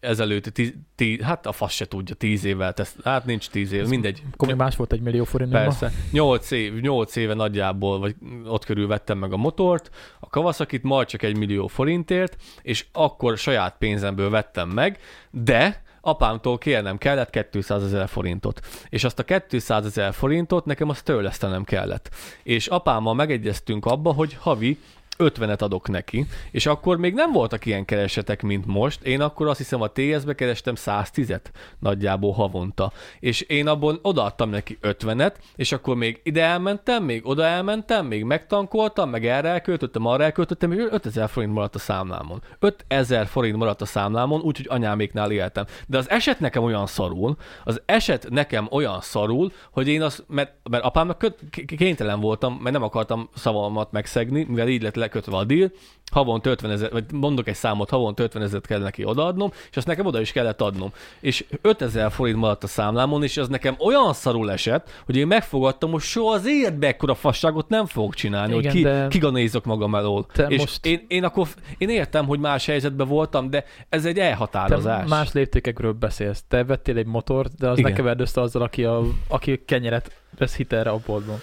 [0.00, 3.86] ezelőtt, tí, tí, hát a fasz se tudja, tíz évvel, tesz, hát nincs tíz év,
[3.86, 4.22] mindegy.
[4.32, 5.50] Akkor még más volt egy millió forint.
[5.50, 5.92] Persze.
[6.12, 9.90] 8, év, 8 éve nagyjából, vagy ott körül vettem meg a motort,
[10.20, 14.98] a Kawasaki-t majd csak egy millió forintért, és akkor saját pénzemből vettem meg,
[15.30, 18.60] de apámtól kérnem kellett 200 ezer forintot.
[18.88, 22.10] És azt a 200 ezer forintot nekem azt törlesztenem kellett.
[22.42, 24.78] És apámmal megegyeztünk abba, hogy havi
[25.20, 29.02] 50-et adok neki, és akkor még nem voltak ilyen keresetek, mint most.
[29.02, 31.44] Én akkor azt hiszem a TS-be kerestem 110-et
[31.78, 32.92] nagyjából havonta.
[33.20, 38.24] És én abból odaadtam neki 50-et, és akkor még ide elmentem, még oda elmentem, még
[38.24, 42.42] megtankoltam, meg erre elköltöttem, arra elköltöttem, és 5000 forint maradt a számlámon.
[42.58, 45.64] 5000 forint maradt a számlámon, úgyhogy anyáméknál éltem.
[45.86, 50.52] De az eset nekem olyan szarul, az eset nekem olyan szarul, hogy én azt, mert,
[50.70, 55.36] mert apámnak köt, k- kénytelen voltam, mert nem akartam szavamat megszegni, mivel így lett lekötve
[55.36, 55.70] a deal,
[56.12, 59.86] havonta 50 ezer, vagy mondok egy számot, havonta 50 ezeret kell neki odaadnom, és azt
[59.86, 60.92] nekem oda is kellett adnom.
[61.20, 65.90] És 5000 forint maradt a számlámon, és az nekem olyan szarul esett, hogy én megfogadtam,
[65.90, 69.94] hogy soha az életbe ekkora fasságot nem fogok csinálni, Igen, hogy ki, de- kiganézok magam
[69.94, 70.26] elől.
[70.32, 71.48] Te és most- én, én, akkor,
[71.78, 75.08] én értem, hogy más helyzetben voltam, de ez egy Te elhatározás.
[75.08, 76.44] más léptékekről beszélsz.
[76.48, 78.04] Te vettél egy motort, de az Igen.
[78.04, 81.36] ne azzal, aki, a, aki kenyeret vesz hitelre a boltban.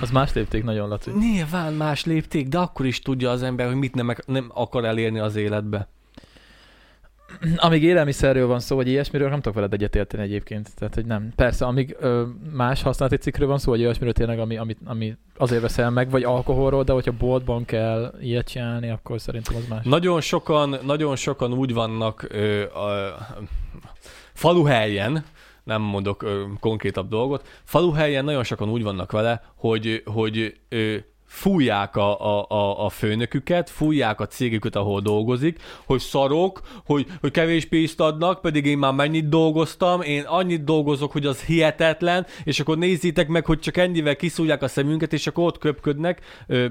[0.00, 1.10] Az más lépték nagyon, Laci.
[1.18, 5.18] Nyilván más lépték, de akkor is tudja az ember, hogy mit nem, nem akar elérni
[5.18, 5.88] az életbe.
[7.56, 10.74] Amíg élelmiszerről van szó, vagy ilyesmiről, nem tudok veled egyetérteni egyébként.
[10.74, 11.32] Tehát, hogy nem.
[11.36, 12.22] Persze, amíg ö,
[12.52, 16.22] más használati cikkről van szó, vagy olyasmiről tényleg, ami, ami, ami azért veszel meg, vagy
[16.22, 19.84] alkoholról, de hogyha boltban kell ilyet csinálni, akkor szerintem az más.
[19.84, 23.16] Nagyon sokan, nagyon sokan úgy vannak ö, a,
[24.32, 25.24] faluhelyen,
[25.66, 30.96] nem mondok ö, konkrétabb dolgot, faluhelyen nagyon sokan úgy vannak vele, hogy, hogy ö,
[31.36, 37.30] fújják a, a, a, a főnöküket, fújják a cégüket, ahol dolgozik, hogy szarok, hogy, hogy
[37.30, 42.60] kevés pénzt adnak, pedig én már mennyit dolgoztam, én annyit dolgozok, hogy az hihetetlen, és
[42.60, 46.20] akkor nézzétek meg, hogy csak ennyivel kiszúrják a szemünket, és akkor ott köpködnek,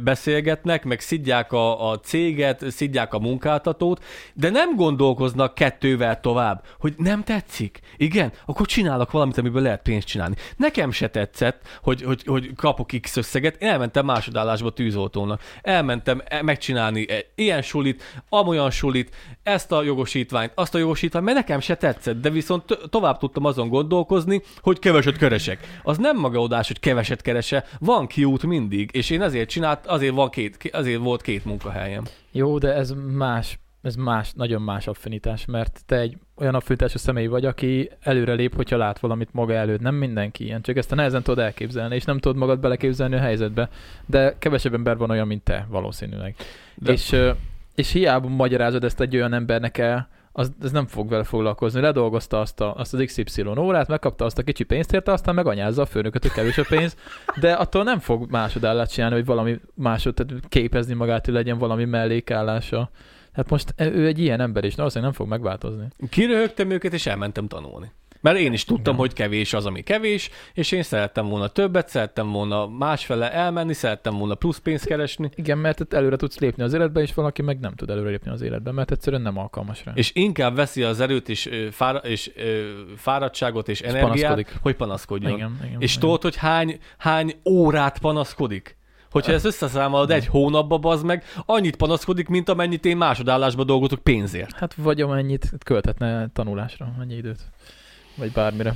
[0.04, 4.04] beszélgetnek, meg szidják a, a céget, szidják a munkáltatót,
[4.34, 7.80] de nem gondolkoznak kettővel tovább, hogy nem tetszik.
[7.98, 10.36] Igen, akkor csinálok valamit, amiből lehet pénzt csinálni.
[10.58, 14.10] Nekem se tetszett, hogy, hogy, hogy kapok X összeget, én elmentem
[14.56, 15.42] másodállásba tűzoltónak.
[15.62, 21.38] Elmentem e- megcsinálni e- ilyen sulit, amolyan sulit, ezt a jogosítványt, azt a jogosítványt, mert
[21.38, 25.80] nekem se tetszett, de viszont to- tovább tudtam azon gondolkozni, hogy keveset keresek.
[25.84, 30.30] Az nem magaudás, hogy keveset kerese, van kiút mindig, és én azért csinált, azért, van
[30.30, 32.04] két, azért volt két munkahelyem.
[32.32, 37.28] Jó, de ez más, ez más, nagyon más affinitás, mert te egy olyan affinitású személy
[37.28, 39.80] vagy, aki előre lép, hogyha lát valamit maga előtt.
[39.80, 43.20] Nem mindenki ilyen, csak ezt a nehezen tudod elképzelni, és nem tudod magad beleképzelni a
[43.20, 43.70] helyzetbe.
[44.06, 46.36] De kevesebb ember van olyan, mint te, valószínűleg.
[46.76, 47.16] De- És,
[47.76, 51.82] és hiába magyarázod ezt egy olyan embernek el, az, ez nem fog vele foglalkozni.
[51.82, 55.82] Ledolgozta azt, a, azt az XY órát, megkapta azt a kicsi pénzt érte, aztán meganyázza
[55.82, 56.96] a főnököt, hogy kevés a pénz,
[57.40, 61.86] de attól nem fog másodállát csinálni, hogy valami másod, tehát képezni magát, hogy legyen valami
[61.86, 62.90] mellékállása.
[63.36, 65.88] Hát most ő egy ilyen ember is, valószínűleg nem fog megváltozni.
[66.10, 67.92] Kiröhögtem őket, és elmentem tanulni.
[68.22, 69.06] Mert én is tudtam, Igen.
[69.06, 74.18] hogy kevés az, ami kevés, és én szerettem volna többet, szerettem volna másfele elmenni, szerettem
[74.18, 77.76] volna plusz pénzt keresni, Igen, mert előre tudsz lépni az életbe, és valaki meg nem
[77.76, 79.92] tud előre lépni az életbe, mert egyszerűen nem alkalmas rá.
[79.96, 84.60] és inkább veszi az erőt és, fára, és ö, fáradtságot és, És energiát, panaszkodik.
[84.62, 85.32] hogy panaszkodjon.
[85.32, 88.78] igen, igen, És tudod, hogy hány, hány órát panaszkodik?
[89.16, 94.56] Hogyha ezt összeszámolod egy hónapba, bazd meg, annyit panaszkodik, mint amennyit én másodállásban dolgozok pénzért.
[94.56, 97.40] Hát vagy amennyit költetne tanulásra, annyi időt.
[98.16, 98.74] Vagy bármire.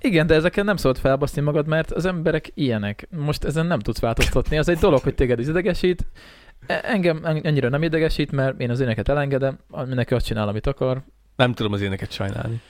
[0.00, 3.08] Igen, de ezeken nem szabad felbaszni magad, mert az emberek ilyenek.
[3.10, 4.58] Most ezen nem tudsz változtatni.
[4.58, 6.06] Az egy dolog, hogy téged is idegesít.
[6.66, 10.66] E- Engem en- ennyire nem idegesít, mert én az éneket elengedem, mindenki azt csinál, amit
[10.66, 11.02] akar.
[11.36, 12.60] Nem tudom az éneket sajnálni.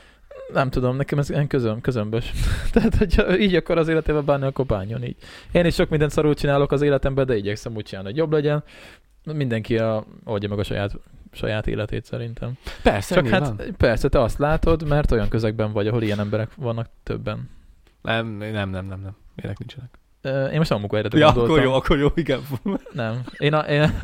[0.53, 2.33] Nem tudom, nekem ez ilyen közöm, közömbös.
[2.73, 5.17] Tehát, hogyha így akar az életébe bánni, akkor bánjon így.
[5.53, 8.65] Én is sok mindent szarul csinálok az életemben, de igyekszem úgy csinálni, hogy jobb legyen.
[9.25, 10.93] Mindenki a, oldja meg a saját,
[11.33, 12.53] saját életét szerintem.
[12.83, 16.89] Persze, Csak hát persze, te azt látod, mert olyan közegben vagy, ahol ilyen emberek vannak
[17.03, 17.51] többen.
[18.03, 19.17] Nem, nem, nem, nem, nem.
[19.37, 19.99] Ilyenek nincsenek.
[20.25, 21.51] Én most a munkahelyre Ja, gondoltam.
[21.53, 22.41] akkor jó, akkor jó, igen.
[22.93, 23.20] Nem.
[23.39, 23.99] Én a, én,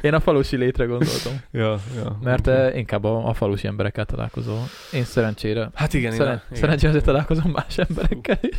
[0.00, 1.32] én a falusi létre gondoltam.
[1.50, 2.18] ja, ja.
[2.22, 4.58] Mert eh, inkább a, a falusi emberekkel találkozol.
[4.92, 5.70] Én szerencsére.
[5.74, 6.60] Hát igen, Szeren, igen.
[6.60, 8.56] szerencsére azért találkozom más emberekkel is.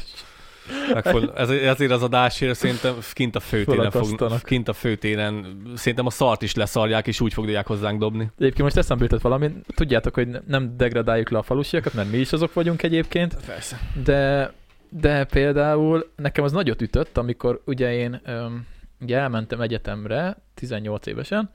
[0.93, 6.09] Megfog, ez, ezért az adásért szerintem kint a főtéren fog, kint a főtéren szerintem a
[6.09, 8.31] szart is leszarják, és úgy fogják hozzánk dobni.
[8.37, 9.51] Egyébként most eszembe jutott valami.
[9.75, 13.37] Tudjátok, hogy ne- nem degradáljuk le a falusiakat, mert mi is azok vagyunk egyébként.
[13.45, 13.79] Persze.
[14.03, 14.51] De,
[14.89, 18.65] de például nekem az nagyot ütött, amikor ugye én öm,
[19.01, 21.49] ugye elmentem egyetemre 18 évesen,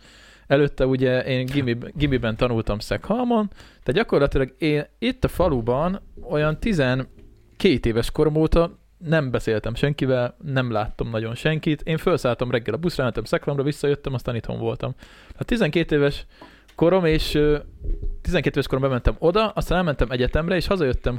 [0.46, 7.06] előtte ugye én gimi, gimiben tanultam Szekhalmon, tehát gyakorlatilag én itt a faluban olyan 12
[7.82, 11.82] éves korom óta nem beszéltem senkivel, nem láttam nagyon senkit.
[11.82, 14.94] Én felszálltam reggel a buszra, mentem Szekhalomra, visszajöttem, aztán itthon voltam.
[15.36, 16.26] Hát 12 éves
[16.74, 17.58] korom, és ö,
[18.20, 21.18] 12 éves korom bementem oda, aztán elmentem egyetemre, és hazajöttem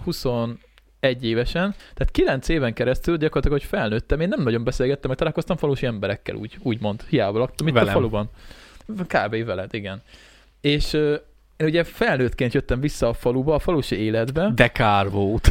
[1.03, 5.57] 21 évesen, tehát 9 éven keresztül gyakorlatilag, hogy felnőttem, én nem nagyon beszélgettem, mert találkoztam
[5.57, 7.89] falusi emberekkel, úgy, úgymond, hiába laktam itt Velem.
[7.89, 8.29] a faluban.
[8.87, 9.45] Kb.
[9.45, 10.01] veled, igen.
[10.61, 10.93] És
[11.57, 15.49] én ugye felnőttként jöttem vissza a faluba, a falusi életbe, De kár volt.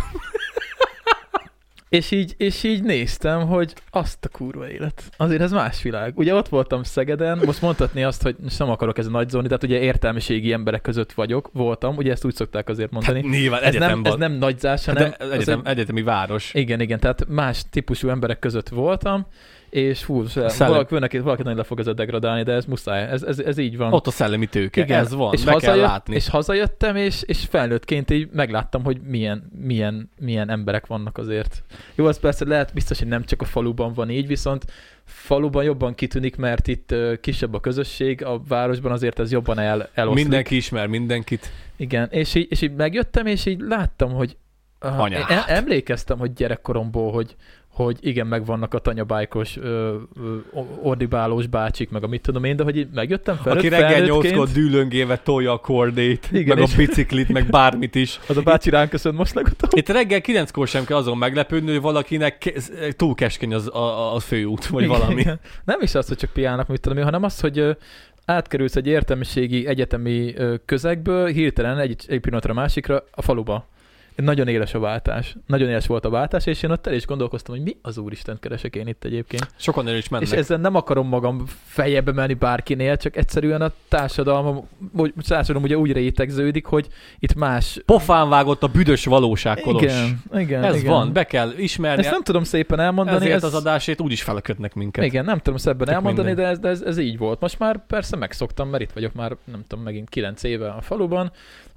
[1.92, 5.02] És így, és így néztem, hogy azt a kurva élet.
[5.16, 6.18] Azért ez más világ.
[6.18, 9.46] Ugye ott voltam Szegeden, most mondhatni azt, hogy most nem akarok ez a nagy zóni,
[9.46, 13.22] tehát ugye értelmiségi emberek között vagyok, voltam, ugye ezt úgy szokták azért mondani.
[13.22, 15.10] Hát nyilván ez, nem, ez nem nagyzás, hanem...
[15.10, 16.54] de az egyetem, egy- egyetemi város.
[16.54, 19.26] igen, igen, tehát más típusú emberek között voltam,
[19.72, 23.22] és hú, Szellem- valaki, valaki, valaki nagyon le fog ezzel degradálni, de ez muszáj, ez,
[23.22, 23.92] ez, ez így van.
[23.92, 24.80] Ott a szellemi tőke.
[24.80, 26.14] Igen, Ez van, és be kell hazajött, látni.
[26.14, 31.62] És hazajöttem, és, és felnőttként így megláttam, hogy milyen, milyen, milyen emberek vannak azért.
[31.94, 34.64] Jó, az persze lehet biztos, hogy nem csak a faluban van így, viszont
[35.04, 40.22] faluban jobban kitűnik, mert itt kisebb a közösség, a városban azért ez jobban el, eloszlik.
[40.22, 41.50] Mindenki ismer mindenkit.
[41.76, 44.36] Igen, és így, és így megjöttem, és így láttam, hogy
[44.78, 45.30] Anyát.
[45.30, 47.36] em- emlékeztem, hogy gyerekkoromból, hogy,
[47.72, 50.36] hogy igen, megvannak a tanyabájkos, ö, ö,
[50.82, 54.48] ordibálós bácsik, meg a mit tudom én, de hogy így megjöttem fel, Aki reggel nyolckor
[54.48, 58.20] dűlöngéve tolja a kordét, Igen, meg a biciklit, meg bármit is.
[58.28, 59.70] az a bácsi ránk köszön most legutóbb.
[59.74, 62.62] Itt reggel kilenckor sem kell azon meglepődni, hogy valakinek
[62.96, 65.20] túl keskeny az, a, a, főút, vagy Igen, valami.
[65.20, 65.40] igen.
[65.64, 67.76] Nem is az, hogy csak piálnak, mit tudom én, hanem az, hogy
[68.24, 73.70] átkerülsz egy értelmiségi egyetemi közegből hirtelen egy, egy pillanatra másikra a faluba.
[74.16, 75.36] Nagyon éles a váltás.
[75.46, 78.36] Nagyon éles volt a váltás, és én ott el is gondolkoztam, hogy mi az úristen
[78.40, 79.48] keresek én itt egyébként.
[79.56, 80.26] Sokan el is mennek.
[80.26, 85.76] És ezzel nem akarom magam fejebe menni bárkinél, csak egyszerűen a társadalom, hogy társadalom ugye
[85.78, 86.86] úgy rétegződik, hogy
[87.18, 87.80] itt más...
[87.86, 89.82] Pofán vágott a büdös valóság, Kolos.
[89.82, 90.92] Igen, igen, Ez igen.
[90.92, 92.02] van, be kell ismerni.
[92.02, 93.16] Ezt nem tudom szépen elmondani.
[93.16, 93.44] Ezért ez...
[93.44, 95.04] az adásét úgyis felkötnek minket.
[95.04, 96.44] Igen, nem tudom szebben Tök elmondani, mindegy.
[96.44, 97.40] de ez, de ez, ez, így volt.
[97.40, 101.32] Most már persze megszoktam, mert itt vagyok már, nem tudom, megint kilenc éve a faluban,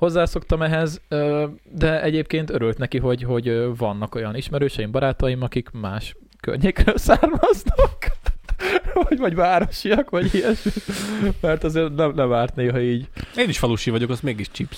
[0.06, 1.02] hozzászoktam ehhez,
[1.64, 8.12] de egyébként örült neki, hogy, hogy vannak olyan ismerőseim, barátaim, akik más környékről származnak.
[8.94, 10.72] vagy, vagy városiak, vagy ilyesmi.
[11.42, 13.10] Mert azért nem, nem árt néha így.
[13.36, 14.78] Én is falusi vagyok, az mégis chips.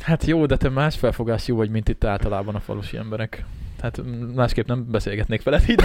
[0.00, 3.44] Hát jó, de te más felfogású vagy, mint itt általában a falusi emberek.
[3.80, 4.00] Hát
[4.34, 5.82] másképp nem beszélgetnék veled itt.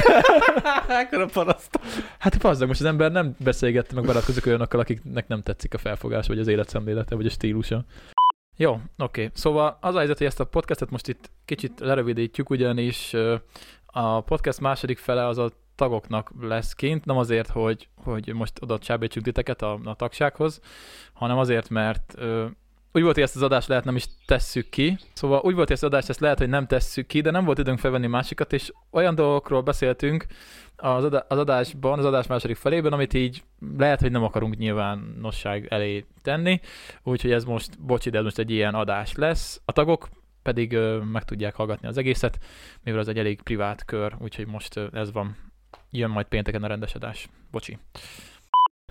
[1.01, 1.79] Ekkora paraszt.
[2.17, 6.27] Hát pazzag, most az ember nem beszélgette, meg barátkozik olyanokkal, akiknek nem tetszik a felfogás,
[6.27, 7.85] vagy az életszemlélete, vagy a stílusa.
[8.55, 9.29] Jó, oké.
[9.33, 13.15] Szóval az a helyzet, hogy ezt a podcastet most itt kicsit lerövidítjük, ugyanis
[13.85, 18.79] a podcast második fele az a tagoknak lesz kint, nem azért, hogy, hogy most oda
[18.79, 20.59] csábítsuk titeket a, a tagsághoz,
[21.13, 22.45] hanem azért, mert ö,
[22.93, 24.97] úgy volt, hogy ezt az adást lehet nem is tesszük ki.
[25.13, 27.45] Szóval úgy volt, hogy ezt az adást ezt lehet, hogy nem tesszük ki, de nem
[27.45, 30.25] volt időnk felvenni másikat, és olyan dolgokról beszéltünk
[30.83, 33.43] az, adá- az adásban, az adás második felében, amit így
[33.77, 36.59] lehet, hogy nem akarunk nyilvánosság elé tenni,
[37.03, 39.61] úgyhogy ez most, bocsi, de ez most egy ilyen adás lesz.
[39.65, 40.09] A tagok
[40.41, 42.39] pedig ö, meg tudják hallgatni az egészet,
[42.83, 45.37] mivel ez egy elég privát kör, úgyhogy most ö, ez van.
[45.91, 47.29] Jön majd pénteken a rendes adás.
[47.51, 47.77] Bocsi.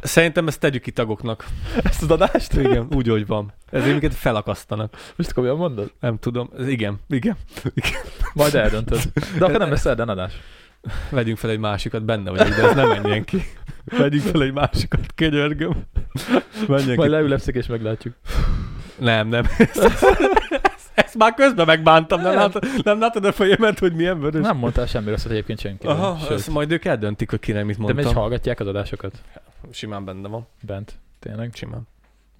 [0.02, 1.46] Szerintem ezt tegyük ki tagoknak.
[1.90, 2.52] Ezt az adást?
[2.52, 3.52] Igen, úgy, hogy van.
[3.70, 5.12] Ezért minket felakasztanak.
[5.16, 5.92] Most komolyan mondod?
[6.00, 6.50] Nem tudom.
[6.58, 7.36] Ez igen, igen.
[8.34, 9.00] Majd eldöntöd.
[9.38, 10.32] De akkor nem lesz adás.
[11.10, 13.42] Vegyünk fel egy másikat, benne vagyok, de ez nem menjen ki.
[13.84, 15.82] Vegyünk fel egy másikat, könyörgöm.
[16.68, 17.14] Menjen Majd ki.
[17.16, 18.14] leülepszik és meglátjuk.
[18.98, 19.44] Nem, nem.
[19.58, 20.06] Ezt, ezt,
[20.94, 22.38] ezt már közben megbántam, nem, Nem.
[22.38, 24.42] látod, nem látod a fejemet, hogy milyen vörös?
[24.42, 25.86] Nem mondtál semmi rosszat egyébként senki.
[25.86, 28.06] Aha, Sőt, ezt majd ők eldöntik, hogy kinek mit de mondtam.
[28.06, 29.22] is hallgatják az adásokat
[29.70, 30.46] Simán benne van.
[30.60, 30.98] bent.
[31.18, 31.50] Tényleg.
[31.54, 31.88] Simán.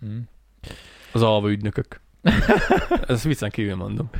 [0.06, 0.18] Mm.
[1.12, 2.00] Az alva ügynökök.
[3.08, 4.10] Ezt viccen kívül mondom.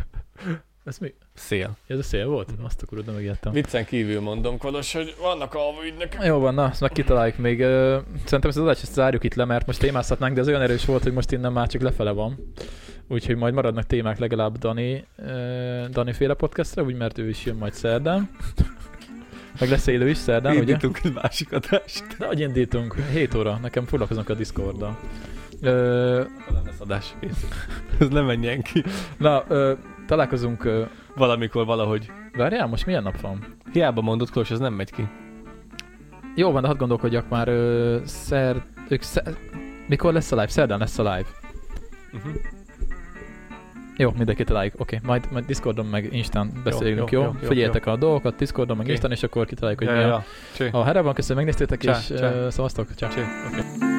[0.84, 1.14] Ez mi?
[1.34, 1.76] Szél.
[1.86, 2.48] Ez a szél volt?
[2.62, 3.52] Azt a de megijedtem.
[3.52, 6.24] Viccen kívül mondom, Kolos, hogy vannak alva ügynökök.
[6.24, 7.58] Jó van, na, azt meg kitaláljuk még.
[7.58, 10.84] Szerintem ezt az adást ezt zárjuk itt le, mert most témázhatnánk, de ez olyan erős
[10.84, 12.52] volt, hogy most innen már csak lefele van.
[13.08, 15.06] Úgyhogy majd maradnak témák legalább Dani,
[15.90, 18.30] Dani féle podcastra, úgy mert ő is jön majd szerdán.
[19.60, 20.60] Meg lesz élő is szerdán, ugye?
[20.60, 22.04] Indítunk egy másik adást.
[22.18, 22.96] De hogy indítunk?
[23.12, 24.98] 7 óra, nekem foglalkozunk a Discorddal.
[25.60, 26.22] Ö,
[26.52, 27.14] Nem lesz adás.
[28.00, 28.84] Ez nem menjen ki.
[29.18, 29.72] na, ö,
[30.12, 30.82] találkozunk, ö,
[31.16, 32.10] Valamikor valahogy.
[32.36, 33.56] várjál, most milyen nap van?
[33.72, 35.08] Hiába mondod, Kolos, ez nem megy ki.
[36.36, 39.34] Jó van, de hadd gondolkodjak már, ö, szer, ők szer,
[39.86, 40.48] mikor lesz a live?
[40.48, 41.28] Szerdán lesz a live.
[42.12, 42.32] Uh-huh.
[43.96, 44.74] Jó, mindenki találjuk.
[44.78, 45.08] Oké, okay.
[45.08, 47.20] majd, majd Discordon meg Instán beszélünk, jó?
[47.20, 48.92] jó, jó, jó, Figyeljetek a dolgokat Discordon meg Oké.
[48.92, 50.10] Instán, és akkor kitaláljuk, hogy Ja, mi ja, a...
[50.10, 50.24] ja.
[50.54, 50.68] Cső.
[50.68, 52.32] Ha herre van, köszönöm, megnéztétek, Csá, és csá.
[52.32, 52.94] ö, szavaztok.
[52.94, 53.08] Csá.
[53.08, 53.24] Cső.
[53.50, 53.91] Okay.